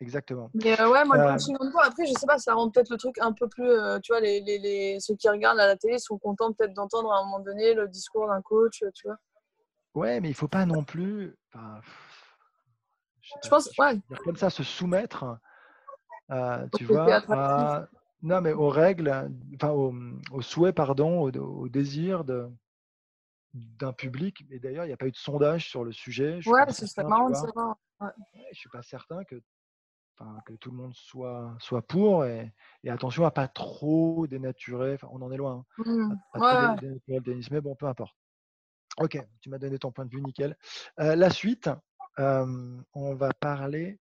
Exactement. 0.00 0.50
Mais 0.54 0.80
euh, 0.80 0.88
ouais, 0.90 1.04
moi, 1.04 1.18
le 1.18 1.22
Euh, 1.24 1.32
coaching 1.32 1.56
en 1.60 1.70
cours, 1.70 1.82
après, 1.84 2.06
je 2.06 2.12
sais 2.14 2.26
pas, 2.26 2.38
ça 2.38 2.54
rend 2.54 2.70
peut-être 2.70 2.88
le 2.88 2.96
truc 2.96 3.18
un 3.18 3.32
peu 3.32 3.46
plus. 3.48 3.68
euh, 3.68 3.98
tu 4.00 4.12
vois, 4.12 4.20
les, 4.20 4.40
les, 4.40 4.58
les, 4.58 4.98
ceux 5.00 5.14
qui 5.14 5.28
regardent 5.28 5.60
à 5.60 5.66
la 5.66 5.76
télé 5.76 5.98
sont 5.98 6.16
contents 6.18 6.52
peut-être 6.54 6.72
d'entendre 6.72 7.12
à 7.12 7.18
un 7.18 7.24
moment 7.24 7.40
donné 7.40 7.74
le 7.74 7.86
discours 7.88 8.26
d'un 8.26 8.40
coach, 8.40 8.82
tu 8.94 9.06
vois. 9.06 9.18
Ouais, 9.94 10.20
mais 10.20 10.28
il 10.30 10.34
faut 10.34 10.48
pas 10.48 10.64
non 10.64 10.82
plus. 10.84 11.36
enfin, 11.52 11.80
je 13.20 13.34
Je 13.44 13.48
pas 13.50 13.56
pense, 13.56 13.70
ouais, 13.78 13.98
comme 14.24 14.36
ça, 14.36 14.48
se 14.48 14.62
soumettre, 14.62 15.38
euh, 16.30 16.66
tu 16.78 16.84
vois, 16.84 17.16
à, 17.28 17.86
non, 18.22 18.40
mais 18.40 18.52
aux 18.52 18.68
règles, 18.68 19.30
enfin, 19.54 19.70
au, 19.70 19.94
au 20.32 20.42
souhait, 20.42 20.72
pardon, 20.72 21.20
au, 21.22 21.30
au 21.32 21.68
désir 21.68 22.24
de, 22.24 22.50
d'un 23.54 23.92
public. 23.92 24.44
Et 24.50 24.58
d'ailleurs, 24.58 24.84
il 24.84 24.88
n'y 24.88 24.94
a 24.94 24.96
pas 24.96 25.06
eu 25.06 25.12
de 25.12 25.16
sondage 25.16 25.68
sur 25.68 25.84
le 25.84 25.92
sujet. 25.92 26.40
Je 26.40 26.50
ouais, 26.50 26.66
pas 26.66 26.72
ce 26.72 26.86
serait 26.86 27.02
certain, 27.02 27.02
tu 27.04 27.10
marrant 27.10 27.30
de 27.30 27.34
savoir. 27.34 27.76
Ouais. 28.00 28.10
Je 28.52 28.58
suis 28.58 28.68
pas 28.70 28.82
certain 28.82 29.24
que, 29.24 29.40
que 30.44 30.52
tout 30.54 30.70
le 30.70 30.76
monde 30.76 30.94
soit, 30.94 31.56
soit 31.58 31.82
pour. 31.82 32.24
Et, 32.24 32.52
et 32.84 32.90
attention 32.90 33.24
à 33.24 33.30
pas 33.30 33.48
trop 33.48 34.26
dénaturer. 34.26 34.94
Enfin, 34.94 35.08
on 35.12 35.22
en 35.22 35.32
est 35.32 35.36
loin. 35.36 35.64
hein, 35.78 36.16
à 36.32 36.38
Ouais, 36.38 36.76
trop 36.76 36.80
dénaturer 36.80 37.40
mais 37.50 37.60
bon, 37.60 37.74
peu 37.74 37.86
importe. 37.86 38.14
Ok, 38.98 39.18
tu 39.40 39.48
m'as 39.48 39.58
donné 39.58 39.78
ton 39.78 39.92
point 39.92 40.04
de 40.04 40.10
vue, 40.10 40.20
nickel. 40.20 40.56
Euh, 40.98 41.16
la 41.16 41.30
suite, 41.30 41.70
euh, 42.18 42.76
on 42.92 43.14
va 43.14 43.32
parler 43.32 43.98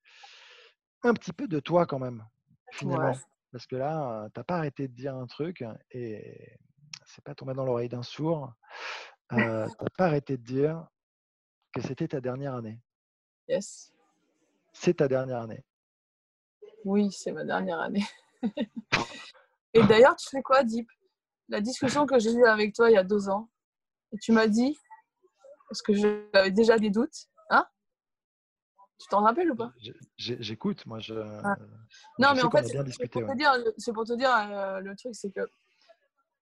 un 1.04 1.14
petit 1.14 1.33
peu 1.33 1.46
de 1.46 1.61
toi 1.61 1.87
quand 1.87 1.98
même, 1.98 2.24
finalement. 2.72 3.12
Ouais. 3.12 3.18
Parce 3.53 3.67
que 3.67 3.77
là, 3.77 4.29
tu 4.35 4.39
n'as 4.39 4.45
pas 4.45 4.57
arrêté 4.57 4.89
de 4.89 4.95
dire 4.95 5.15
un 5.15 5.27
truc 5.27 5.65
et 5.91 6.59
c'est 7.07 7.25
pas 7.25 7.35
tombé 7.35 7.55
dans 7.55 7.65
l'oreille 7.65 7.89
d'un 7.89 8.03
sourd. 8.03 8.53
Euh, 9.33 9.67
tu 9.67 9.85
n'as 9.85 9.91
pas 9.97 10.07
arrêté 10.07 10.37
de 10.37 10.43
dire 10.43 10.87
que 11.73 11.81
c'était 11.81 12.09
ta 12.09 12.21
dernière 12.21 12.55
année. 12.55 12.81
Yes. 13.49 13.93
C'est 14.73 14.95
ta 14.95 15.09
dernière 15.09 15.43
année. 15.43 15.65
Oui, 16.85 17.11
c'est 17.11 17.33
ma 17.33 17.45
dernière 17.45 17.81
année. 17.81 18.05
et 19.75 19.83
d'ailleurs, 19.87 20.17
tu 20.17 20.29
fais 20.29 20.43
quoi, 20.43 20.63
Deep? 20.63 20.89
La 21.49 21.61
discussion 21.61 22.07
que 22.07 22.19
j'ai 22.19 22.33
eue 22.33 22.47
avec 22.47 22.75
toi 22.75 22.91
il 22.91 22.95
y 22.95 22.99
a 22.99 23.05
deux 23.05 23.29
ans, 23.31 23.49
et 24.13 24.19
tu 24.19 24.33
m'as 24.33 24.47
dit, 24.47 24.79
parce 25.69 25.81
que 25.83 25.95
j'avais 25.95 26.51
déjà 26.51 26.79
des 26.79 26.91
doutes, 26.91 27.29
Tu 28.99 29.07
t'en 29.09 29.23
rappelles 29.23 29.51
ou 29.51 29.55
pas? 29.55 29.73
J'écoute, 30.17 30.85
moi 30.87 30.99
je. 30.99 31.15
Ah. 31.15 31.57
je 31.59 32.23
Non, 32.23 32.35
mais 32.35 32.43
en 32.43 32.51
fait, 32.51 32.65
c'est 32.65 32.75
pour, 32.75 32.85
te 32.85 33.19
ouais. 33.19 33.95
pour 33.95 34.05
te 34.05 34.13
dire, 34.15 34.31
euh, 34.51 34.81
le 34.81 34.97
truc, 34.97 35.15
c'est 35.15 35.31
que 35.31 35.41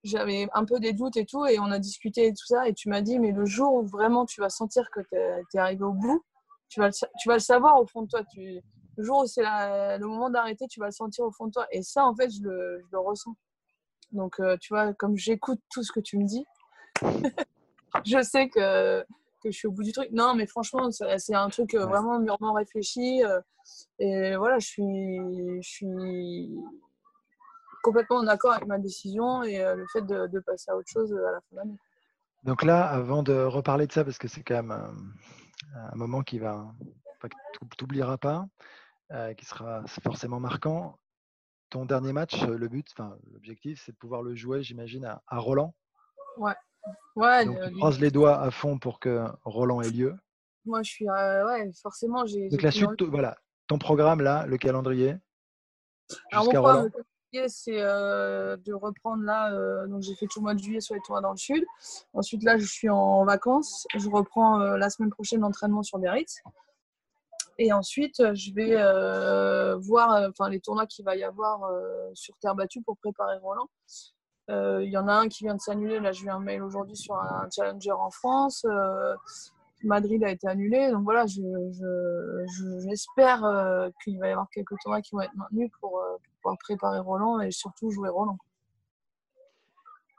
j'avais 0.04 0.48
un 0.54 0.64
peu 0.64 0.80
des 0.80 0.92
doutes 0.92 1.16
et 1.16 1.26
tout, 1.26 1.44
et 1.46 1.58
on 1.58 1.70
a 1.70 1.78
discuté 1.78 2.26
et 2.26 2.32
tout 2.32 2.46
ça, 2.46 2.68
et 2.68 2.74
tu 2.74 2.88
m'as 2.88 3.02
dit, 3.02 3.18
mais 3.18 3.32
le 3.32 3.44
jour 3.44 3.74
où 3.74 3.86
vraiment 3.86 4.24
tu 4.24 4.40
vas 4.40 4.48
sentir 4.48 4.88
que 4.90 5.00
tu 5.00 5.16
es, 5.56 5.58
arrivé 5.58 5.84
au 5.84 5.92
bout, 5.92 6.24
tu 6.68 6.80
vas, 6.80 6.88
le, 6.88 6.92
tu 6.92 7.28
vas 7.28 7.34
le 7.34 7.40
savoir 7.40 7.80
au 7.80 7.86
fond 7.86 8.02
de 8.02 8.08
toi. 8.08 8.22
Tu, 8.32 8.62
le 8.96 9.04
jour 9.04 9.18
où 9.18 9.26
c'est 9.26 9.42
le 9.42 10.04
moment 10.06 10.30
d'arrêter, 10.30 10.66
tu 10.68 10.80
vas 10.80 10.86
le 10.86 10.92
sentir 10.92 11.24
au 11.24 11.30
fond 11.30 11.46
de 11.46 11.52
toi. 11.52 11.66
Et 11.70 11.82
ça, 11.82 12.06
en 12.06 12.14
fait, 12.14 12.30
je 12.30 12.42
le, 12.42 12.80
je 12.80 12.92
le 12.92 12.98
ressens. 12.98 13.36
Donc, 14.12 14.40
euh, 14.40 14.56
tu 14.60 14.72
vois, 14.72 14.94
comme 14.94 15.16
j'écoute 15.16 15.60
tout 15.70 15.82
ce 15.82 15.92
que 15.92 16.00
tu 16.00 16.16
me 16.16 16.24
dis, 16.24 16.46
je 18.04 18.22
sais 18.22 18.48
que, 18.48 19.04
que 19.48 19.52
je 19.52 19.58
suis 19.58 19.68
au 19.68 19.72
bout 19.72 19.82
du 19.82 19.92
truc. 19.92 20.08
Non, 20.12 20.34
mais 20.34 20.46
franchement, 20.46 20.90
c'est 20.90 21.34
un 21.34 21.48
truc 21.48 21.74
euh, 21.74 21.80
Ouais. 21.80 21.86
vraiment 21.86 22.18
mûrement 22.18 22.52
réfléchi. 22.52 23.22
euh, 23.24 23.40
et 23.98 24.36
voilà, 24.36 24.58
je 24.58 24.66
suis, 24.66 25.18
je 25.62 25.68
suis 25.68 26.50
complètement 27.82 28.16
en 28.16 28.26
accord 28.26 28.52
avec 28.52 28.66
ma 28.66 28.78
décision 28.78 29.42
et 29.42 29.60
euh, 29.60 29.74
le 29.76 29.86
fait 29.92 30.02
de, 30.02 30.26
de 30.26 30.40
passer 30.40 30.70
à 30.70 30.76
autre 30.76 30.88
chose 30.88 31.12
à 31.12 31.32
la 31.32 31.40
fin 31.40 31.46
de 31.52 31.56
l'année. 31.56 31.76
Donc 32.42 32.62
là, 32.62 32.86
avant 32.86 33.22
de 33.22 33.32
reparler 33.32 33.86
de 33.86 33.92
ça, 33.92 34.04
parce 34.04 34.18
que 34.18 34.28
c'est 34.28 34.42
quand 34.42 34.54
même 34.54 34.70
un, 34.70 34.94
un 35.92 35.96
moment 35.96 36.22
qui 36.22 36.38
va, 36.38 36.54
enfin, 37.16 37.28
que 37.28 37.36
tu 37.52 37.84
n'oublieras 37.84 38.18
pas, 38.18 38.46
euh, 39.12 39.34
qui 39.34 39.44
sera 39.44 39.84
forcément 39.86 40.40
marquant. 40.40 40.98
Ton 41.70 41.84
dernier 41.84 42.12
match, 42.12 42.44
le 42.44 42.68
but, 42.68 42.86
enfin 42.92 43.16
l'objectif, 43.32 43.82
c'est 43.84 43.90
de 43.92 43.96
pouvoir 43.96 44.22
le 44.22 44.36
jouer, 44.36 44.62
j'imagine, 44.62 45.04
à, 45.04 45.22
à 45.26 45.38
Roland. 45.38 45.74
Ouais, 46.36 46.54
Donc 47.16 47.58
le- 47.58 47.68
tu 47.68 47.74
croises 47.76 48.00
les 48.00 48.10
doigts 48.10 48.40
à 48.40 48.50
fond 48.50 48.78
pour 48.78 49.00
que 49.00 49.24
Roland 49.44 49.80
ait 49.82 49.90
lieu. 49.90 50.14
moi 50.64 50.82
je 50.82 50.90
suis, 50.90 51.08
euh, 51.08 51.46
ouais, 51.46 51.70
forcément, 51.80 52.26
j'ai. 52.26 52.48
Donc 52.48 52.62
la 52.62 52.70
suite, 52.70 53.02
voilà, 53.02 53.36
ton 53.68 53.78
programme 53.78 54.20
là, 54.20 54.46
le 54.46 54.58
calendrier, 54.58 55.16
Alors, 56.32 56.44
mon 56.44 56.50
programme 56.52 56.90
c'est 57.48 57.82
euh, 57.82 58.56
de 58.56 58.72
reprendre 58.72 59.22
là. 59.24 59.52
euh, 59.52 59.86
donc, 59.88 60.00
j'ai 60.00 60.14
fait 60.14 60.26
tout 60.26 60.38
le 60.40 60.44
mois 60.44 60.54
de 60.54 60.58
juillet 60.58 60.80
sur 60.80 60.94
les 60.94 61.02
tournois 61.02 61.20
dans 61.20 61.32
le 61.32 61.36
sud. 61.36 61.62
Ensuite, 62.14 62.42
là, 62.42 62.56
je 62.56 62.64
suis 62.64 62.88
en 62.88 63.26
vacances. 63.26 63.86
Je 63.94 64.08
reprends 64.08 64.58
la 64.58 64.88
semaine 64.88 65.10
prochaine 65.10 65.40
l'entraînement 65.40 65.82
sur 65.82 65.98
Biarritz. 65.98 66.40
Et 67.58 67.72
ensuite, 67.74 68.34
je 68.34 68.52
vais 68.54 68.76
euh, 68.76 69.76
voir 69.76 70.30
enfin, 70.30 70.48
les 70.48 70.60
tournois 70.60 70.86
qu'il 70.86 71.04
va 71.04 71.14
y 71.14 71.24
avoir 71.24 71.64
euh, 71.64 72.10
sur 72.14 72.34
terre 72.38 72.54
battue 72.54 72.80
pour 72.82 72.96
préparer 72.96 73.36
Roland. 73.38 73.68
Euh, 74.50 74.82
Il 74.82 74.90
y 74.90 74.96
en 74.96 75.08
a 75.08 75.14
un 75.14 75.28
qui 75.28 75.44
vient 75.44 75.54
de 75.54 75.60
s'annuler. 75.60 76.00
Là, 76.00 76.12
je 76.12 76.24
eu 76.24 76.30
un 76.30 76.40
mail 76.40 76.62
aujourd'hui 76.62 76.96
sur 76.96 77.16
un 77.16 77.48
challenger 77.54 77.92
en 77.92 78.10
France. 78.10 78.64
Euh, 78.64 79.14
Madrid 79.82 80.22
a 80.24 80.30
été 80.30 80.48
annulé. 80.48 80.90
Donc 80.90 81.04
voilà, 81.04 81.26
j'espère 81.26 83.40
je, 83.40 83.90
qu'il 84.02 84.18
va 84.18 84.28
y 84.28 84.32
avoir 84.32 84.48
quelques 84.50 84.76
tournois 84.80 85.00
qui 85.00 85.14
vont 85.14 85.20
être 85.20 85.34
maintenus 85.34 85.70
pour, 85.80 85.90
pour 85.90 86.20
pouvoir 86.42 86.58
préparer 86.58 87.00
Roland 87.00 87.40
et 87.40 87.50
surtout 87.50 87.90
jouer 87.90 88.08
Roland. 88.08 88.38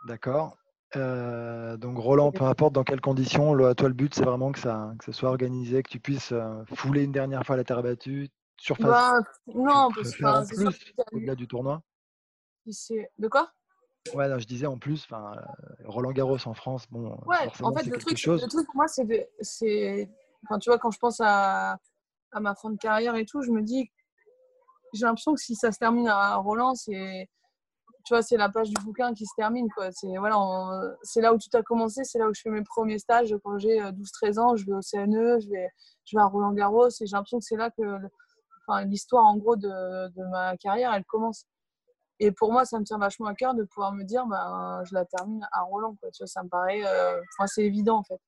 D'accord. 0.06 0.58
Euh, 0.96 1.76
donc 1.76 1.98
Roland, 1.98 2.32
peu 2.32 2.46
importe 2.46 2.74
dans 2.74 2.86
quelles 2.86 3.02
conditions, 3.02 3.54
le, 3.54 3.76
toi 3.76 3.90
le 3.90 3.94
but 3.94 4.16
c'est 4.16 4.24
vraiment 4.24 4.54
que 4.54 4.60
ça, 4.60 4.94
que 4.98 5.04
ça 5.04 5.12
soit 5.12 5.30
organisé, 5.30 5.84
que 5.84 5.90
tu 5.90 6.00
puisses 6.00 6.32
euh, 6.32 6.64
fouler 6.76 7.04
une 7.04 7.12
dernière 7.12 7.44
fois 7.44 7.58
la 7.58 7.66
terre 7.66 7.84
battue, 7.84 8.30
surface. 8.56 8.88
Bah, 8.88 9.20
non, 9.54 9.90
parce 9.94 10.16
que 10.16 10.24
au-delà 11.14 11.36
du 11.36 11.46
tournoi? 11.46 11.82
De 12.66 13.28
quoi? 13.28 13.52
Ouais, 14.14 14.28
non, 14.28 14.40
je 14.40 14.48
disais 14.48 14.68
en 14.68 14.78
plus, 14.78 15.04
enfin 15.06 15.34
euh, 15.36 15.84
Roland 15.86 16.12
Garros 16.12 16.38
en 16.46 16.54
France, 16.54 16.86
bon. 16.90 17.18
Ouais, 17.26 17.48
en 17.62 17.74
fait 17.74 17.86
le 17.86 17.98
truc, 17.98 18.26
le 18.26 18.48
truc 18.48 18.66
pour 18.66 18.76
moi 18.76 18.88
c'est, 18.88 19.30
c'est, 19.42 20.10
enfin 20.44 20.60
tu 20.60 20.70
vois 20.70 20.80
quand 20.80 20.92
je 20.92 21.00
pense 21.00 21.20
à, 21.22 21.78
à 22.32 22.40
ma 22.40 22.56
fin 22.56 22.70
de 22.70 22.78
carrière 22.78 23.16
et 23.16 23.26
tout, 23.26 23.42
je 23.42 23.52
me 23.52 23.62
dis, 23.62 23.90
j'ai 24.94 25.06
l'impression 25.06 25.34
que 25.34 25.42
si 25.42 25.56
ça 25.56 25.72
se 25.72 25.80
termine 25.80 26.08
à 26.08 26.36
Roland, 26.36 26.76
c'est 26.76 27.30
tu 28.08 28.14
vois, 28.14 28.22
c'est 28.22 28.38
la 28.38 28.48
page 28.48 28.70
du 28.70 28.82
bouquin 28.86 29.14
qui 29.14 29.26
se 29.26 29.34
termine. 29.36 29.68
Quoi. 29.76 29.92
C'est, 29.92 30.16
voilà, 30.18 30.38
c'est 31.04 31.20
là 31.20 31.34
où 31.34 31.38
tout 31.38 31.50
a 31.58 31.62
commencé, 31.62 32.06
c'est 32.06 32.20
là 32.20 32.30
où 32.30 32.34
je 32.34 32.40
fais 32.40 32.50
mes 32.50 32.64
premiers 32.64 33.00
stages 33.00 33.36
quand 33.44 33.58
j'ai 33.58 33.82
12-13 33.82 33.92
euh, 34.40 34.42
ans. 34.42 34.56
Je 34.56 34.66
vais 34.66 34.72
au 34.72 34.80
CNE, 34.80 35.40
je 35.42 35.50
vais, 35.50 35.70
je 36.06 36.16
vais 36.16 36.22
à 36.22 36.26
Roland 36.26 36.54
Garros 36.54 36.88
et 36.88 37.06
j'ai 37.06 37.12
l'impression 37.12 37.40
que 37.40 37.44
c'est 37.44 37.58
là 37.58 37.70
que 37.70 37.84
enfin, 38.66 38.86
l'histoire 38.86 39.26
en 39.26 39.36
gros 39.36 39.58
de, 39.58 39.68
de, 39.68 40.24
ma 40.32 40.56
carrière, 40.56 40.94
elle 40.94 41.04
commence. 41.04 41.44
Et 42.20 42.32
pour 42.32 42.52
moi, 42.52 42.66
ça 42.66 42.80
me 42.80 42.84
tient 42.84 42.98
vachement 42.98 43.28
à 43.28 43.36
cœur 43.36 43.54
de 43.54 43.64
pouvoir 43.64 43.94
me 43.94 44.04
dire, 44.04 44.26
bah, 44.26 44.82
je 44.86 44.94
la 44.94 45.06
termine 45.06 45.48
à 45.52 45.62
Roland. 45.62 45.96
Quoi. 46.00 46.10
Tu 46.12 46.26
ça 46.26 46.44
me 46.44 46.50
paraît, 46.50 46.82
euh, 46.86 47.22
c'est 47.46 47.64
évident 47.64 47.98
en 47.98 48.04
fait. 48.04 48.20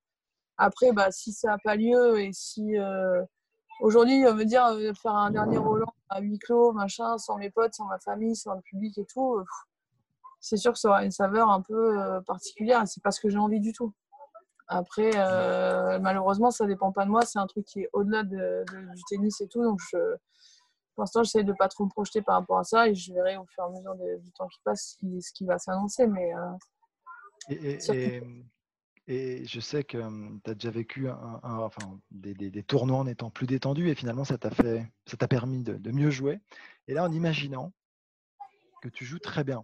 Après, 0.58 0.92
bah, 0.92 1.12
si 1.12 1.32
ça 1.32 1.50
n'a 1.50 1.58
pas 1.58 1.76
lieu 1.76 2.20
et 2.20 2.32
si 2.34 2.78
euh, 2.78 3.24
aujourd'hui, 3.82 4.22
me 4.22 4.44
dire 4.44 4.66
faire 5.02 5.16
un 5.16 5.32
dernier 5.32 5.58
Roland 5.58 5.94
à 6.10 6.22
huis 6.22 6.38
clos, 6.40 6.74
machin, 6.74 7.18
sans 7.18 7.38
mes 7.38 7.50
potes, 7.50 7.74
sans 7.74 7.86
ma 7.86 8.00
famille, 8.00 8.36
sans 8.36 8.54
le 8.54 8.62
public 8.62 8.98
et 8.98 9.06
tout, 9.06 9.44
c'est 10.40 10.58
sûr 10.58 10.74
que 10.74 10.80
ça 10.80 10.90
aura 10.90 11.04
une 11.04 11.12
saveur 11.12 11.50
un 11.50 11.62
peu 11.62 12.00
euh, 12.00 12.22
particulière. 12.22 12.84
C'est 12.88 13.04
pas 13.04 13.12
ce 13.12 13.20
que 13.20 13.30
j'ai 13.30 13.38
envie 13.38 13.60
du 13.60 13.74
tout. 13.74 13.94
Après, 14.68 15.12
euh, 15.16 16.00
malheureusement, 16.00 16.52
ça 16.52 16.66
dépend 16.66 16.92
pas 16.92 17.06
de 17.06 17.10
moi. 17.10 17.24
C'est 17.26 17.40
un 17.40 17.48
truc 17.48 17.66
qui 17.66 17.82
est 17.82 17.90
au-delà 17.94 18.24
de, 18.24 18.64
du 18.96 19.02
tennis 19.10 19.42
et 19.42 19.48
tout. 19.48 19.64
Donc, 19.64 19.80
je, 19.92 19.98
pour 21.00 21.04
l'instant, 21.04 21.24
j'essaie 21.24 21.46
de 21.46 21.54
pas 21.54 21.70
trop 21.70 21.86
me 21.86 21.90
projeter 21.90 22.22
par 22.22 22.36
rapport 22.36 22.60
à 22.60 22.66
ça 22.66 22.90
et 22.90 22.94
je 22.94 23.14
verrai 23.14 23.38
au 23.38 23.46
fur 23.46 23.64
et 23.64 23.68
à 23.68 23.70
mesure 23.70 23.96
du 24.20 24.32
temps 24.34 24.50
qui 24.50 24.60
passe 24.66 24.98
ce 25.00 25.32
qui, 25.32 25.46
va 25.46 25.58
s'annoncer. 25.58 26.08
Mais 26.08 26.34
euh, 26.36 27.80
et, 29.08 29.46
je 29.46 29.60
sais 29.62 29.86
que 29.86 29.98
tu 30.44 30.52
as 30.52 30.54
déjà 30.56 30.72
vécu 30.72 31.08
un, 31.08 31.40
enfin, 31.42 31.98
des, 32.12 32.34
des, 32.34 32.64
tournois 32.64 32.98
en 32.98 33.08
étant 33.08 33.30
plus 33.30 33.48
détendu 33.48 33.88
et 33.88 33.96
finalement, 33.96 34.26
ça 34.26 34.38
t'a 34.38 34.50
fait, 34.50 34.92
ça 35.06 35.16
t'a 35.16 35.30
permis 35.30 35.64
de, 35.64 35.76
de 35.76 35.92
mieux 35.92 36.10
jouer. 36.10 36.42
Et 36.90 36.94
là, 36.94 37.06
en 37.06 37.12
imaginant 37.14 37.72
que 38.82 38.90
tu 38.90 39.06
joues 39.06 39.20
très 39.20 39.46
bien, 39.46 39.64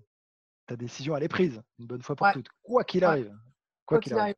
ta 0.68 0.78
décision, 0.78 1.18
elle 1.18 1.24
est 1.24 1.28
prise, 1.28 1.62
une 1.80 1.86
bonne 1.88 2.02
fois 2.02 2.16
pour 2.16 2.32
toutes, 2.32 2.48
quoi 2.64 2.86
qu'il 2.86 3.04
arrive. 3.04 3.38
Quoi, 3.86 4.00
qu'il 4.00 4.14
arrive. 4.14 4.36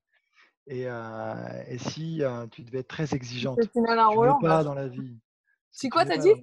Et, 0.66 0.88
euh, 0.88 1.64
et 1.68 1.78
si 1.78 2.24
euh, 2.24 2.48
tu 2.48 2.64
devais 2.64 2.80
être 2.80 2.88
très 2.88 3.14
exigeante, 3.14 3.60
tu 3.72 3.82
n'es 3.82 3.86
pas 4.42 4.64
dans 4.64 4.74
la 4.74 4.88
vie. 4.88 5.20
Si, 5.78 5.90
quoi, 5.90 6.06
t'as 6.06 6.18
dit? 6.18 6.34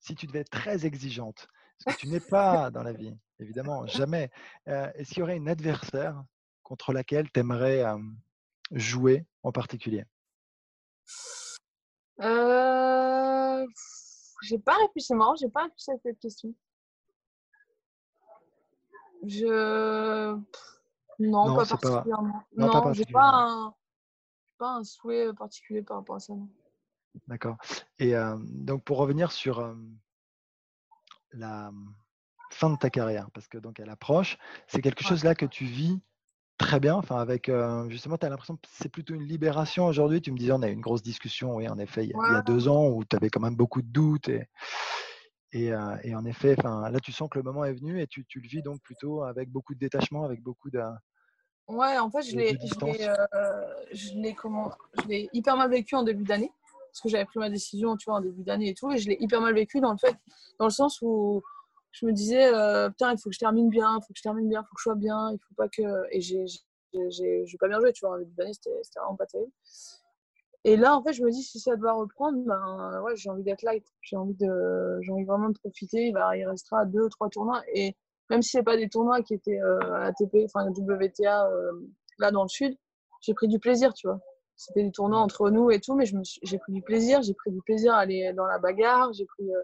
Si 0.00 0.14
tu 0.14 0.26
devais 0.26 0.40
être 0.40 0.50
très 0.50 0.86
exigeante, 0.86 1.46
parce 1.84 1.96
que 1.96 2.00
tu 2.00 2.08
n'es 2.08 2.20
pas 2.20 2.70
dans 2.70 2.82
la 2.82 2.92
vie, 2.92 3.16
évidemment, 3.38 3.86
jamais. 3.86 4.30
Euh, 4.68 4.90
est-ce 4.94 5.10
qu'il 5.10 5.20
y 5.20 5.22
aurait 5.22 5.36
une 5.36 5.48
adversaire 5.48 6.24
contre 6.62 6.92
laquelle 6.92 7.30
tu 7.30 7.40
aimerais 7.40 7.84
jouer 8.72 9.26
en 9.42 9.52
particulier? 9.52 10.04
Euh... 12.20 13.66
J'ai 14.42 14.58
pas 14.58 14.74
réfléchi, 14.76 15.14
marrant, 15.14 15.34
j'ai 15.36 15.48
pas 15.48 15.64
réfléchi 15.64 15.90
à 15.90 15.98
cette 16.02 16.18
question. 16.18 16.54
Je. 19.22 20.34
Non, 21.18 21.56
pas 21.56 21.66
particulièrement. 21.66 22.42
Non, 22.56 22.92
j'ai 22.94 23.04
pas 23.04 23.30
un... 23.32 23.74
pas 24.56 24.76
un 24.76 24.84
souhait 24.84 25.32
particulier 25.34 25.82
par 25.82 25.98
rapport 25.98 26.16
à 26.16 26.20
ça. 26.20 26.32
D'accord. 27.30 27.58
Et 28.00 28.16
euh, 28.16 28.36
donc, 28.40 28.82
pour 28.82 28.98
revenir 28.98 29.30
sur 29.30 29.60
euh, 29.60 29.74
la 31.32 31.70
fin 32.50 32.70
de 32.70 32.76
ta 32.76 32.90
carrière, 32.90 33.30
parce 33.30 33.46
que 33.46 33.56
donc 33.56 33.78
elle 33.78 33.88
approche, 33.88 34.36
c'est 34.66 34.82
quelque 34.82 35.04
chose 35.04 35.22
là 35.22 35.36
que 35.36 35.46
tu 35.46 35.64
vis 35.64 36.00
très 36.58 36.80
bien. 36.80 36.96
Enfin, 36.96 37.18
avec 37.18 37.48
euh, 37.48 37.88
justement, 37.88 38.18
tu 38.18 38.26
as 38.26 38.30
l'impression 38.30 38.56
que 38.56 38.66
c'est 38.68 38.88
plutôt 38.88 39.14
une 39.14 39.22
libération 39.22 39.86
aujourd'hui? 39.86 40.20
Tu 40.20 40.32
me 40.32 40.38
disais, 40.38 40.50
on 40.50 40.62
a 40.62 40.68
eu 40.68 40.72
une 40.72 40.80
grosse 40.80 41.02
discussion, 41.02 41.54
oui, 41.54 41.68
en 41.68 41.78
effet, 41.78 42.02
il 42.04 42.10
y 42.10 42.14
a, 42.14 42.18
il 42.30 42.32
y 42.32 42.36
a 42.36 42.42
deux 42.42 42.66
ans 42.66 42.88
où 42.88 43.04
tu 43.04 43.14
avais 43.14 43.30
quand 43.30 43.40
même 43.40 43.54
beaucoup 43.54 43.80
de 43.80 43.86
doutes 43.88 44.28
et, 44.28 44.48
et, 45.52 45.72
en 45.72 46.24
effet, 46.24 46.56
là, 46.64 46.98
tu 47.00 47.12
sens 47.12 47.28
que 47.30 47.38
le 47.38 47.44
moment 47.44 47.64
est 47.64 47.74
venu 47.74 48.00
et 48.00 48.08
tu, 48.08 48.26
le 48.34 48.48
vis 48.48 48.62
donc 48.62 48.80
plutôt 48.82 49.22
avec 49.22 49.50
beaucoup 49.50 49.74
de 49.74 49.78
détachement, 49.78 50.24
avec 50.24 50.42
beaucoup 50.42 50.70
de. 50.70 50.82
Ouais, 51.68 51.96
en 51.98 52.10
fait, 52.10 52.22
je 52.22 52.36
l'ai, 52.36 52.58
je 52.60 54.34
comment, 54.34 54.72
je 55.00 55.08
l'ai 55.08 55.28
hyper 55.32 55.56
mal 55.56 55.70
vécu 55.70 55.94
en 55.94 56.02
début 56.02 56.24
d'année 56.24 56.50
parce 56.90 57.00
que 57.00 57.08
j'avais 57.08 57.24
pris 57.24 57.38
ma 57.38 57.50
décision, 57.50 57.96
tu 57.96 58.10
vois, 58.10 58.18
en 58.18 58.20
début 58.20 58.42
d'année 58.42 58.70
et 58.70 58.74
tout, 58.74 58.90
et 58.90 58.98
je 58.98 59.08
l'ai 59.08 59.16
hyper 59.20 59.40
mal 59.40 59.54
vécu 59.54 59.80
dans 59.80 59.92
le 59.92 59.98
fait, 59.98 60.16
dans 60.58 60.66
le 60.66 60.70
sens 60.70 61.00
où 61.02 61.42
je 61.92 62.06
me 62.06 62.12
disais, 62.12 62.50
putain, 62.90 63.12
il 63.12 63.18
faut 63.18 63.30
que 63.30 63.34
je 63.34 63.38
termine 63.38 63.68
bien, 63.68 63.98
il 63.98 64.02
faut 64.06 64.12
que 64.12 64.18
je 64.18 64.22
termine 64.22 64.48
bien, 64.48 64.60
il 64.60 64.64
faut 64.64 64.74
que 64.74 64.80
je 64.80 64.82
sois 64.82 64.94
bien, 64.94 65.30
il 65.32 65.38
faut 65.38 65.54
pas 65.54 65.68
que, 65.68 65.82
et 66.10 66.20
j'ai, 66.20 66.44
j'ai, 67.10 67.56
pas 67.58 67.68
bien 67.68 67.80
joué, 67.80 67.92
tu 67.92 68.04
vois, 68.04 68.14
en 68.14 68.18
début 68.18 68.34
d'année, 68.34 68.52
c'était, 68.54 68.70
vraiment 68.96 69.16
pas 69.16 69.26
terrible. 69.26 69.52
Et 70.64 70.76
là, 70.76 70.94
en 70.94 71.02
fait, 71.02 71.12
je 71.12 71.22
me 71.22 71.30
dis, 71.30 71.42
si 71.42 71.58
ça 71.58 71.76
doit 71.76 71.94
reprendre, 71.94 72.38
ben, 72.44 73.02
ouais, 73.02 73.16
j'ai 73.16 73.30
envie 73.30 73.42
d'être 73.42 73.62
light. 73.62 73.86
J'ai 74.02 74.16
envie, 74.16 74.34
de, 74.34 74.98
j'ai 75.00 75.10
envie 75.10 75.24
vraiment 75.24 75.48
de 75.48 75.58
profiter. 75.58 76.08
Il, 76.08 76.46
restera 76.46 76.84
deux 76.84 77.04
ou 77.04 77.08
trois 77.08 77.30
tournois. 77.30 77.62
Et 77.72 77.96
même 78.28 78.42
si 78.42 78.50
ce 78.50 78.62
pas 78.62 78.76
des 78.76 78.88
tournois 78.88 79.22
qui 79.22 79.34
étaient 79.34 79.60
euh, 79.60 80.02
ATP, 80.02 80.36
enfin 80.44 80.68
WTA, 80.70 81.46
euh, 81.46 81.72
là 82.18 82.30
dans 82.30 82.42
le 82.42 82.48
sud, 82.48 82.76
j'ai 83.22 83.32
pris 83.32 83.48
du 83.48 83.58
plaisir, 83.58 83.94
tu 83.94 84.06
vois. 84.06 84.20
C'était 84.60 84.82
des 84.84 84.92
tournois 84.92 85.20
entre 85.20 85.48
nous 85.48 85.70
et 85.70 85.80
tout, 85.80 85.94
mais 85.94 86.04
j'ai 86.04 86.58
pris 86.58 86.72
du 86.72 86.82
plaisir. 86.82 87.22
J'ai 87.22 87.32
pris 87.32 87.50
du 87.50 87.62
plaisir 87.62 87.94
à 87.94 88.00
aller 88.00 88.30
dans 88.34 88.44
la 88.44 88.58
bagarre. 88.58 89.10
J'ai 89.14 89.24
pris, 89.24 89.50
euh, 89.50 89.62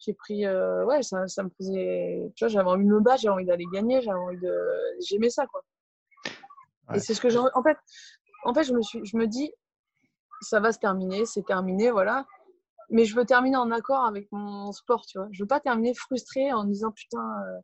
j'ai 0.00 0.12
pris, 0.12 0.44
ouais, 0.44 1.04
ça, 1.04 1.28
ça, 1.28 1.44
me 1.44 1.50
faisait, 1.50 2.32
tu 2.34 2.44
vois, 2.44 2.48
j'avais 2.48 2.68
envie 2.68 2.84
de 2.84 2.90
me 2.90 2.98
battre, 2.98 3.20
j'avais 3.22 3.34
envie 3.34 3.44
d'aller 3.44 3.66
gagner, 3.72 4.00
j'avais 4.02 4.18
envie 4.18 4.38
de, 4.38 4.52
j'aimais 5.06 5.30
ça, 5.30 5.46
quoi. 5.46 5.62
Et 6.94 6.98
c'est 6.98 7.14
ce 7.14 7.20
que 7.20 7.28
j'ai, 7.28 7.38
en 7.38 7.62
fait, 7.62 7.76
en 8.42 8.52
fait, 8.52 8.64
je 8.64 8.72
me 8.72 8.82
suis, 8.82 9.04
je 9.04 9.16
me 9.16 9.28
dis, 9.28 9.52
ça 10.40 10.58
va 10.58 10.72
se 10.72 10.80
terminer, 10.80 11.24
c'est 11.24 11.44
terminé, 11.44 11.92
voilà. 11.92 12.26
Mais 12.90 13.04
je 13.04 13.14
veux 13.14 13.24
terminer 13.24 13.56
en 13.56 13.70
accord 13.70 14.04
avec 14.04 14.26
mon 14.32 14.72
sport, 14.72 15.06
tu 15.06 15.18
vois. 15.18 15.28
Je 15.30 15.44
veux 15.44 15.46
pas 15.46 15.60
terminer 15.60 15.94
frustrée 15.94 16.52
en 16.52 16.64
disant 16.64 16.90
putain, 16.90 17.20
euh, 17.46 17.60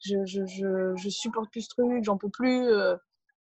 je, 0.00 0.16
je, 0.26 0.44
je, 0.44 0.94
je, 0.96 1.08
supporte 1.08 1.50
plus 1.50 1.62
ce 1.62 1.68
truc, 1.70 2.04
j'en 2.04 2.18
peux 2.18 2.28
plus. 2.28 2.68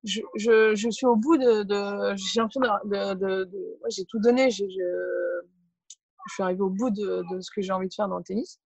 Je, 0.05 0.21
je, 0.37 0.75
je, 0.75 0.91
suis 0.91 1.07
au 1.07 1.17
bout 1.17 1.37
de. 1.37 1.63
de 1.63 2.17
j'ai 2.17 2.41
l'impression 2.41 2.61
de. 2.61 3.15
de, 3.15 3.45
de 3.45 3.79
j'ai 3.89 4.05
tout 4.05 4.19
donné. 4.19 4.51
Je, 4.51 4.65
je, 4.65 6.35
suis 6.35 6.43
arrivée 6.43 6.63
au 6.63 6.71
bout 6.71 6.91
de, 6.91 7.25
ce 7.41 7.51
que 7.55 7.63
j'ai 7.63 7.73
envie 7.73 7.89
de 7.89 7.95
faire 7.95 8.09
dans 8.09 8.19
le 8.19 8.25
tennis. 8.25 8.61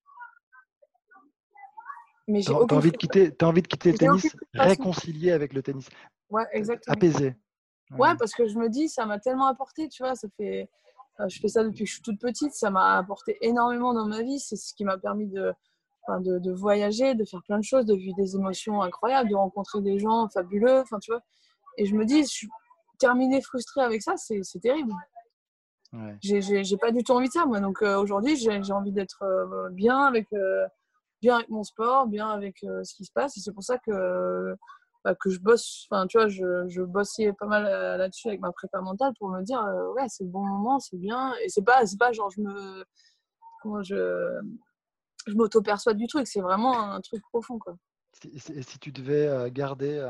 Mais 2.29 2.41
j'ai 2.41 2.53
envie 2.53 2.91
de 2.91 2.97
quitter, 2.97 3.33
as 3.41 3.45
envie 3.45 3.63
de 3.63 3.69
quitter 3.69 3.93
le 3.93 3.99
tennis 3.99 4.37
réconcilié 4.55 5.33
avec 5.33 5.53
le 5.53 5.63
tennis. 5.63 5.89
Ouais, 6.29 6.45
exactement. 6.53 6.95
Apaisé. 6.95 7.37
Ouais, 7.93 8.17
parce 8.19 8.33
que 8.33 8.49
je 8.49 8.59
me 8.59 8.69
dis, 8.69 8.89
ça 8.89 9.07
m'a 9.07 9.19
tellement 9.21 9.47
apporté, 9.47 9.89
tu 9.89 10.03
vois, 10.03 10.17
ça 10.17 10.29
fait... 10.37 10.69
Je 11.29 11.39
fais 11.41 11.49
ça 11.49 11.63
depuis 11.65 11.85
que 11.85 11.89
je 11.89 11.95
suis 11.95 12.03
toute 12.03 12.21
petite, 12.21 12.53
ça 12.53 12.69
m'a 12.69 12.99
apporté 12.99 13.39
énormément 13.41 13.95
dans 13.95 14.07
ma 14.07 14.23
vie, 14.23 14.39
c'est 14.41 14.57
ce 14.57 14.75
qui 14.75 14.85
m'a 14.85 14.99
permis 14.99 15.29
de, 15.29 15.53
de, 16.21 16.39
de, 16.39 16.53
voyager, 16.53 17.15
de 17.15 17.25
faire 17.25 17.43
plein 17.43 17.59
de 17.59 17.65
choses, 17.65 17.85
de 17.85 17.95
vivre 17.95 18.17
des 18.17 18.37
émotions 18.37 18.83
incroyables, 18.83 19.31
de 19.31 19.35
rencontrer 19.35 19.81
des 19.81 19.99
gens 19.99 20.29
fabuleux, 20.29 20.81
enfin, 20.81 20.99
tu 20.99 21.11
vois. 21.11 21.21
Et 21.79 21.87
je 21.87 21.95
me 21.95 22.05
dis, 22.05 22.23
je 22.23 22.29
suis 22.29 22.49
terminée 22.99 23.41
frustrée 23.41 23.83
avec 23.83 24.03
ça, 24.03 24.15
c'est 24.17 24.61
terrible. 24.61 24.93
Ouais. 25.93 26.17
J'ai 26.23 26.77
pas 26.77 26.91
du 26.91 27.03
tout 27.03 27.13
envie 27.13 27.29
de 27.29 27.33
ça, 27.33 27.47
moi. 27.47 27.61
Donc 27.61 27.83
euh, 27.83 27.99
aujourd'hui, 27.99 28.37
j'ai 28.37 28.73
envie 28.73 28.93
d'être 28.93 29.23
euh, 29.23 29.69
bien, 29.71 30.01
avec, 30.01 30.29
bien 31.21 31.37
avec 31.37 31.49
mon 31.49 31.63
sport, 31.63 32.07
bien 32.07 32.29
avec 32.29 32.59
ce 32.61 32.95
qui 32.95 33.05
se 33.05 33.13
passe. 33.13 33.37
Et 33.37 33.41
c'est 33.41 33.53
pour 33.53 33.63
ça 33.63 33.79
que 33.79 34.57
bah, 35.07 35.15
que 35.15 35.31
je 35.31 35.39
bosse, 35.39 35.87
enfin 35.89 36.09
tu 36.09 36.19
vois, 36.19 36.27
je, 36.27 36.67
je 36.67 36.83
bossais 36.83 37.33
pas 37.39 37.47
mal 37.47 37.65
euh, 37.65 37.97
là-dessus 37.97 38.27
avec 38.27 38.41
ma 38.41 38.51
prépa 38.51 38.81
mentale 38.81 39.13
pour 39.21 39.29
me 39.29 39.41
dire 39.43 39.65
euh, 39.65 39.93
ouais 39.93 40.07
c'est 40.09 40.25
le 40.25 40.31
bon 40.31 40.45
moment, 40.45 40.81
c'est 40.81 40.97
bien 40.97 41.33
et 41.45 41.49
c'est 41.49 41.63
pas 41.63 41.87
c'est 41.87 41.97
pas 41.97 42.11
genre 42.11 42.29
je 42.29 42.41
me 42.41 42.85
comment 43.63 43.85
je 43.85 43.95
je 45.27 45.35
m'auto-perçois 45.35 45.95
du 45.95 46.07
truc, 46.07 46.27
c'est 46.27 46.41
vraiment 46.41 46.93
un 46.93 47.01
truc 47.01 47.23
profond 47.23 47.59
quoi. 47.59 47.77
Si, 48.13 48.41
si 48.41 48.79
tu 48.79 48.93
devais 48.93 49.27
euh, 49.27 49.51
garder 49.51 50.01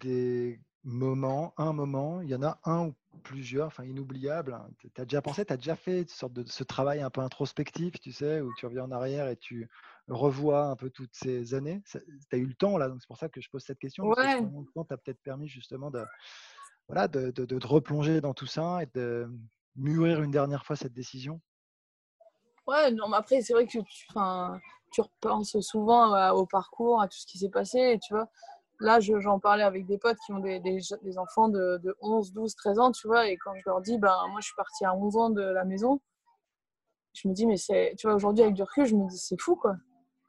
des 0.00 0.60
moments, 0.82 1.52
un 1.56 1.72
moment, 1.72 2.20
il 2.22 2.28
y 2.28 2.34
en 2.34 2.42
a 2.42 2.58
un 2.64 2.88
ou 2.88 2.94
plusieurs, 3.22 3.66
enfin 3.66 3.84
inoubliables. 3.84 4.54
Hein. 4.54 4.68
Tu 4.78 5.00
as 5.00 5.04
déjà 5.04 5.20
pensé, 5.20 5.44
tu 5.44 5.52
as 5.52 5.56
déjà 5.56 5.76
fait 5.76 6.02
une 6.02 6.08
sorte 6.08 6.32
de 6.32 6.44
ce 6.46 6.64
travail 6.64 7.00
un 7.00 7.10
peu 7.10 7.20
introspectif, 7.20 8.00
tu 8.00 8.12
sais, 8.12 8.40
où 8.40 8.52
tu 8.56 8.66
reviens 8.66 8.84
en 8.84 8.90
arrière 8.90 9.28
et 9.28 9.36
tu 9.36 9.68
revois 10.08 10.66
un 10.66 10.76
peu 10.76 10.90
toutes 10.90 11.14
ces 11.14 11.54
années? 11.54 11.82
Tu 11.86 11.98
as 12.32 12.36
eu 12.36 12.46
le 12.46 12.54
temps 12.54 12.78
là, 12.78 12.88
donc 12.88 12.98
c'est 13.00 13.06
pour 13.06 13.18
ça 13.18 13.28
que 13.28 13.40
je 13.40 13.48
pose 13.50 13.62
cette 13.62 13.78
question. 13.78 14.06
Ouais. 14.06 14.40
Tu 14.40 14.80
as 14.90 14.96
peut-être 14.96 15.22
permis 15.22 15.48
justement 15.48 15.90
de, 15.90 16.04
voilà, 16.88 17.08
de, 17.08 17.30
de, 17.30 17.44
de, 17.44 17.58
te 17.58 17.66
replonger 17.66 18.20
dans 18.20 18.34
tout 18.34 18.46
ça 18.46 18.82
et 18.82 18.88
de 18.94 19.30
mûrir 19.76 20.22
une 20.22 20.30
dernière 20.30 20.64
fois 20.64 20.76
cette 20.76 20.94
décision 20.94 21.40
Ouais, 22.70 22.92
non, 22.92 23.08
mais 23.08 23.16
après, 23.16 23.42
c'est 23.42 23.52
vrai 23.52 23.66
que 23.66 23.70
tu, 23.70 23.82
tu 24.92 25.00
repenses 25.00 25.58
souvent 25.60 26.30
au 26.30 26.46
parcours, 26.46 27.02
à 27.02 27.08
tout 27.08 27.18
ce 27.18 27.26
qui 27.26 27.36
s'est 27.38 27.48
passé, 27.48 27.78
et 27.78 27.98
tu 27.98 28.14
vois. 28.14 28.28
Là, 28.78 29.00
j'en 29.00 29.40
parlais 29.40 29.64
avec 29.64 29.86
des 29.86 29.98
potes 29.98 30.16
qui 30.24 30.32
ont 30.32 30.38
des, 30.38 30.60
des, 30.60 30.78
des 31.02 31.18
enfants 31.18 31.48
de, 31.48 31.78
de, 31.82 31.94
11, 32.00 32.32
12, 32.32 32.54
13 32.54 32.78
ans, 32.78 32.92
tu 32.92 33.08
vois, 33.08 33.26
et 33.28 33.36
quand 33.36 33.52
je 33.56 33.62
leur 33.66 33.80
dis, 33.80 33.98
ben, 33.98 34.16
moi, 34.30 34.40
je 34.40 34.46
suis 34.46 34.54
partie 34.54 34.84
à 34.84 34.94
11 34.94 35.16
ans 35.16 35.30
de 35.30 35.42
la 35.42 35.64
maison, 35.64 36.00
je 37.12 37.26
me 37.26 37.34
dis, 37.34 37.44
mais 37.44 37.56
c'est, 37.56 37.94
tu 37.98 38.06
vois, 38.06 38.14
aujourd'hui, 38.14 38.44
avec 38.44 38.54
du 38.54 38.62
recul, 38.62 38.86
je 38.86 38.94
me 38.94 39.08
dis, 39.08 39.18
c'est 39.18 39.40
fou, 39.40 39.56
quoi. 39.56 39.74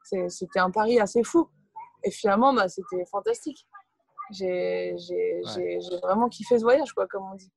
C'était 0.02 0.58
un 0.58 0.72
pari 0.72 0.98
assez 0.98 1.22
fou. 1.22 1.48
Et 2.02 2.10
finalement, 2.10 2.52
bah, 2.52 2.68
c'était 2.68 3.04
fantastique. 3.06 3.68
J'ai 4.32 4.94
ouais. 4.94 5.78
vraiment 6.02 6.28
kiffé 6.28 6.58
ce 6.58 6.64
voyage, 6.64 6.92
quoi, 6.92 7.06
comme 7.06 7.24
on 7.30 7.36
dit. 7.36 7.52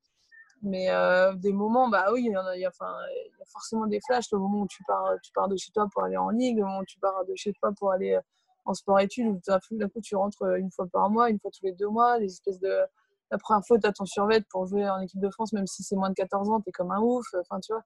Mais 0.61 0.89
euh, 0.89 1.33
des 1.35 1.53
moments, 1.53 1.89
bah 1.89 2.07
oui, 2.11 2.23
il 2.25 2.31
y, 2.31 2.35
a, 2.35 2.55
il, 2.55 2.61
y 2.61 3.45
forcément 3.51 3.85
des 3.87 3.99
flashs. 4.01 4.31
Le 4.31 4.39
moment 4.39 4.61
où 4.61 4.67
tu 4.67 4.83
pars, 4.83 5.13
tu 5.21 5.31
pars 5.33 5.47
de 5.47 5.55
chez 5.57 5.71
toi 5.71 5.87
pour 5.91 6.03
aller 6.03 6.17
en 6.17 6.29
ligue, 6.29 6.57
le 6.57 6.63
moment 6.63 6.79
où 6.79 6.85
tu 6.85 6.99
pars 6.99 7.25
de 7.25 7.35
chez 7.35 7.53
toi 7.53 7.71
pour 7.77 7.91
aller 7.91 8.17
en 8.65 8.73
sport-études, 8.73 9.27
où 9.27 9.39
d'un 9.45 9.89
coup 9.89 10.01
tu 10.01 10.15
rentres 10.15 10.43
une 10.57 10.71
fois 10.71 10.87
par 10.91 11.09
mois, 11.09 11.29
une 11.29 11.39
fois 11.39 11.51
tous 11.51 11.65
les 11.65 11.73
deux 11.73 11.89
mois, 11.89 12.17
les 12.19 12.31
espèces 12.31 12.59
de. 12.59 12.79
La 13.31 13.37
première 13.39 13.65
fois, 13.65 13.79
tu 13.79 13.87
as 13.87 13.91
ton 13.91 14.05
survêt 14.05 14.41
pour 14.49 14.67
jouer 14.67 14.87
en 14.89 14.99
équipe 14.99 15.19
de 15.19 15.29
France, 15.29 15.51
même 15.53 15.67
si 15.67 15.83
c'est 15.83 15.95
moins 15.95 16.09
de 16.09 16.15
14 16.15 16.49
ans, 16.49 16.61
tu 16.61 16.71
comme 16.71 16.91
un 16.91 16.99
ouf. 16.99 17.25
Enfin, 17.33 17.59
tu 17.59 17.73
vois 17.73 17.83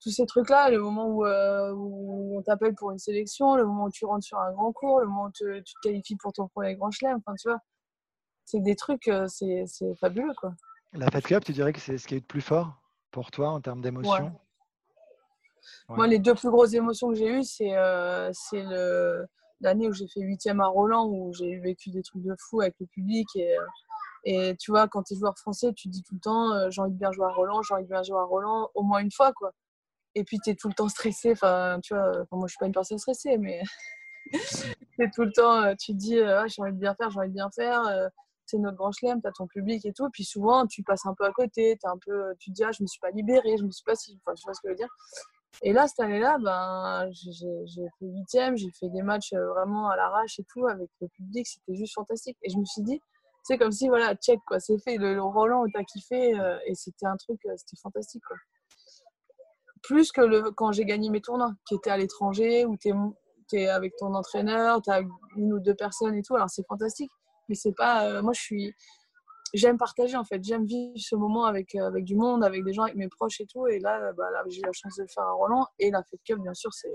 tous 0.00 0.10
ces 0.10 0.26
trucs-là, 0.26 0.70
le 0.70 0.78
moment 0.78 1.06
où, 1.08 1.24
euh, 1.26 1.72
on 1.74 2.42
t'appelle 2.42 2.74
pour 2.74 2.90
une 2.92 2.98
sélection, 2.98 3.56
le 3.56 3.66
moment 3.66 3.84
où 3.84 3.90
tu 3.90 4.04
rentres 4.04 4.24
sur 4.24 4.38
un 4.38 4.52
grand 4.52 4.72
cours, 4.72 5.00
le 5.00 5.06
moment 5.06 5.24
où 5.24 5.32
tu, 5.32 5.44
te 5.44 5.80
qualifies 5.82 6.16
pour 6.16 6.32
ton 6.32 6.48
premier 6.48 6.76
grand 6.76 6.90
chelem, 6.90 7.18
enfin 7.18 7.34
tu 7.34 7.48
vois, 7.48 7.58
c'est 8.44 8.60
des 8.60 8.76
trucs, 8.76 9.08
euh, 9.08 9.26
c'est 9.28 9.66
fabuleux 10.00 10.34
quoi. 10.40 10.52
La 10.92 11.10
Fed 11.10 11.24
Cup, 11.24 11.44
tu 11.44 11.52
dirais 11.52 11.72
que 11.72 11.80
c'est 11.80 11.98
ce 11.98 12.06
qui 12.06 12.14
est 12.14 12.18
le 12.18 12.24
plus 12.24 12.40
fort 12.40 12.80
pour 13.10 13.30
toi 13.30 13.50
en 13.50 13.60
termes 13.60 13.80
d'émotion? 13.80 14.24
Ouais. 14.24 14.30
ouais. 15.90 15.96
Moi, 15.96 16.06
les 16.06 16.18
deux 16.18 16.34
plus 16.34 16.50
grosses 16.50 16.74
émotions 16.74 17.08
que 17.08 17.14
j'ai 17.14 17.28
eues, 17.28 17.44
c'est 17.44 17.74
euh, 17.74 19.24
l'année 19.60 19.88
où 19.88 19.92
j'ai 19.92 20.08
fait 20.08 20.20
huitième 20.20 20.60
à 20.60 20.66
Roland, 20.66 21.06
où 21.06 21.32
j'ai 21.34 21.58
vécu 21.58 21.90
des 21.90 22.02
trucs 22.02 22.22
de 22.22 22.34
fou 22.38 22.60
avec 22.60 22.74
le 22.80 22.86
public 22.86 23.28
et 23.36 23.54
et 24.24 24.56
tu 24.58 24.72
vois, 24.72 24.88
quand 24.88 25.04
tu 25.04 25.14
es 25.14 25.16
joueur 25.16 25.38
français, 25.38 25.72
tu 25.72 25.88
te 25.88 25.92
dis 25.92 26.02
tout 26.02 26.14
le 26.14 26.20
temps, 26.20 26.52
euh, 26.52 26.70
j'ai 26.70 26.82
envie 26.82 26.92
de 26.92 26.98
bien 26.98 27.12
jouer 27.12 27.26
à 27.26 27.30
Roland, 27.30 27.62
j'ai 27.62 27.72
envie 27.72 27.84
de 27.84 27.88
bien 27.88 28.02
jouer 28.02 28.18
à 28.18 28.24
Roland, 28.24 28.68
au 28.74 28.82
moins 28.82 28.98
une 28.98 29.12
fois, 29.12 29.32
quoi 29.32 29.52
et 30.14 30.24
puis 30.24 30.38
tu 30.40 30.50
es 30.50 30.54
tout 30.54 30.68
le 30.68 30.74
temps 30.74 30.88
stressé. 30.88 31.32
Enfin, 31.32 31.78
tu 31.82 31.94
vois, 31.94 32.10
enfin, 32.10 32.36
moi 32.36 32.46
je 32.46 32.52
suis 32.52 32.58
pas 32.58 32.66
une 32.66 32.72
personne 32.72 32.98
stressée, 32.98 33.38
mais 33.38 33.62
c'est 34.32 35.10
tout 35.14 35.24
le 35.24 35.32
temps, 35.32 35.62
euh, 35.62 35.74
tu 35.78 35.92
te 35.92 35.96
dis, 35.96 36.20
ah, 36.20 36.46
j'ai 36.46 36.62
envie 36.62 36.72
de 36.72 36.78
bien 36.78 36.94
faire, 36.94 37.10
j'ai 37.10 37.20
envie 37.20 37.28
de 37.28 37.34
bien 37.34 37.50
faire. 37.50 37.82
Euh, 38.48 38.50
c'est 38.50 38.58
notre 38.58 38.76
grand 38.76 38.92
chelem, 38.92 39.20
tu 39.20 39.28
as 39.28 39.32
ton 39.32 39.46
public 39.46 39.84
et 39.84 39.92
tout. 39.92 40.08
Puis 40.12 40.24
souvent, 40.24 40.66
tu 40.66 40.82
passes 40.82 41.06
un 41.06 41.14
peu 41.14 41.24
à 41.24 41.32
côté, 41.32 41.72
es 41.72 41.78
un 41.84 41.98
peu, 41.98 42.34
tu 42.38 42.50
te 42.50 42.54
dis, 42.54 42.64
ah, 42.64 42.72
je 42.72 42.82
me 42.82 42.86
suis 42.86 43.00
pas 43.00 43.10
libérée, 43.10 43.56
je 43.58 43.64
me 43.64 43.70
suis 43.70 43.84
pas 43.84 43.94
si. 43.94 44.18
Enfin, 44.24 44.34
tu 44.34 44.44
vois 44.44 44.54
ce 44.54 44.60
que 44.60 44.68
je 44.68 44.72
veux 44.72 44.76
dire. 44.76 44.88
Et 45.62 45.72
là, 45.72 45.88
cette 45.88 46.00
année-là, 46.00 46.38
ben, 46.38 47.08
j'ai 47.12 47.88
fait 47.98 48.06
huitième, 48.06 48.56
j'ai 48.56 48.70
fait 48.70 48.88
des 48.90 49.02
matchs 49.02 49.32
vraiment 49.32 49.88
à 49.88 49.96
l'arrache 49.96 50.38
et 50.38 50.44
tout, 50.44 50.66
avec 50.66 50.88
le 51.00 51.08
public, 51.08 51.46
c'était 51.46 51.74
juste 51.74 51.94
fantastique. 51.94 52.36
Et 52.42 52.50
je 52.50 52.58
me 52.58 52.64
suis 52.64 52.82
dit, 52.82 53.00
c'est 53.42 53.58
comme 53.58 53.72
si, 53.72 53.88
voilà, 53.88 54.14
check, 54.14 54.38
quoi, 54.46 54.60
c'est 54.60 54.78
fait, 54.78 54.96
le, 54.98 55.20
Roland, 55.20 55.64
t'as 55.72 55.82
kiffé, 55.84 56.38
euh, 56.38 56.58
et 56.66 56.74
c'était 56.74 57.06
un 57.06 57.16
truc, 57.16 57.40
c'était 57.56 57.80
fantastique, 57.82 58.22
plus 59.82 60.12
que 60.12 60.20
le, 60.20 60.50
quand 60.50 60.72
j'ai 60.72 60.84
gagné 60.84 61.10
mes 61.10 61.20
tournois, 61.20 61.52
qui 61.66 61.74
étaient 61.74 61.90
à 61.90 61.96
l'étranger, 61.96 62.66
où 62.66 62.76
tu 62.76 62.92
es, 63.54 63.68
avec 63.68 63.96
ton 63.96 64.14
entraîneur, 64.14 64.82
tu 64.82 64.90
as 64.90 65.00
une 65.36 65.52
ou 65.54 65.60
deux 65.60 65.74
personnes 65.74 66.14
et 66.14 66.22
tout. 66.22 66.36
Alors 66.36 66.50
c'est 66.50 66.66
fantastique, 66.66 67.10
mais 67.48 67.54
c'est 67.54 67.72
pas. 67.72 68.08
Euh, 68.08 68.22
moi, 68.22 68.32
je 68.32 68.40
suis. 68.40 68.74
J'aime 69.54 69.78
partager 69.78 70.14
en 70.14 70.24
fait, 70.24 70.44
j'aime 70.44 70.66
vivre 70.66 70.98
ce 70.98 71.16
moment 71.16 71.46
avec, 71.46 71.74
euh, 71.74 71.86
avec 71.86 72.04
du 72.04 72.16
monde, 72.16 72.44
avec 72.44 72.62
des 72.64 72.74
gens, 72.74 72.82
avec 72.82 72.96
mes 72.96 73.08
proches 73.08 73.40
et 73.40 73.46
tout. 73.46 73.66
Et 73.66 73.78
là, 73.78 74.12
bah, 74.12 74.30
là 74.30 74.42
j'ai 74.46 74.58
eu 74.58 74.64
la 74.66 74.72
chance 74.72 74.96
de 74.96 75.02
le 75.02 75.08
faire 75.08 75.24
à 75.24 75.32
Roland. 75.32 75.66
Et 75.78 75.90
la 75.90 76.02
Fed 76.02 76.20
Cup, 76.22 76.38
bien 76.38 76.52
sûr, 76.52 76.70
c'est 76.74 76.92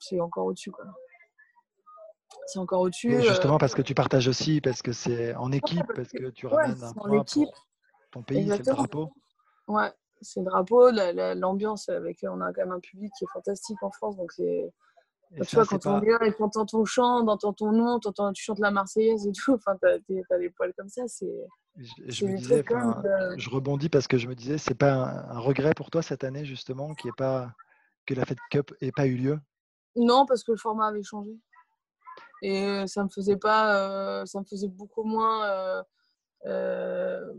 c'est 0.00 0.20
encore 0.20 0.46
au-dessus. 0.46 0.72
C'est 2.46 2.58
encore 2.58 2.80
au-dessus. 2.80 3.20
Justement, 3.22 3.54
euh... 3.54 3.58
parce 3.58 3.74
que 3.74 3.82
tu 3.82 3.94
partages 3.94 4.28
aussi, 4.28 4.60
parce 4.60 4.82
que 4.82 4.92
c'est 4.92 5.34
en 5.36 5.52
équipe, 5.52 5.86
parce 5.94 6.08
que 6.08 6.30
tu 6.30 6.46
ramènes 6.46 6.82
un 6.82 6.92
point 6.92 7.24
pour 7.24 7.66
ton 8.10 8.22
pays, 8.22 8.48
c'est 8.48 8.58
le 8.58 8.64
drapeau. 8.64 9.12
Ouais, 9.68 9.92
c'est 10.20 10.40
le 10.40 10.46
drapeau, 10.46 10.90
l'ambiance 10.90 11.88
avec, 11.88 12.18
on 12.24 12.40
a 12.40 12.52
quand 12.52 12.62
même 12.62 12.72
un 12.72 12.80
public 12.80 13.12
qui 13.16 13.24
est 13.24 13.32
fantastique 13.32 13.82
en 13.82 13.90
France, 13.90 14.16
donc 14.16 14.32
c'est. 14.32 14.72
Tu 15.46 15.54
vois, 15.54 15.64
quand 15.64 15.86
on 15.86 16.00
vient 16.00 16.18
et 16.20 16.32
qu'on 16.32 16.46
entend 16.46 16.66
ton 16.66 16.84
chant, 16.84 17.26
entend 17.26 17.52
ton 17.52 17.70
nom, 17.70 18.00
tu 18.00 18.42
chantes 18.42 18.58
la 18.58 18.70
Marseillaise 18.72 19.26
et 19.26 19.32
tout, 19.32 19.54
enfin, 19.54 19.76
t'as 19.80 19.94
as 19.94 20.38
des 20.38 20.50
poils 20.50 20.72
comme 20.76 20.88
ça, 20.88 21.02
c'est. 21.06 21.32
Je, 21.76 21.92
je, 22.08 22.26
me 22.26 22.36
disais, 22.36 22.62
de... 22.64 23.38
je 23.38 23.48
rebondis 23.48 23.88
parce 23.88 24.08
que 24.08 24.18
je 24.18 24.26
me 24.26 24.34
disais, 24.34 24.58
c'est 24.58 24.74
pas 24.74 24.92
un, 24.92 25.36
un, 25.36 25.38
regret 25.38 25.72
pour 25.74 25.88
toi 25.90 26.02
cette 26.02 26.24
année 26.24 26.44
justement, 26.44 26.94
qui 26.94 27.06
est 27.06 27.16
pas 27.16 27.52
que 28.06 28.14
la 28.14 28.24
Fed 28.24 28.38
Cup 28.50 28.74
ait 28.80 28.90
pas 28.90 29.06
eu 29.06 29.16
lieu? 29.16 29.38
Non, 29.94 30.26
parce 30.26 30.42
que 30.42 30.50
le 30.50 30.58
format 30.58 30.88
avait 30.88 31.04
changé 31.04 31.30
et 32.42 32.86
ça 32.86 33.04
me 33.04 33.08
faisait 33.08 33.36
pas, 33.36 33.76
euh, 33.76 34.26
ça 34.26 34.40
me 34.40 34.44
faisait 34.44 34.68
beaucoup 34.68 35.04
moins. 35.04 35.44
Euh, 35.46 35.82
euh, 36.46 37.32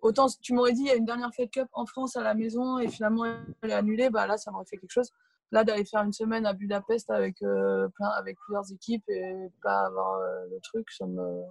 Autant 0.00 0.28
si 0.28 0.38
tu 0.40 0.52
m'aurais 0.52 0.72
dit 0.72 0.82
il 0.82 0.88
y 0.88 0.90
a 0.90 0.96
une 0.96 1.06
dernière 1.06 1.32
Fed 1.34 1.50
Cup 1.50 1.68
en 1.72 1.86
France 1.86 2.16
à 2.16 2.22
la 2.22 2.34
maison 2.34 2.78
et 2.78 2.88
finalement 2.88 3.24
elle 3.24 3.70
est 3.70 3.72
annulée, 3.72 4.10
bah 4.10 4.26
là 4.26 4.36
ça 4.36 4.50
m'aurait 4.50 4.66
fait 4.66 4.76
quelque 4.76 4.90
chose. 4.90 5.10
Là 5.54 5.62
d'aller 5.62 5.84
faire 5.84 6.02
une 6.02 6.12
semaine 6.12 6.46
à 6.46 6.52
Budapest 6.52 7.08
avec 7.10 7.40
euh, 7.42 7.86
plein, 7.90 8.08
avec 8.08 8.36
plusieurs 8.40 8.72
équipes 8.72 9.08
et 9.08 9.48
pas 9.62 9.86
avoir 9.86 10.18
euh, 10.18 10.46
le 10.50 10.58
truc, 10.60 10.90
ça 10.90 11.06
me, 11.06 11.44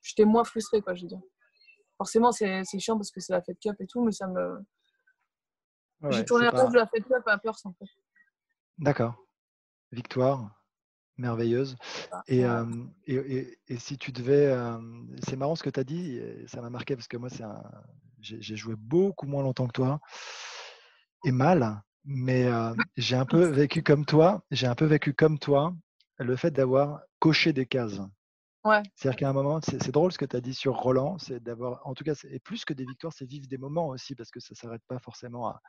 j'étais 0.00 0.24
moins 0.24 0.44
frustrée 0.44 0.80
quoi, 0.80 0.94
je 0.94 1.02
veux 1.02 1.08
dire. 1.08 1.20
Forcément 1.96 2.30
c'est 2.30 2.62
chiant 2.78 2.96
parce 2.96 3.10
que 3.10 3.18
c'est 3.18 3.32
la 3.32 3.42
Fed 3.42 3.58
Cup 3.60 3.74
et 3.80 3.86
tout, 3.88 4.04
mais 4.04 4.12
ça 4.12 4.28
me, 4.28 4.58
ouais, 6.02 6.12
j'ai 6.12 6.24
tourné 6.24 6.44
la 6.44 6.52
page 6.52 6.66
pas... 6.66 6.70
de 6.70 6.76
la 6.76 6.86
Fed 6.86 7.04
Cup 7.04 7.22
à 7.26 7.36
peur 7.38 7.58
sans 7.58 7.72
fait. 7.72 7.90
D'accord. 8.78 9.16
Victoire 9.90 10.62
merveilleuse. 11.16 11.76
Et, 12.28 12.44
euh, 12.44 12.64
et, 13.06 13.14
et, 13.16 13.58
et, 13.66 13.78
si 13.78 13.98
tu 13.98 14.12
devais, 14.12 14.46
euh, 14.46 14.78
c'est 15.26 15.34
marrant 15.36 15.56
ce 15.56 15.64
que 15.64 15.70
tu 15.70 15.80
as 15.80 15.84
dit, 15.84 16.20
ça 16.46 16.60
m'a 16.60 16.70
marqué 16.70 16.94
parce 16.94 17.08
que 17.08 17.16
moi, 17.16 17.28
un... 17.40 17.60
j'ai 18.20 18.56
joué 18.56 18.76
beaucoup 18.76 19.26
moins 19.26 19.42
longtemps 19.42 19.66
que 19.66 19.72
toi 19.72 19.98
et 21.24 21.32
mal, 21.32 21.82
mais 22.04 22.46
euh, 22.46 22.74
j'ai 22.96 23.16
un 23.16 23.26
peu 23.26 23.44
vécu 23.44 23.82
comme 23.82 24.04
toi, 24.04 24.44
j'ai 24.50 24.66
un 24.66 24.74
peu 24.74 24.84
vécu 24.84 25.14
comme 25.14 25.38
toi 25.38 25.74
le 26.18 26.36
fait 26.36 26.50
d'avoir 26.50 27.00
coché 27.18 27.52
des 27.52 27.66
cases. 27.66 28.00
Ouais. 28.64 28.82
C'est-à-dire 28.94 29.18
qu'à 29.18 29.28
un 29.28 29.32
moment, 29.32 29.60
c'est 29.62 29.90
drôle 29.90 30.12
ce 30.12 30.18
que 30.18 30.24
tu 30.24 30.36
as 30.36 30.40
dit 30.40 30.54
sur 30.54 30.74
Roland, 30.74 31.18
c'est 31.18 31.42
d'avoir, 31.42 31.86
en 31.86 31.92
tout 31.94 32.04
cas, 32.04 32.14
et 32.30 32.38
plus 32.38 32.64
que 32.64 32.72
des 32.72 32.84
victoires, 32.84 33.12
c'est 33.12 33.26
vivre 33.26 33.46
des 33.46 33.58
moments 33.58 33.88
aussi, 33.88 34.14
parce 34.14 34.30
que 34.30 34.40
ça 34.40 34.48
ne 34.52 34.56
s'arrête 34.56 34.82
pas 34.88 34.98
forcément 34.98 35.48
à, 35.48 35.60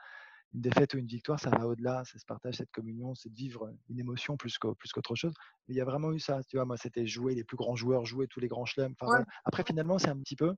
une 0.56 0.62
défaite 0.62 0.94
ou 0.94 0.98
une 0.98 1.08
victoire, 1.08 1.40
ça 1.40 1.50
va 1.50 1.68
au-delà, 1.68 2.04
c'est 2.06 2.18
ce 2.18 2.26
partage, 2.26 2.56
cette 2.56 2.72
communion, 2.72 3.14
c'est 3.14 3.30
de 3.30 3.36
vivre 3.36 3.70
une 3.90 4.00
émotion 4.00 4.38
plus 4.38 4.58
qu'autre 4.58 5.16
chose. 5.16 5.34
Mais 5.68 5.76
il 5.76 5.78
y 5.78 5.82
a 5.82 5.86
vraiment 5.86 6.14
eu 6.14 6.20
ça, 6.20 6.42
tu 6.44 6.58
vois, 6.58 6.66
moi 6.66 6.78
c'était 6.78 7.06
jouer 7.06 7.36
les 7.36 7.44
plus 7.44 7.58
grands 7.58 7.76
joueurs, 7.76 8.06
jouer 8.06 8.28
tous 8.28 8.40
les 8.40 8.48
grands 8.48 8.66
chelems. 8.66 8.94
Enfin, 8.94 9.12
ouais. 9.12 9.18
voilà. 9.18 9.26
Après, 9.44 9.64
finalement, 9.64 10.00
c'est 10.00 10.10
un 10.10 10.20
petit 10.20 10.36
peu 10.36 10.56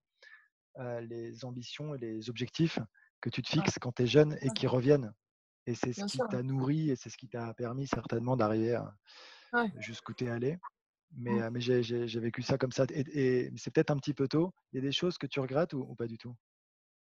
euh, 0.78 1.02
les 1.02 1.44
ambitions 1.46 1.96
et 1.96 1.98
les 1.98 2.30
objectifs 2.30 2.80
que 3.22 3.30
tu 3.30 3.42
te 3.42 3.50
fixes 3.50 3.80
quand 3.80 3.94
tu 3.94 4.04
es 4.04 4.08
jeune 4.08 4.38
et 4.42 4.50
qui 4.50 4.68
reviennent. 4.68 5.12
Et 5.68 5.76
c'est 5.76 5.92
ce 5.92 5.98
Bien 5.98 6.08
qui 6.08 6.18
t'a 6.30 6.42
nourri 6.44 6.90
et 6.90 6.96
c'est 6.96 7.10
ce 7.10 7.18
qui 7.18 7.28
t'a 7.28 7.54
permis 7.54 7.88
certainement 7.88 8.38
d'arriver 8.38 8.76
à 8.76 8.96
ouais. 9.54 9.72
jusqu'où 9.80 10.14
tu 10.14 10.26
es 10.26 10.30
allé. 10.30 10.58
Mais, 11.18 11.42
euh, 11.42 11.50
mais 11.52 11.60
j'ai 11.62 12.20
vécu 12.20 12.42
ça 12.42 12.58
comme 12.58 12.72
ça. 12.72 12.86
Et, 12.90 13.46
et 13.46 13.52
c'est 13.58 13.72
peut-être 13.72 13.92
un 13.92 13.98
petit 13.98 14.14
peu 14.14 14.28
tôt. 14.28 14.54
Il 14.72 14.78
y 14.78 14.80
a 14.80 14.82
des 14.82 14.92
choses 14.92 15.18
que 15.18 15.28
tu 15.28 15.40
regrettes 15.40 15.74
ou, 15.74 15.80
ou 15.80 15.96
pas 15.96 16.08
du 16.08 16.18
tout? 16.18 16.36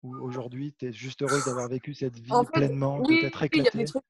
Ou 0.02 0.16
aujourd'hui, 0.16 0.74
tu 0.74 0.88
es 0.88 0.94
juste 0.94 1.22
heureuse 1.22 1.46
d'avoir 1.46 1.68
vécu 1.68 1.94
cette 1.94 2.18
vie 2.18 2.32
en 2.32 2.44
fait, 2.44 2.52
pleinement, 2.52 3.00
oui, 3.00 3.18
de 3.18 3.22
t'être 3.22 3.44
éclatée 3.44 3.58
il 3.58 3.64
y, 3.64 3.68
a 3.68 3.84
des 3.84 3.86
trucs, 3.86 4.04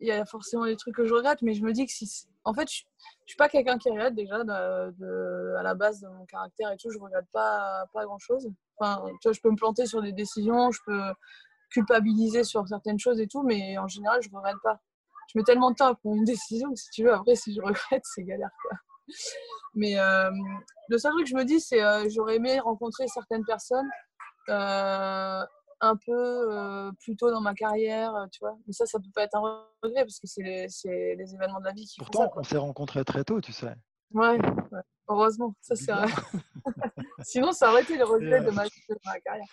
il 0.00 0.08
y 0.08 0.12
a 0.12 0.24
forcément 0.26 0.66
des 0.66 0.76
trucs 0.76 0.94
que 0.94 1.06
je 1.06 1.14
regrette, 1.14 1.40
mais 1.40 1.54
je 1.54 1.62
me 1.62 1.72
dis 1.72 1.86
que 1.86 1.92
si. 1.92 2.26
En 2.44 2.52
fait, 2.52 2.70
je 2.70 2.82
ne 2.82 3.26
suis 3.26 3.36
pas 3.36 3.48
quelqu'un 3.48 3.78
qui 3.78 3.88
regrette 3.88 4.14
déjà 4.14 4.44
de, 4.44 4.90
de, 4.98 5.54
à 5.58 5.62
la 5.62 5.74
base 5.74 6.00
de 6.00 6.08
mon 6.08 6.26
caractère 6.26 6.70
et 6.72 6.76
tout. 6.76 6.90
Je 6.90 6.98
ne 6.98 7.04
regrette 7.04 7.26
pas, 7.32 7.86
pas 7.94 8.04
grand-chose. 8.04 8.50
Enfin, 8.76 9.02
tu 9.20 9.28
vois, 9.28 9.32
je 9.32 9.40
peux 9.40 9.50
me 9.50 9.56
planter 9.56 9.86
sur 9.86 10.02
des 10.02 10.12
décisions, 10.12 10.70
je 10.70 10.80
peux 10.84 11.00
culpabiliser 11.74 12.44
sur 12.44 12.66
certaines 12.68 12.98
choses 12.98 13.20
et 13.20 13.26
tout, 13.26 13.42
mais 13.42 13.76
en 13.78 13.88
général, 13.88 14.22
je 14.22 14.30
ne 14.30 14.36
regrette 14.36 14.56
pas. 14.62 14.80
Je 15.32 15.38
mets 15.38 15.44
tellement 15.44 15.70
de 15.70 15.76
temps 15.76 15.94
pour 15.96 16.14
une 16.14 16.24
décision 16.24 16.70
que 16.70 16.78
si 16.78 16.90
tu 16.90 17.04
veux, 17.04 17.12
après, 17.12 17.34
si 17.34 17.54
je 17.54 17.60
regrette, 17.60 18.02
c'est 18.04 18.22
galère. 18.22 18.50
Quoi. 18.62 18.78
Mais 19.74 19.98
euh, 19.98 20.30
le 20.88 20.98
seul 20.98 21.12
truc 21.12 21.24
que 21.24 21.30
je 21.30 21.36
me 21.36 21.44
dis, 21.44 21.60
c'est 21.60 21.82
euh, 21.82 22.08
j'aurais 22.08 22.36
aimé 22.36 22.60
rencontrer 22.60 23.06
certaines 23.08 23.44
personnes 23.44 23.88
euh, 24.48 25.44
un 25.80 25.96
peu 25.96 26.12
euh, 26.12 26.92
plus 27.00 27.16
tôt 27.16 27.30
dans 27.30 27.40
ma 27.40 27.54
carrière, 27.54 28.14
tu 28.30 28.38
vois. 28.40 28.56
Mais 28.66 28.72
ça, 28.72 28.86
ça 28.86 28.98
peut 28.98 29.10
pas 29.14 29.24
être 29.24 29.36
un 29.36 29.64
regret 29.82 30.04
parce 30.04 30.20
que 30.20 30.26
c'est 30.26 30.42
les, 30.42 30.66
les, 31.16 31.34
événements 31.34 31.60
de 31.60 31.64
la 31.64 31.72
vie 31.72 31.86
qui 31.86 31.98
Pourtant, 31.98 32.24
font 32.24 32.34
ça, 32.34 32.40
on 32.40 32.42
s'est 32.44 32.56
rencontrés 32.58 33.04
très 33.04 33.24
tôt, 33.24 33.40
tu 33.40 33.52
sais. 33.52 33.74
Ouais, 34.12 34.38
ouais. 34.38 34.80
Heureusement. 35.08 35.54
Ça, 35.60 35.74
c'est 35.76 35.92
Sinon, 37.22 37.52
ça 37.52 37.70
aurait 37.70 37.82
été 37.82 37.96
le 37.96 38.04
regret 38.04 38.40
de 38.40 38.50
ma, 38.50 38.64
de 38.64 38.98
ma 39.04 39.20
carrière. 39.20 39.46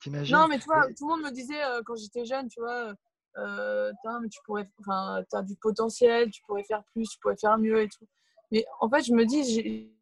T'imagines 0.00 0.36
Non, 0.36 0.48
mais 0.48 0.58
tu 0.58 0.66
vois, 0.66 0.86
tout 0.86 1.08
le 1.08 1.14
monde 1.14 1.22
me 1.22 1.30
disait 1.30 1.62
euh, 1.62 1.82
quand 1.84 1.96
j'étais 1.96 2.24
jeune, 2.24 2.48
tu 2.48 2.60
vois, 2.60 2.94
euh, 3.38 3.92
mais 4.22 4.28
tu 4.28 4.40
pourrais, 4.44 4.68
enfin, 4.80 5.22
as 5.32 5.42
du 5.42 5.56
potentiel, 5.56 6.30
tu 6.30 6.42
pourrais 6.42 6.64
faire 6.64 6.82
plus, 6.92 7.08
tu 7.08 7.18
pourrais 7.20 7.36
faire 7.36 7.58
mieux 7.58 7.82
et 7.82 7.88
tout. 7.88 8.06
Mais 8.50 8.64
en 8.80 8.88
fait, 8.88 9.02
je 9.02 9.12
me 9.12 9.24
dis, 9.24 9.92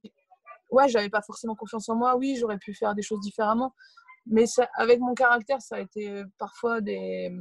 ouais, 0.70 0.88
j'avais 0.88 1.08
pas 1.08 1.22
forcément 1.22 1.54
confiance 1.54 1.88
en 1.88 1.96
moi. 1.96 2.16
Oui, 2.16 2.36
j'aurais 2.38 2.58
pu 2.58 2.74
faire 2.74 2.94
des 2.94 3.02
choses 3.02 3.20
différemment. 3.20 3.74
Mais 4.26 4.46
ça, 4.46 4.68
avec 4.74 5.00
mon 5.00 5.14
caractère, 5.14 5.60
ça 5.60 5.76
a 5.76 5.80
été 5.80 6.22
parfois 6.38 6.80
des. 6.80 7.32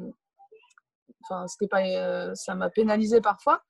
Enfin, 1.24 1.47
c'était 1.47 1.68
pas, 1.68 1.82
euh, 1.82 2.34
ça 2.36 2.56
m'a 2.56 2.70
pénalisé 2.70 3.22
parfois. 3.22 3.62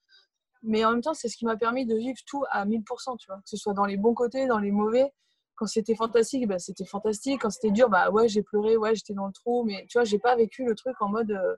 Mais 0.64 0.86
en 0.86 0.92
même 0.92 1.02
temps, 1.02 1.14
c'est 1.14 1.28
ce 1.28 1.38
qui 1.38 1.46
m'a 1.46 1.58
permis 1.58 1.86
de 1.86 1.96
vivre 1.96 2.18
tout 2.26 2.44
à 2.52 2.66
1000%, 2.66 3.18
tu 3.18 3.28
vois. 3.28 3.38
Que 3.38 3.50
ce 3.50 3.58
soit 3.58 3.74
dans 3.74 3.86
les 3.86 3.98
bons 3.98 4.14
côtés, 4.14 4.48
dans 4.48 4.60
les 4.60 4.72
mauvais. 4.72 5.12
Quand 5.56 5.68
c'était 5.68 5.96
fantastique, 5.96 6.48
bah, 6.48 6.60
c'était 6.60 6.86
fantastique. 6.86 7.42
Quand 7.42 7.50
c'était 7.50 7.72
dur, 7.72 7.90
bah 7.90 8.10
ouais, 8.10 8.28
j'ai 8.28 8.42
pleuré, 8.42 8.78
ouais, 8.78 8.96
j'étais 8.96 9.14
dans 9.14 9.28
le 9.28 9.34
trou. 9.34 9.64
Mais 9.66 9.86
tu 9.90 9.98
vois, 9.98 10.06
j'ai 10.06 10.20
pas 10.20 10.36
vécu 10.36 10.66
le 10.66 10.76
truc 10.76 10.96
en 11.02 11.10
mode. 11.10 11.32
Euh, 11.32 11.56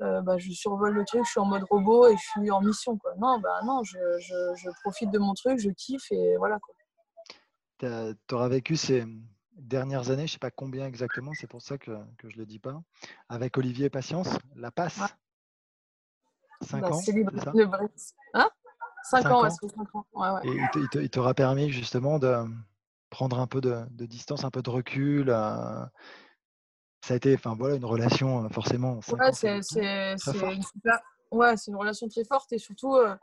euh, 0.00 0.22
bah, 0.22 0.38
je 0.38 0.52
survole 0.52 0.94
le 0.94 1.04
truc, 1.04 1.24
je 1.24 1.30
suis 1.30 1.40
en 1.40 1.44
mode 1.44 1.64
robot 1.68 2.06
et 2.06 2.16
je 2.16 2.22
suis 2.40 2.50
en 2.52 2.60
mission. 2.60 2.96
Quoi. 2.98 3.14
Non, 3.18 3.40
bah 3.40 3.60
non, 3.64 3.82
je, 3.82 3.98
je, 4.20 4.54
je 4.54 4.70
profite 4.84 5.10
de 5.10 5.18
mon 5.18 5.34
truc, 5.34 5.58
je 5.58 5.70
kiffe 5.70 6.12
et 6.12 6.36
voilà. 6.36 6.60
Quoi 6.60 6.72
tu 7.78 8.34
auras 8.34 8.48
vécu 8.48 8.76
ces 8.76 9.04
dernières 9.52 10.10
années, 10.10 10.26
je 10.26 10.32
ne 10.32 10.34
sais 10.34 10.38
pas 10.38 10.50
combien 10.50 10.86
exactement, 10.86 11.32
c'est 11.34 11.46
pour 11.46 11.62
ça 11.62 11.78
que, 11.78 11.96
je 12.22 12.28
ne 12.28 12.40
le 12.40 12.46
dis 12.46 12.58
pas, 12.58 12.80
avec 13.28 13.56
Olivier 13.56 13.90
Patience, 13.90 14.28
la 14.56 14.70
passe. 14.70 15.00
5 16.62 16.80
bah, 16.80 16.88
ans, 16.90 17.00
ça 17.00 17.12
hein? 18.34 18.50
5, 19.04 19.26
ans, 19.26 19.44
ans. 19.44 19.50
5 19.50 19.94
ans. 19.94 20.06
Ouais, 20.12 20.30
ouais. 20.30 20.40
Et 20.46 21.02
il 21.02 21.10
t'aura 21.10 21.34
permis 21.34 21.70
justement 21.70 22.18
de 22.18 22.44
prendre 23.10 23.38
un 23.38 23.46
peu 23.46 23.60
de, 23.60 23.86
distance, 24.06 24.44
un 24.44 24.50
peu 24.50 24.62
de 24.62 24.70
recul. 24.70 25.30
Euh, 25.30 25.84
ça 27.02 27.14
a 27.14 27.16
été 27.16 27.34
enfin, 27.34 27.54
voilà, 27.56 27.76
une 27.76 27.84
relation 27.84 28.44
euh, 28.44 28.48
forcément. 28.48 29.00
Ouais, 29.08 29.32
c'est 29.32 29.60
une, 29.76 30.62
ouais, 31.30 31.54
une 31.66 31.76
relation 31.76 32.08
très 32.08 32.24
forte 32.24 32.52
et 32.52 32.58
surtout, 32.58 32.96
euh, 32.96 33.14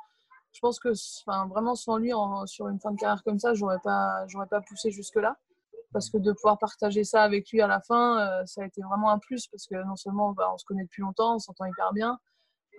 je 0.54 0.60
pense 0.60 0.80
que 0.80 0.90
enfin, 1.28 1.48
vraiment 1.48 1.76
sans 1.76 1.98
lui 1.98 2.12
sur 2.46 2.68
une 2.68 2.80
fin 2.80 2.92
de 2.92 2.98
carrière 2.98 3.24
comme 3.24 3.40
ça, 3.40 3.54
j'aurais 3.54 3.80
pas, 3.84 4.26
j'aurais 4.28 4.48
pas 4.48 4.62
poussé 4.62 4.92
jusque 4.92 5.18
là. 5.18 5.38
Parce 5.92 6.10
que 6.10 6.18
de 6.18 6.34
pouvoir 6.34 6.58
partager 6.58 7.04
ça 7.04 7.22
avec 7.24 7.50
lui 7.52 7.62
à 7.62 7.68
la 7.68 7.80
fin, 7.80 8.20
euh, 8.20 8.46
ça 8.46 8.64
a 8.64 8.66
été 8.66 8.82
vraiment 8.82 9.12
un 9.12 9.20
plus 9.20 9.48
parce 9.48 9.66
que 9.66 9.76
non 9.86 9.96
seulement 9.96 10.32
bah, 10.32 10.50
on 10.54 10.58
se 10.58 10.66
connaît 10.66 10.84
depuis 10.84 11.02
longtemps, 11.02 11.36
on 11.36 11.40
s'entend 11.40 11.66
hyper 11.66 11.94
bien, 11.94 12.20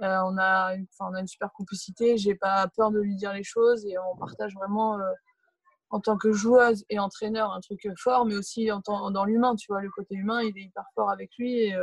euh, 0.02 0.20
on, 0.24 0.36
a 0.38 0.74
une, 0.74 0.86
on 1.00 1.14
a 1.14 1.20
une 1.20 1.26
super 1.26 1.52
complicité, 1.52 2.16
j'ai 2.16 2.34
pas 2.34 2.66
peur 2.76 2.90
de 2.90 3.00
lui 3.00 3.16
dire 3.16 3.32
les 3.32 3.44
choses 3.44 3.84
et 3.86 3.96
on 3.98 4.16
partage 4.16 4.54
vraiment 4.54 4.98
euh, 4.98 5.12
en 5.90 6.00
tant 6.00 6.16
que 6.16 6.32
joueuse 6.32 6.84
et 6.90 6.98
entraîneur 6.98 7.52
un 7.52 7.60
truc 7.60 7.88
fort, 7.96 8.26
mais 8.26 8.36
aussi 8.36 8.70
en 8.72 8.80
dans 9.10 9.24
l'humain, 9.24 9.54
tu 9.54 9.66
vois, 9.68 9.80
le 9.80 9.90
côté 9.90 10.14
humain, 10.14 10.42
il 10.42 10.56
est 10.58 10.62
hyper 10.62 10.84
fort 10.94 11.10
avec 11.10 11.30
lui. 11.38 11.60
Et, 11.60 11.76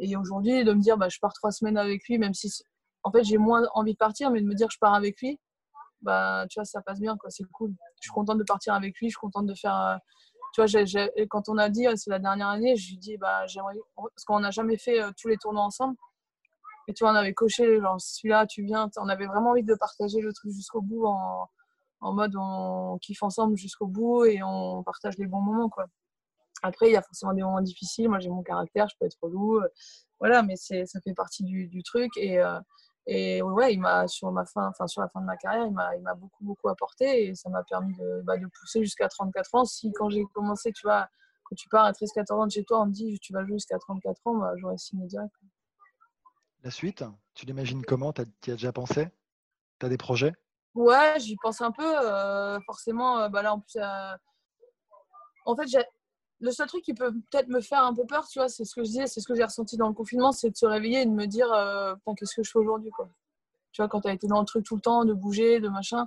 et 0.00 0.16
aujourd'hui, 0.16 0.64
de 0.64 0.72
me 0.72 0.80
dire, 0.80 0.96
bah, 0.96 1.08
je 1.08 1.18
pars 1.20 1.32
trois 1.32 1.52
semaines 1.52 1.78
avec 1.78 2.06
lui, 2.08 2.18
même 2.18 2.34
si 2.34 2.50
en 3.04 3.12
fait, 3.12 3.24
j'ai 3.24 3.38
moins 3.38 3.66
envie 3.74 3.92
de 3.92 3.98
partir, 3.98 4.30
mais 4.30 4.40
de 4.40 4.46
me 4.46 4.54
dire 4.54 4.68
je 4.70 4.78
pars 4.78 4.94
avec 4.94 5.20
lui, 5.20 5.38
bah, 6.02 6.46
tu 6.50 6.58
vois, 6.58 6.64
ça 6.64 6.82
passe 6.82 7.00
bien, 7.00 7.16
quoi. 7.16 7.30
C'est 7.30 7.44
cool. 7.52 7.74
Je 7.96 8.06
suis 8.06 8.12
contente 8.12 8.38
de 8.38 8.44
partir 8.44 8.74
avec 8.74 8.98
lui, 8.98 9.08
je 9.08 9.12
suis 9.12 9.20
contente 9.20 9.46
de 9.46 9.54
faire. 9.54 9.74
Euh, 9.74 9.96
tu 10.54 10.62
vois, 10.62 11.26
quand 11.28 11.48
on 11.48 11.58
a 11.58 11.68
dit, 11.68 11.86
c'est 11.96 12.10
la 12.10 12.18
dernière 12.18 12.48
année, 12.48 12.76
je 12.76 12.90
lui 12.90 12.98
dis, 12.98 13.16
bah, 13.16 13.46
j'aimerais. 13.46 13.76
Parce 13.96 14.24
qu'on 14.26 14.40
n'a 14.40 14.50
jamais 14.50 14.78
fait 14.78 15.02
euh, 15.02 15.10
tous 15.20 15.28
les 15.28 15.36
tournois 15.36 15.62
ensemble. 15.62 15.96
Et 16.88 16.94
tu 16.94 17.04
vois, 17.04 17.12
on 17.12 17.16
avait 17.16 17.34
coché, 17.34 17.80
genre, 17.80 18.00
celui-là, 18.00 18.46
tu 18.46 18.64
viens. 18.64 18.90
On 18.96 19.08
avait 19.08 19.26
vraiment 19.26 19.50
envie 19.50 19.62
de 19.62 19.74
partager 19.74 20.20
le 20.20 20.32
truc 20.32 20.52
jusqu'au 20.52 20.80
bout 20.82 21.06
en, 21.06 21.48
en 22.00 22.12
mode 22.14 22.34
on 22.36 22.98
kiffe 23.02 23.22
ensemble 23.22 23.56
jusqu'au 23.56 23.86
bout 23.86 24.24
et 24.24 24.42
on 24.42 24.82
partage 24.82 25.18
les 25.18 25.26
bons 25.26 25.40
moments, 25.40 25.68
quoi. 25.68 25.86
Après, 26.62 26.88
il 26.88 26.92
y 26.92 26.96
a 26.96 27.02
forcément 27.02 27.34
des 27.34 27.42
moments 27.42 27.60
difficiles. 27.60 28.08
Moi, 28.08 28.18
j'ai 28.20 28.30
mon 28.30 28.42
caractère, 28.42 28.88
je 28.88 28.96
peux 28.98 29.06
être 29.06 29.18
relou. 29.22 29.58
Euh, 29.60 29.68
voilà, 30.20 30.42
mais 30.42 30.56
ça 30.56 31.00
fait 31.04 31.14
partie 31.14 31.44
du, 31.44 31.68
du 31.68 31.82
truc. 31.84 32.10
Et, 32.16 32.40
et 33.10 33.40
ouais, 33.42 33.72
il 33.72 33.80
m'a 33.80 34.06
sur 34.06 34.30
ma 34.32 34.44
fin, 34.44 34.68
enfin 34.68 34.86
sur 34.86 35.00
la 35.00 35.08
fin 35.08 35.22
de 35.22 35.24
ma 35.26 35.38
carrière, 35.38 35.64
il 35.66 35.72
m'a, 35.72 35.96
il 35.96 36.02
m'a 36.02 36.14
beaucoup 36.14 36.44
beaucoup 36.44 36.68
apporté 36.68 37.28
et 37.28 37.34
ça 37.34 37.48
m'a 37.48 37.62
permis 37.64 37.96
de, 37.96 38.20
bah, 38.22 38.36
de 38.36 38.46
pousser 38.46 38.80
jusqu'à 38.82 39.08
34 39.08 39.54
ans. 39.54 39.64
Si 39.64 39.90
quand 39.92 40.10
j'ai 40.10 40.26
commencé, 40.34 40.72
tu 40.72 40.86
vois, 40.86 41.08
quand 41.44 41.56
tu 41.56 41.70
pars 41.70 41.86
à 41.86 41.92
13-14 41.92 42.32
ans 42.34 42.46
de 42.46 42.52
chez 42.52 42.64
toi, 42.64 42.82
on 42.82 42.86
te 42.86 42.90
dit 42.92 43.18
tu 43.20 43.32
vas 43.32 43.44
jouer 43.46 43.54
jusqu'à 43.54 43.78
34 43.78 44.20
ans, 44.26 44.34
bah, 44.36 44.52
j'aurais 44.58 44.76
signé 44.76 45.06
direct. 45.06 45.32
La 46.64 46.70
suite, 46.70 47.04
tu 47.34 47.46
l'imagines 47.46 47.84
comment? 47.84 48.12
Tu 48.12 48.22
as, 48.22 48.54
déjà 48.54 48.72
pensé? 48.72 49.08
Tu 49.78 49.86
as 49.86 49.88
des 49.88 49.96
projets? 49.96 50.32
Ouais, 50.74 51.14
j'y 51.18 51.36
pense 51.36 51.60
un 51.60 51.70
peu. 51.70 51.84
Euh, 51.84 52.58
forcément, 52.66 53.20
euh, 53.20 53.28
bah 53.28 53.42
là 53.42 53.54
en 53.54 53.60
plus, 53.60 53.76
euh, 53.76 54.16
en 55.46 55.56
fait, 55.56 55.66
le 56.40 56.50
seul 56.50 56.66
truc 56.66 56.82
qui 56.82 56.94
peut 56.94 57.12
peut-être 57.30 57.48
me 57.48 57.60
faire 57.60 57.82
un 57.84 57.94
peu 57.94 58.04
peur, 58.06 58.26
tu 58.28 58.38
vois, 58.38 58.48
c'est 58.48 58.64
ce 58.64 58.74
que 58.74 58.82
je 58.82 58.88
disais, 58.88 59.06
c'est 59.06 59.20
ce 59.20 59.26
que 59.26 59.34
j'ai 59.34 59.44
ressenti 59.44 59.76
dans 59.76 59.88
le 59.88 59.94
confinement, 59.94 60.32
c'est 60.32 60.50
de 60.50 60.56
se 60.56 60.66
réveiller 60.66 61.02
et 61.02 61.06
de 61.06 61.10
me 61.10 61.26
dire, 61.26 61.48
qu'est-ce 62.16 62.34
que 62.34 62.42
je 62.42 62.50
fais 62.50 62.58
aujourd'hui, 62.58 62.90
quoi? 62.90 63.08
Tu 63.72 63.82
vois, 63.82 63.88
quand 63.88 64.00
tu 64.00 64.10
été 64.10 64.26
dans 64.26 64.40
le 64.40 64.46
truc 64.46 64.64
tout 64.64 64.76
le 64.76 64.80
temps, 64.80 65.04
de 65.04 65.12
bouger, 65.12 65.60
de 65.60 65.68
machin. 65.68 66.06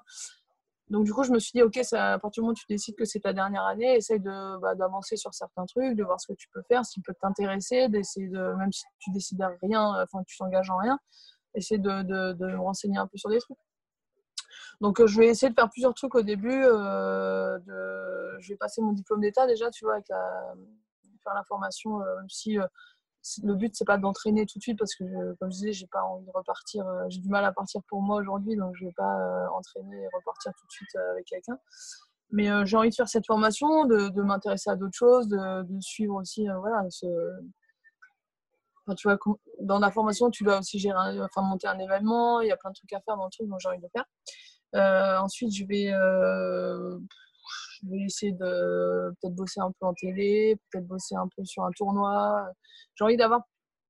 Donc, 0.92 1.06
du 1.06 1.14
coup, 1.14 1.24
je 1.24 1.32
me 1.32 1.40
suis 1.40 1.54
dit, 1.54 1.64
OK, 1.64 1.80
ça, 1.84 2.14
à 2.14 2.20
partir 2.20 2.42
du 2.42 2.44
moment 2.44 2.52
où 2.52 2.56
tu 2.56 2.66
décides 2.68 2.96
que 2.98 3.06
c'est 3.06 3.22
ta 3.22 3.32
dernière 3.32 3.64
année, 3.64 3.96
essaye 3.96 4.20
de, 4.20 4.60
bah, 4.60 4.76
d'avancer 4.76 5.16
sur 5.16 5.34
certains 5.34 5.66
trucs, 5.66 5.96
de 5.96 6.04
voir 6.04 6.20
ce 6.20 6.28
que 6.28 6.34
tu 6.34 6.50
peux 6.50 6.62
faire, 6.64 6.86
ce 6.86 6.92
qui 6.92 7.02
peut 7.02 7.14
t'intéresser, 7.22 7.88
d'essayer 7.88 8.28
de, 8.28 8.54
même 8.56 8.74
si 8.74 8.84
tu 9.00 9.10
décides 9.12 9.42
à 9.42 9.52
rien, 9.62 10.04
enfin, 10.04 10.22
tu 10.28 10.38
t'engages 10.38 10.70
en 10.70 10.76
rien, 10.78 11.00
essayer 11.56 11.80
de, 11.80 12.04
de, 12.04 12.34
de 12.34 12.56
renseigner 12.58 12.98
un 12.98 13.08
peu 13.08 13.18
sur 13.18 13.30
des 13.30 13.40
trucs. 13.40 13.58
Donc, 14.82 15.00
euh, 15.00 15.08
je 15.08 15.18
vais 15.18 15.28
essayer 15.28 15.50
de 15.50 15.56
faire 15.56 15.70
plusieurs 15.70 15.94
trucs 15.94 16.14
au 16.14 16.24
début. 16.24 16.62
Euh, 16.66 17.58
de... 17.60 18.38
Je 18.40 18.50
vais 18.50 18.58
passer 18.58 18.82
mon 18.82 18.92
diplôme 18.92 19.22
d'état 19.22 19.48
déjà, 19.48 19.72
tu 19.72 19.86
vois, 19.86 19.94
avec 19.94 20.10
la... 20.10 20.54
faire 21.24 21.34
la 21.34 21.44
formation, 21.46 22.02
euh, 22.02 22.18
même 22.18 22.30
si 22.30 22.58
le 23.44 23.56
but 23.56 23.76
c'est 23.76 23.86
pas 23.86 23.98
d'entraîner 23.98 24.46
tout 24.46 24.58
de 24.58 24.64
suite 24.64 24.80
parce 24.80 24.96
que 24.96 25.04
comme 25.40 25.52
je 25.52 25.58
disais 25.58 25.74
j'ai 25.74 25.88
pas 25.88 26.02
envie 26.04 26.26
de 26.26 26.32
repartir 26.34 26.86
j'ai 27.10 27.20
du 27.20 27.30
mal 27.30 27.46
à 27.46 27.52
partir 27.52 27.82
pour 27.88 28.02
moi 28.02 28.18
aujourd'hui 28.18 28.56
donc 28.56 28.76
je 28.76 28.86
vais 28.86 28.94
pas 28.94 29.48
entraîner 29.54 29.96
et 29.96 30.08
repartir 30.14 30.52
tout 30.58 30.66
de 30.66 30.72
suite 30.72 30.96
avec 30.96 31.26
quelqu'un. 31.26 31.58
Mais 32.32 32.48
j'ai 32.66 32.78
envie 32.78 32.90
de 32.90 32.96
faire 32.96 33.10
cette 33.10 33.28
formation 33.28 33.86
de, 33.86 34.10
de 34.10 34.22
m'intéresser 34.22 34.70
à 34.70 34.76
d'autres 34.76 34.98
choses 34.98 35.28
de, 35.28 35.64
de, 35.64 35.82
suivre 35.82 36.16
aussi 36.16 36.48
voilà 36.48 36.90
ce... 36.90 37.06
tu 38.98 39.08
vois 39.08 39.18
dans 39.60 39.80
la 39.80 39.92
formation 39.92 40.30
tu 40.32 40.44
dois 40.44 40.60
aussi 40.60 40.80
gérer 40.80 41.22
enfin 41.22 41.42
monter 41.42 41.68
un 41.68 41.78
événement 41.78 42.42
il 42.42 42.48
y 42.48 42.52
a 42.52 42.58
plein 42.58 42.72
de 42.72 42.76
trucs 42.76 42.94
à 42.94 43.02
faire 43.02 43.18
dans 43.18 43.26
le 43.26 43.32
truc 43.32 43.48
donc 43.48 43.60
j'ai 43.60 43.70
envie 43.70 43.80
de 43.80 43.90
faire. 43.94 44.06
Euh, 44.76 45.18
ensuite, 45.18 45.54
je 45.54 45.66
vais, 45.66 45.92
euh, 45.92 46.98
je 47.84 47.90
vais 47.90 48.04
essayer 48.04 48.32
de 48.32 49.14
peut-être 49.22 49.36
bosser 49.36 49.60
un 49.60 49.72
peu 49.80 49.86
en 49.86 49.94
télé, 49.94 50.60
peut-être 50.72 50.88
bosser 50.88 51.16
un 51.16 51.28
peu 51.36 51.44
sur 51.46 51.64
un 51.64 51.72
tournoi. 51.72 52.48
J'ai 52.96 53.04
envie 53.04 53.18
d'avoir 53.18 53.42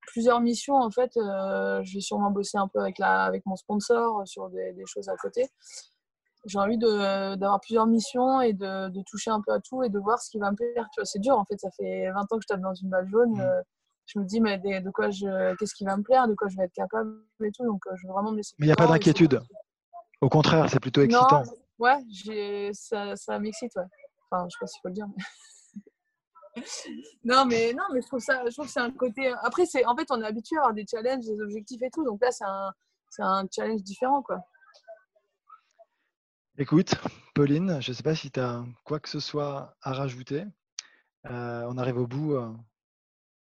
plusieurs 0.08 0.42
missions 0.42 0.76
en 0.76 0.90
fait. 0.90 1.16
Euh, 1.18 1.82
je 1.84 1.96
vais 1.96 2.02
sûrement 2.02 2.32
bosser 2.32 2.58
un 2.58 2.68
peu 2.68 2.80
avec, 2.80 3.00
la, 3.00 3.24
avec 3.24 3.46
mon 3.46 3.56
sponsor 3.56 4.28
sur 4.28 4.50
des, 4.50 4.74
des 4.74 4.86
choses 4.86 5.10
à 5.10 5.16
côté. 5.16 5.48
J'ai 6.46 6.58
envie 6.58 6.78
d'avoir 6.78 7.60
plusieurs 7.60 7.86
missions 7.86 8.42
et 8.42 8.54
de, 8.54 8.90
de, 8.90 9.04
toucher 9.04 9.30
un 9.30 9.42
peu 9.42 9.54
à 9.54 9.60
tout 9.60 9.84
et 9.84 9.90
de 9.90 10.00
voir 10.00 10.20
ce 10.20 10.32
qui 10.32 10.40
va 10.40 10.50
me 10.50 10.56
plaire. 10.56 10.88
Tu 10.92 11.00
vois, 11.00 11.06
c'est 11.06 11.20
dur 11.20 11.38
en 11.38 11.46
fait. 11.46 11.60
Ça 11.60 11.70
fait 11.72 12.10
20 12.12 12.20
ans 12.20 12.26
que 12.38 12.42
je 12.42 12.48
tape 12.48 12.62
dans 12.62 12.74
une 12.74 12.90
balle 12.90 13.08
jaune. 13.08 13.34
Mmh. 13.34 13.64
je 14.08 14.20
me 14.20 14.26
dis 14.26 14.42
mais 14.42 14.58
de 14.58 14.90
quoi 14.90 15.12
je, 15.12 15.56
qu'est-ce 15.58 15.76
qui 15.76 15.86
va 15.86 15.96
me 15.98 16.04
plaire, 16.04 16.28
de 16.28 16.34
quoi 16.34 16.48
je 16.48 16.58
vais 16.58 16.64
être 16.64 16.74
capable 16.74 17.22
et 17.44 17.52
tout. 17.52 17.64
Donc 17.66 17.82
je 17.94 18.08
veux 18.08 18.14
vraiment 18.14 18.32
me 18.32 18.38
laisser. 18.38 18.56
Mais 18.58 18.66
il 18.66 18.70
n'y 18.70 18.74
a 18.74 18.76
pas 18.76 18.88
d'inquiétude. 18.88 19.42
Au 20.22 20.30
contraire, 20.30 20.68
c'est 20.70 20.80
plutôt 20.80 21.02
excitant. 21.02 21.44
Ouais, 21.82 22.72
ça, 22.74 23.16
ça 23.16 23.40
m'excite, 23.40 23.76
ouais. 23.76 23.84
Enfin, 24.30 24.48
je 24.48 24.54
sais 24.54 24.60
pas 24.60 24.68
s'il 24.68 24.82
faut 24.82 24.88
le 24.88 24.94
dire. 24.94 25.08
non, 27.24 27.46
mais 27.46 27.74
non, 27.74 27.84
mais 27.94 28.02
je 28.02 28.08
trouve 28.08 28.20
ça, 28.20 28.44
je 28.46 28.54
trouve 28.54 28.68
que 28.68 28.72
c'est 28.72 28.80
un 28.80 28.92
côté. 28.92 29.34
Après, 29.44 29.66
c'est 29.66 29.86
en 29.86 29.96
fait, 29.96 30.08
on 30.10 30.22
est 30.22 30.26
habitué 30.26 30.58
à 30.58 30.62
avoir 30.62 30.74
des 30.74 30.86
challenges, 30.90 31.26
des 31.26 31.42
objectifs 31.42 31.82
et 31.82 31.90
tout. 31.90 32.04
Donc 32.04 32.22
là, 32.22 32.32
c'est 32.32 32.46
un, 32.46 32.74
un 33.20 33.46
challenge 33.54 33.84
différent, 33.84 34.22
quoi. 34.22 34.40
Écoute, 36.58 36.96
Pauline, 37.34 37.82
je 37.82 37.94
sais 37.94 38.04
pas 38.04 38.16
si 38.16 38.30
tu 38.30 38.40
as 38.40 38.64
quoi 38.84 39.00
que 39.00 39.10
ce 39.10 39.20
soit 39.20 39.76
à 39.82 39.94
rajouter. 39.94 40.46
Euh, 41.30 41.66
on 41.70 41.78
arrive 41.78 41.98
au 41.98 42.08
bout 42.08 42.36
euh, 42.36 42.52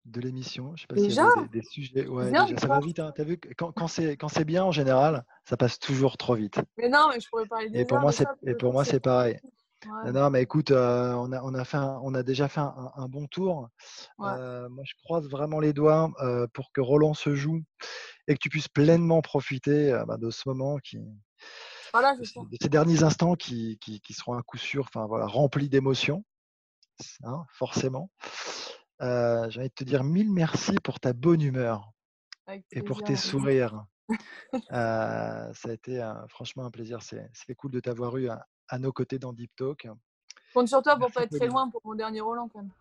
de 0.05 0.21
l'émission. 0.21 0.73
Je 0.75 0.81
sais 0.81 0.87
pas 0.87 0.95
y 0.95 1.19
a 1.19 1.47
des, 1.51 1.61
sujets. 1.61 2.07
Ouais, 2.07 2.25
déjà, 2.25 2.47
ça 2.57 2.67
va 2.67 2.79
vite. 2.79 2.99
Hein. 2.99 3.13
As 3.17 3.23
vu 3.23 3.39
quand, 3.57 3.71
quand 3.71 3.87
c'est 3.87 4.45
bien 4.45 4.63
en 4.63 4.71
général, 4.71 5.25
ça 5.43 5.57
passe 5.57 5.79
toujours 5.79 6.17
trop 6.17 6.35
vite. 6.35 6.59
Mais 6.77 6.89
non, 6.89 7.09
mais 7.09 7.19
je 7.19 7.27
pourrais 7.29 7.45
parler 7.45 7.69
des 7.69 7.79
Et 7.79 7.85
pour 7.85 7.99
moi, 7.99 8.11
c'est 8.11 8.27
et 8.43 8.55
pour 8.55 8.73
moi 8.73 8.85
c'est 8.85 8.99
pareil. 8.99 9.39
Non, 10.13 10.29
mais 10.29 10.41
écoute, 10.41 10.71
euh, 10.71 11.13
on, 11.13 11.31
a, 11.31 11.41
on, 11.41 11.53
a 11.53 11.63
fait 11.63 11.77
on 11.77 12.13
a 12.13 12.23
déjà 12.23 12.49
fait 12.49 12.59
un, 12.59 13.07
bon 13.07 13.27
tour. 13.27 13.69
Euh, 14.19 14.67
moi, 14.69 14.83
je 14.85 14.93
croise 15.03 15.29
vraiment 15.29 15.59
les 15.59 15.71
doigts 15.71 16.11
euh, 16.21 16.47
pour 16.53 16.71
que 16.73 16.81
Roland 16.81 17.13
se 17.13 17.33
joue 17.33 17.63
et 18.27 18.33
que 18.33 18.39
tu 18.39 18.49
puisses 18.49 18.67
pleinement 18.67 19.21
profiter 19.21 19.97
bah, 20.05 20.17
de 20.17 20.29
ce 20.31 20.47
moment 20.47 20.77
qui, 20.79 20.99
voilà, 21.93 22.15
de, 22.17 22.23
ces 22.23 22.69
derniers 22.69 23.03
instants 23.03 23.35
qui, 23.35 23.77
qui, 23.79 24.01
qui, 24.01 24.13
seront 24.13 24.33
un 24.33 24.41
coup 24.41 24.57
sûr, 24.57 24.85
enfin 24.85 25.07
voilà, 25.07 25.25
remplis 25.25 25.69
d'émotions, 25.69 26.23
hein, 27.23 27.45
forcément. 27.53 28.11
Euh, 29.01 29.49
J'ai 29.49 29.59
envie 29.59 29.69
de 29.69 29.73
te 29.73 29.83
dire 29.83 30.03
mille 30.03 30.31
merci 30.31 30.75
pour 30.83 30.99
ta 30.99 31.13
bonne 31.13 31.41
humeur 31.41 31.91
et 32.71 32.81
pour 32.81 33.03
tes 33.03 33.15
sourires. 33.15 33.85
euh, 34.71 35.53
ça 35.53 35.69
a 35.69 35.71
été 35.71 36.03
franchement 36.27 36.65
un 36.65 36.71
plaisir. 36.71 36.99
C'est 37.01 37.55
cool 37.55 37.71
de 37.71 37.79
t'avoir 37.79 38.17
eu 38.17 38.29
à, 38.29 38.79
nos 38.79 38.91
côtés 38.91 39.19
dans 39.19 39.33
Deep 39.33 39.51
Talk. 39.55 39.87
Compte 40.53 40.67
sur 40.67 40.81
toi 40.81 40.97
pour 40.97 41.11
pas 41.11 41.23
être 41.23 41.37
très 41.37 41.47
loin 41.47 41.69
pour 41.69 41.81
mon 41.85 41.95
dernier 41.95 42.21
Roland 42.21 42.49
quand 42.51 42.59
même. 42.59 42.71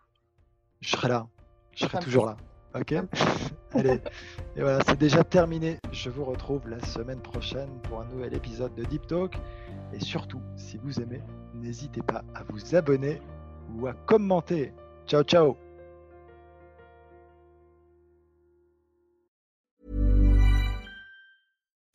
Je 0.81 0.91
serai 0.91 1.09
là. 1.09 1.27
Je 1.75 1.85
serai 1.87 1.99
toujours 1.99 2.27
là. 2.27 2.37
Ok? 2.75 2.93
Allez, 3.73 4.01
et 4.57 4.61
voilà, 4.61 4.81
c'est 4.87 4.99
déjà 4.99 5.23
terminé. 5.23 5.79
Je 5.93 6.09
vous 6.09 6.25
retrouve 6.25 6.69
la 6.69 6.81
semaine 6.87 7.21
prochaine 7.21 7.69
pour 7.83 8.01
un 8.01 8.07
nouvel 8.07 8.35
épisode 8.35 8.75
de 8.75 8.85
Deep 8.85 9.07
Talk. 9.07 9.37
Et 9.93 10.01
surtout, 10.01 10.41
si 10.57 10.79
vous 10.79 11.01
aimez, 11.01 11.23
n'hésitez 11.55 12.03
pas 12.03 12.25
à 12.35 12.45
vous 12.49 12.75
abonner 12.75 13.21
ou 13.75 13.87
à 13.87 13.93
commenter. 13.93 14.73
Ciao, 15.07 15.23
ciao 15.23 15.68